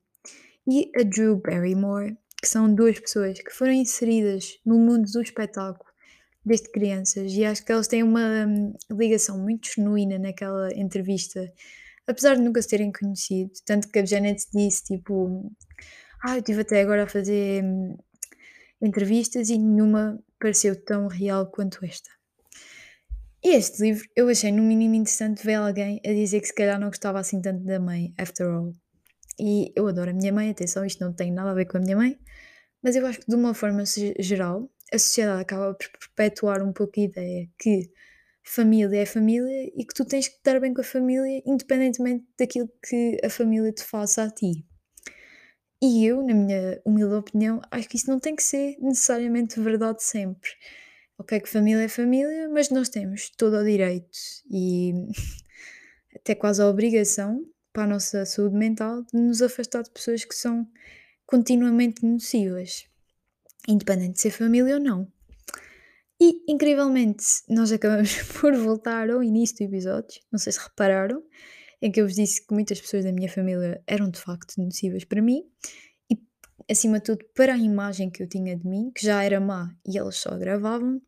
e 0.67 0.91
a 0.97 1.03
Drew 1.03 1.37
Barrymore, 1.37 2.17
que 2.41 2.49
são 2.49 2.75
duas 2.75 2.99
pessoas 2.99 3.39
que 3.39 3.51
foram 3.51 3.73
inseridas 3.73 4.59
no 4.65 4.79
mundo 4.79 5.11
do 5.13 5.21
espetáculo 5.21 5.92
desde 6.45 6.71
crianças 6.71 7.33
e 7.33 7.45
acho 7.45 7.65
que 7.65 7.73
elas 7.73 7.89
têm 7.89 8.03
uma 8.03 8.47
hum, 8.47 8.75
ligação 8.91 9.39
muito 9.39 9.69
genuína 9.75 10.19
naquela 10.19 10.73
entrevista, 10.75 11.53
apesar 12.07 12.37
de 12.37 12.43
nunca 12.43 12.61
se 12.61 12.69
terem 12.69 12.93
conhecido. 12.93 13.53
Tanto 13.65 13.89
que 13.89 13.99
a 13.99 14.05
Janet 14.05 14.45
disse, 14.53 14.85
tipo, 14.85 15.51
ah, 16.25 16.35
eu 16.35 16.41
estive 16.41 16.63
até 16.63 16.81
agora 16.81 17.05
a 17.05 17.09
fazer 17.09 17.65
hum, 17.65 17.97
entrevistas 18.81 19.49
e 19.51 19.59
nenhuma 19.59 20.23
pareceu 20.41 20.75
tão 20.85 21.07
real 21.07 21.47
quanto 21.51 21.85
esta. 21.85 22.11
E 23.45 23.57
este 23.57 23.83
livro 23.83 24.09
eu 24.15 24.29
achei 24.29 24.53
no 24.53 24.63
mínimo 24.63 24.95
interessante 24.95 25.45
ver 25.45 25.55
alguém 25.55 26.01
a 26.07 26.13
dizer 26.13 26.41
que 26.41 26.47
se 26.47 26.55
calhar 26.55 26.79
não 26.79 26.89
gostava 26.89 27.19
assim 27.19 27.41
tanto 27.41 27.65
da 27.65 27.81
mãe, 27.81 28.15
after 28.17 28.47
all. 28.47 28.73
E 29.39 29.73
eu 29.75 29.89
adoro 29.89 30.11
a 30.11 30.15
minha 30.15 30.33
mãe, 30.33 30.51
atenção, 30.51 30.85
isto 30.85 31.05
não 31.05 31.13
tem 31.13 31.33
nada 31.33 31.51
a 31.51 31.55
ver 31.55 31.65
com 31.65 31.79
a 31.79 31.81
minha 31.81 31.97
mãe, 31.97 32.19
mas 32.83 32.95
eu 32.95 33.05
acho 33.07 33.21
que 33.21 33.27
de 33.27 33.35
uma 33.35 33.55
forma 33.55 33.83
geral 34.19 34.71
a 34.93 34.99
sociedade 34.99 35.43
acaba 35.43 35.75
por 35.75 35.89
perpetuar 36.15 36.63
um 36.63 36.73
pouco 36.73 37.01
a 37.01 37.03
ideia 37.03 37.49
que 37.59 37.91
família 38.43 39.01
é 39.01 39.07
família 39.07 39.73
e 39.75 39.85
que 39.85 39.95
tu 39.95 40.05
tens 40.05 40.29
que 40.29 40.37
estar 40.37 40.61
bem 40.61 40.75
com 40.75 40.81
a 40.81 40.85
família 40.85 41.43
independentemente 41.47 42.27
daquilo 42.39 42.69
que 42.87 43.19
a 43.25 43.31
família 43.31 43.73
te 43.73 43.83
faça 43.83 44.25
a 44.25 44.31
ti. 44.31 44.67
E 45.81 46.07
eu, 46.07 46.23
na 46.23 46.35
minha 46.35 46.81
humilde 46.85 47.15
opinião, 47.15 47.61
acho 47.71 47.89
que 47.89 47.97
isso 47.97 48.09
não 48.09 48.21
tem 48.21 48.37
que 48.37 48.43
ser 48.43 48.77
necessariamente 48.81 49.59
verdade 49.59 50.03
sempre. 50.03 50.51
Ok, 51.19 51.41
que 51.41 51.49
família 51.49 51.83
é 51.85 51.89
família, 51.89 52.49
mas 52.49 52.71
nós 52.71 52.89
temos 52.89 53.31
todo 53.31 53.57
o 53.57 53.65
direito 53.65 54.19
e 54.51 54.93
até 56.15 56.35
quase 56.35 56.63
a 56.63 56.69
obrigação 56.69 57.45
para 57.73 57.85
a 57.85 57.87
nossa 57.87 58.25
saúde 58.27 58.55
mental 58.55 59.03
de 59.03 59.19
nos 59.19 59.41
afastar 59.43 59.83
de 59.83 59.91
pessoas 59.91 60.25
que 60.25 60.35
são 60.35 60.69
continuamente 61.27 62.05
nocivas 62.05 62.92
independente 63.69 64.15
de 64.15 64.21
ser 64.21 64.31
família 64.31 64.75
ou 64.75 64.81
não. 64.81 65.13
E, 66.21 66.45
incrivelmente, 66.47 67.25
nós 67.49 67.73
acabamos 67.73 68.15
por 68.41 68.55
voltar 68.55 69.11
ao 69.11 69.23
início 69.23 69.57
do 69.57 69.65
episódio, 69.65 70.21
não 70.31 70.39
sei 70.39 70.53
se 70.53 70.61
repararam, 70.61 71.23
em 71.81 71.91
que 71.91 72.01
eu 72.01 72.07
vos 72.07 72.15
disse 72.15 72.47
que 72.47 72.55
muitas 72.55 72.81
pessoas 72.81 73.05
da 73.05 73.13
minha 73.13 73.29
família 73.29 73.83
eram 73.89 74.09
de 74.09 74.21
facto 74.21 74.55
nocivas 74.63 75.05
para 75.05 75.21
mim 75.21 75.43
e, 76.09 76.17
acima 76.71 76.99
de 76.99 77.07
tudo, 77.07 77.25
para 77.35 77.55
a 77.55 77.59
imagem 77.59 78.09
que 78.09 78.23
eu 78.23 78.29
tinha 78.29 78.57
de 78.57 78.65
mim, 78.65 78.93
que 78.95 79.05
já 79.05 79.25
era 79.25 79.41
má 79.41 79.75
e 79.85 79.99
elas 79.99 80.17
só 80.17 80.37
gravavam. 80.39 81.03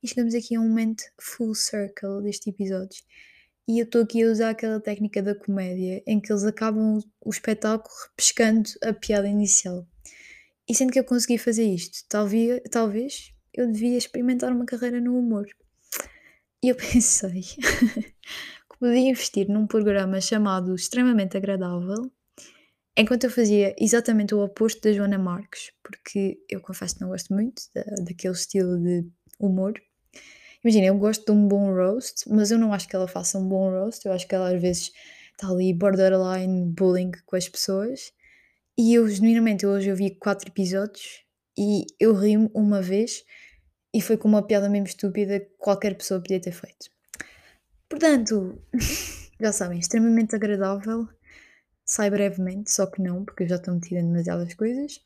E 0.00 0.08
chegamos 0.08 0.34
aqui 0.34 0.54
a 0.54 0.60
um 0.60 0.68
momento 0.68 1.02
full 1.20 1.54
circle 1.54 2.22
deste 2.22 2.50
episódio. 2.50 3.02
E 3.66 3.78
eu 3.80 3.84
estou 3.84 4.02
aqui 4.02 4.22
a 4.22 4.30
usar 4.30 4.50
aquela 4.50 4.80
técnica 4.80 5.22
da 5.22 5.34
comédia 5.34 6.02
em 6.06 6.20
que 6.20 6.32
eles 6.32 6.44
acabam 6.44 7.00
o 7.20 7.30
espetáculo 7.30 7.94
repescando 8.08 8.70
a 8.82 8.92
piada 8.92 9.28
inicial. 9.28 9.86
E 10.68 10.74
sendo 10.74 10.92
que 10.92 10.98
eu 10.98 11.04
consegui 11.04 11.38
fazer 11.38 11.64
isto, 11.64 11.98
talvez, 12.08 12.60
talvez 12.70 13.32
eu 13.52 13.70
devia 13.70 13.98
experimentar 13.98 14.52
uma 14.52 14.64
carreira 14.64 15.00
no 15.00 15.18
humor. 15.18 15.46
E 16.62 16.68
eu 16.68 16.74
pensei 16.76 17.42
que 18.70 18.78
podia 18.78 19.10
investir 19.10 19.48
num 19.48 19.66
programa 19.66 20.20
chamado 20.20 20.74
Extremamente 20.74 21.36
Agradável, 21.36 22.10
enquanto 22.96 23.24
eu 23.24 23.30
fazia 23.30 23.74
exatamente 23.78 24.34
o 24.34 24.42
oposto 24.42 24.80
da 24.82 24.92
Joana 24.92 25.18
Marques, 25.18 25.72
porque 25.82 26.38
eu 26.48 26.60
confesso 26.60 26.94
que 26.96 27.00
não 27.00 27.08
gosto 27.08 27.34
muito 27.34 27.62
da, 27.74 27.82
daquele 28.04 28.34
estilo 28.34 28.78
de 28.78 29.04
humor. 29.40 29.74
Imagina, 30.64 30.86
eu 30.86 30.96
gosto 30.96 31.24
de 31.24 31.32
um 31.32 31.48
bom 31.48 31.74
roast, 31.74 32.28
mas 32.28 32.52
eu 32.52 32.58
não 32.58 32.72
acho 32.72 32.88
que 32.88 32.94
ela 32.94 33.08
faça 33.08 33.36
um 33.36 33.48
bom 33.48 33.70
roast, 33.70 34.06
eu 34.06 34.12
acho 34.12 34.28
que 34.28 34.34
ela 34.34 34.54
às 34.54 34.62
vezes 34.62 34.92
está 35.32 35.48
ali 35.48 35.74
borderline 35.74 36.66
bullying 36.66 37.10
com 37.26 37.34
as 37.34 37.48
pessoas. 37.48 38.12
E 38.76 38.94
eu, 38.94 39.06
genuinamente, 39.06 39.66
hoje 39.66 39.90
eu 39.90 39.96
vi 39.96 40.14
quatro 40.16 40.48
episódios 40.48 41.22
e 41.58 41.84
eu 42.00 42.14
ri-me 42.14 42.50
uma 42.54 42.80
vez 42.80 43.22
e 43.94 44.00
foi 44.00 44.16
com 44.16 44.26
uma 44.26 44.46
piada 44.46 44.68
mesmo 44.68 44.86
estúpida 44.86 45.40
que 45.40 45.50
qualquer 45.58 45.94
pessoa 45.94 46.20
podia 46.20 46.40
ter 46.40 46.52
feito. 46.52 46.90
Portanto, 47.86 48.58
já 49.38 49.52
sabem, 49.52 49.78
extremamente 49.78 50.34
agradável. 50.34 51.06
Sai 51.84 52.08
brevemente, 52.08 52.70
só 52.70 52.86
que 52.86 53.02
não, 53.02 53.24
porque 53.24 53.42
eu 53.42 53.48
já 53.48 53.56
estou 53.56 53.74
metida 53.74 54.00
em 54.00 54.06
demasiadas 54.06 54.54
coisas. 54.54 55.00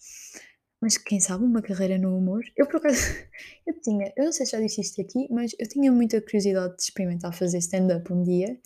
Mas 0.81 0.97
quem 0.97 1.19
sabe, 1.19 1.43
uma 1.45 1.61
carreira 1.61 1.99
no 1.99 2.17
humor. 2.17 2.45
Eu 2.57 2.67
por 2.67 2.77
acaso, 2.77 3.01
eu 3.67 3.81
tinha, 3.81 4.13
eu 4.17 4.27
não 4.27 4.33
sei 4.33 4.47
se 4.47 4.53
já 4.53 4.61
disse 4.61 4.81
isto 4.81 5.01
aqui, 5.01 5.27
mas 5.29 5.53
eu 5.59 5.69
tinha 5.69 5.91
muita 5.91 6.21
curiosidade 6.21 6.77
de 6.77 6.83
experimentar 6.83 7.35
fazer 7.35 7.59
stand-up 7.59 8.13
um 8.13 8.23
dia. 8.23 8.57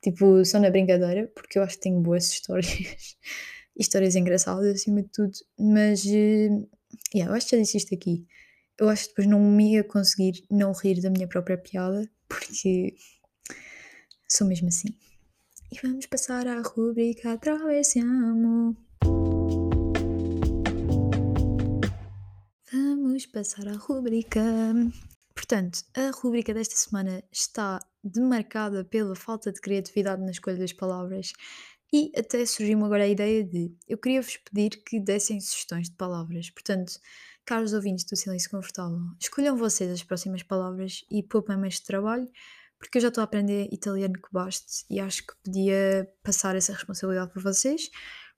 Tipo, 0.00 0.44
só 0.44 0.60
na 0.60 0.70
brincadeira, 0.70 1.26
porque 1.34 1.58
eu 1.58 1.62
acho 1.64 1.74
que 1.76 1.82
tenho 1.82 2.00
boas 2.00 2.30
histórias 2.30 3.16
histórias 3.76 4.14
engraçadas 4.14 4.74
acima 4.74 5.02
de 5.02 5.08
tudo, 5.08 5.32
mas 5.58 6.04
uh, 6.04 6.68
yeah, 7.14 7.30
eu 7.30 7.34
acho 7.34 7.48
que 7.48 7.56
já 7.56 7.62
disse 7.62 7.76
isto 7.78 7.94
aqui. 7.94 8.26
Eu 8.78 8.88
acho 8.88 9.04
que 9.04 9.08
depois 9.10 9.28
não 9.28 9.40
me 9.40 9.74
ia 9.74 9.84
conseguir 9.84 10.44
não 10.50 10.72
rir 10.72 11.00
da 11.00 11.10
minha 11.10 11.28
própria 11.28 11.56
piada, 11.56 12.08
porque 12.28 12.96
sou 14.28 14.46
mesmo 14.46 14.68
assim. 14.68 14.88
E 15.70 15.78
vamos 15.82 16.06
passar 16.06 16.46
à 16.46 16.60
rubrica 16.60 17.32
Atravessamos. 17.32 18.76
Vamos 22.72 23.26
passar 23.26 23.68
à 23.68 23.72
rubrica. 23.72 24.40
Portanto, 25.34 25.84
a 25.94 26.10
rubrica 26.10 26.54
desta 26.54 26.74
semana 26.76 27.22
está 27.30 27.80
demarcada 28.02 28.84
pela 28.84 29.14
falta 29.14 29.52
de 29.52 29.60
criatividade 29.60 30.22
na 30.22 30.30
escolha 30.30 30.56
das 30.56 30.72
palavras 30.72 31.32
e 31.94 32.10
até 32.18 32.44
surgiu-me 32.44 32.82
agora 32.82 33.04
a 33.04 33.08
ideia 33.08 33.44
de 33.44 33.72
eu 33.86 33.96
queria 33.96 34.20
vos 34.20 34.36
pedir 34.36 34.82
que 34.82 34.98
dessem 34.98 35.40
sugestões 35.40 35.88
de 35.88 35.94
palavras. 35.94 36.50
Portanto, 36.50 36.98
caros 37.46 37.72
ouvintes 37.72 38.04
do 38.04 38.16
Silêncio 38.16 38.50
Confortável, 38.50 38.98
escolham 39.20 39.56
vocês 39.56 39.88
as 39.92 40.02
próximas 40.02 40.42
palavras 40.42 41.04
e 41.08 41.22
poupem-me 41.22 41.68
este 41.68 41.86
trabalho, 41.86 42.28
porque 42.80 42.98
eu 42.98 43.02
já 43.02 43.08
estou 43.08 43.20
a 43.20 43.24
aprender 43.24 43.68
italiano 43.70 44.14
que 44.14 44.28
baste 44.32 44.84
e 44.90 44.98
acho 44.98 45.24
que 45.24 45.34
podia 45.44 46.12
passar 46.20 46.56
essa 46.56 46.72
responsabilidade 46.72 47.32
para 47.32 47.42
vocês. 47.42 47.88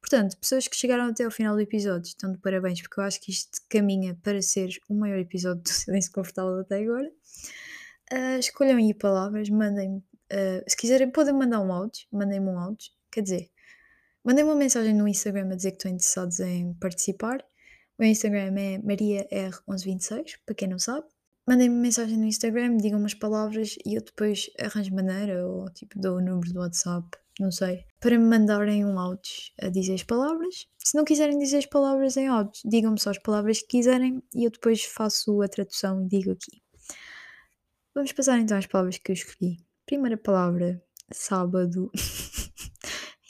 Portanto, 0.02 0.36
pessoas 0.36 0.68
que 0.68 0.76
chegaram 0.76 1.06
até 1.06 1.24
ao 1.24 1.30
final 1.30 1.54
do 1.54 1.62
episódio, 1.62 2.08
estão 2.08 2.30
de 2.30 2.38
parabéns, 2.38 2.82
porque 2.82 3.00
eu 3.00 3.04
acho 3.04 3.18
que 3.22 3.30
isto 3.30 3.58
caminha 3.70 4.18
para 4.22 4.42
ser 4.42 4.68
o 4.86 4.94
maior 4.94 5.18
episódio 5.18 5.62
do 5.62 5.68
Silêncio 5.72 6.12
Confortável 6.12 6.60
até 6.60 6.82
agora. 6.82 7.10
Uh, 8.12 8.38
escolham 8.38 8.76
aí 8.76 8.92
palavras, 8.92 9.48
mandem-me. 9.48 10.00
Uh, 10.30 10.62
se 10.68 10.76
quiserem, 10.76 11.10
podem 11.10 11.32
mandar 11.32 11.60
um 11.60 11.72
áudio, 11.72 12.06
mandem-me 12.12 12.50
um 12.50 12.58
áudio 12.58 12.94
Quer 13.16 13.22
dizer, 13.22 13.50
mandei 14.22 14.44
uma 14.44 14.54
mensagem 14.54 14.92
no 14.92 15.08
Instagram 15.08 15.50
a 15.50 15.56
dizer 15.56 15.70
que 15.70 15.78
estão 15.78 15.90
interessados 15.90 16.38
em 16.40 16.74
participar. 16.74 17.38
O 17.98 18.02
meu 18.02 18.10
Instagram 18.10 18.54
é 18.58 18.78
mariar1126, 18.80 20.32
para 20.44 20.54
quem 20.54 20.68
não 20.68 20.78
sabe. 20.78 21.06
Mandem-me 21.48 21.76
uma 21.76 21.80
mensagem 21.80 22.18
no 22.18 22.26
Instagram, 22.26 22.76
digam 22.76 23.00
umas 23.00 23.14
palavras 23.14 23.74
e 23.86 23.94
eu 23.94 24.02
depois 24.02 24.50
arranjo 24.60 24.94
maneira 24.94 25.48
ou 25.48 25.64
tipo 25.70 25.98
dou 25.98 26.18
o 26.18 26.20
número 26.20 26.52
do 26.52 26.60
WhatsApp, 26.60 27.08
não 27.40 27.50
sei, 27.50 27.86
para 28.00 28.18
me 28.18 28.26
mandarem 28.26 28.84
um 28.84 28.98
áudio 28.98 29.32
a 29.62 29.70
dizer 29.70 29.94
as 29.94 30.02
palavras. 30.02 30.68
Se 30.76 30.94
não 30.94 31.02
quiserem 31.02 31.38
dizer 31.38 31.56
as 31.56 31.66
palavras 31.66 32.18
em 32.18 32.28
áudio, 32.28 32.60
digam-me 32.66 33.00
só 33.00 33.08
as 33.08 33.18
palavras 33.18 33.62
que 33.62 33.68
quiserem 33.68 34.22
e 34.34 34.44
eu 34.44 34.50
depois 34.50 34.84
faço 34.84 35.40
a 35.40 35.48
tradução 35.48 36.02
e 36.02 36.06
digo 36.06 36.32
aqui. 36.32 36.62
Vamos 37.94 38.12
passar 38.12 38.38
então 38.38 38.58
às 38.58 38.66
palavras 38.66 38.98
que 38.98 39.10
eu 39.10 39.14
escolhi. 39.14 39.56
Primeira 39.86 40.18
palavra, 40.18 40.84
sábado. 41.10 41.90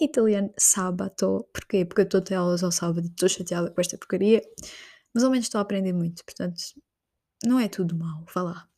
italiano 0.00 0.52
sábado. 0.58 1.46
Porquê? 1.52 1.84
Porque 1.84 2.02
eu 2.02 2.04
estou 2.04 2.20
a 2.20 2.22
ter 2.22 2.34
aulas 2.34 2.62
ao 2.62 2.72
sábado 2.72 3.06
estou 3.06 3.28
chateada 3.28 3.70
com 3.70 3.80
esta 3.80 3.98
porcaria. 3.98 4.42
Mas 5.14 5.24
ao 5.24 5.30
menos 5.30 5.46
estou 5.46 5.58
a 5.58 5.62
aprender 5.62 5.92
muito, 5.92 6.24
portanto, 6.24 6.60
não 7.44 7.58
é 7.58 7.68
tudo 7.68 7.96
mal. 7.96 8.24
Vá 8.34 8.42
lá. 8.42 8.68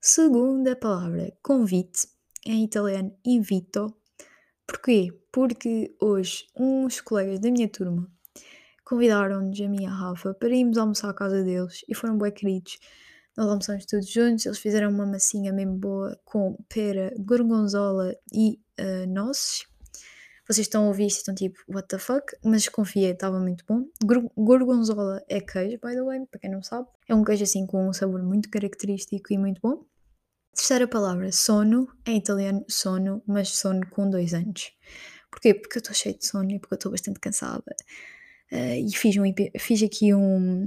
Segunda 0.00 0.74
palavra, 0.74 1.32
convite. 1.42 2.08
Em 2.46 2.64
italiano, 2.64 3.14
invito. 3.24 3.94
Porquê? 4.66 5.12
Porque 5.30 5.94
hoje 6.00 6.46
uns 6.58 7.00
colegas 7.00 7.38
da 7.40 7.50
minha 7.50 7.68
turma 7.68 8.10
convidaram-nos, 8.84 9.60
a 9.60 9.68
mim 9.68 9.82
e 9.82 9.86
a 9.86 9.90
Rafa, 9.90 10.34
para 10.34 10.48
irmos 10.48 10.76
almoçar 10.76 11.10
à 11.10 11.14
casa 11.14 11.44
deles 11.44 11.84
e 11.88 11.94
foram 11.94 12.18
bem 12.18 12.32
queridos. 12.32 12.78
Nós 13.36 13.46
almoçamos 13.46 13.86
todos 13.86 14.10
juntos, 14.10 14.46
eles 14.46 14.58
fizeram 14.58 14.90
uma 14.90 15.06
massinha 15.06 15.52
mesmo 15.52 15.76
boa 15.76 16.18
com 16.24 16.56
pera, 16.68 17.12
gorgonzola 17.18 18.16
e 18.32 18.58
uh, 18.80 19.06
nozes 19.06 19.69
vocês 20.50 20.66
estão 20.66 20.84
a 20.84 20.88
ouvir 20.88 21.06
isto 21.06 21.18
e 21.18 21.20
estão 21.20 21.34
tipo, 21.34 21.60
what 21.68 21.86
the 21.86 21.96
fuck? 21.96 22.36
Mas 22.44 22.68
confiei, 22.68 23.12
estava 23.12 23.38
muito 23.38 23.64
bom. 23.68 23.84
Gorgonzola 24.36 25.22
é 25.28 25.40
queijo, 25.40 25.78
by 25.78 25.92
the 25.92 26.02
way, 26.02 26.26
para 26.26 26.40
quem 26.40 26.50
não 26.50 26.60
sabe. 26.60 26.88
É 27.08 27.14
um 27.14 27.22
queijo 27.22 27.44
assim 27.44 27.64
com 27.66 27.88
um 27.88 27.92
sabor 27.92 28.20
muito 28.24 28.50
característico 28.50 29.32
e 29.32 29.38
muito 29.38 29.60
bom. 29.60 29.84
Terceira 30.52 30.88
palavra, 30.88 31.30
sono. 31.30 31.86
Em 32.04 32.18
italiano, 32.18 32.64
sono, 32.68 33.22
mas 33.28 33.50
sono 33.50 33.86
com 33.90 34.10
dois 34.10 34.34
anos. 34.34 34.72
Porquê? 35.30 35.54
Porque 35.54 35.78
eu 35.78 35.80
estou 35.80 35.94
cheio 35.94 36.18
de 36.18 36.26
sono 36.26 36.50
e 36.50 36.58
porque 36.58 36.74
eu 36.74 36.78
estou 36.78 36.90
bastante 36.90 37.20
cansada. 37.20 37.76
Uh, 38.50 38.84
e 38.84 38.90
fiz, 38.96 39.16
um, 39.16 39.22
fiz 39.56 39.80
aqui 39.84 40.12
um, 40.12 40.66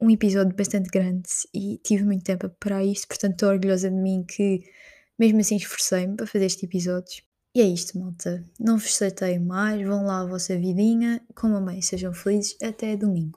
um 0.00 0.10
episódio 0.10 0.56
bastante 0.56 0.88
grande 0.88 1.28
e 1.52 1.78
tive 1.84 2.02
muito 2.04 2.24
tempo 2.24 2.48
para 2.58 2.82
isto, 2.82 3.06
portanto 3.06 3.32
estou 3.32 3.50
orgulhosa 3.50 3.90
de 3.90 3.96
mim 3.96 4.24
que 4.26 4.62
mesmo 5.18 5.40
assim 5.40 5.56
esforcei-me 5.56 6.16
para 6.16 6.26
fazer 6.26 6.46
este 6.46 6.64
episódio. 6.64 7.22
E 7.54 7.60
é 7.60 7.66
isto, 7.66 7.96
malta. 7.96 8.44
Não 8.58 8.76
vos 8.78 8.96
mais, 9.38 9.80
vão 9.86 10.04
lá 10.04 10.20
a 10.22 10.26
vossa 10.26 10.58
vidinha, 10.58 11.22
comam 11.36 11.64
bem, 11.64 11.80
sejam 11.80 12.12
felizes, 12.12 12.56
até 12.60 12.96
domingo. 12.96 13.32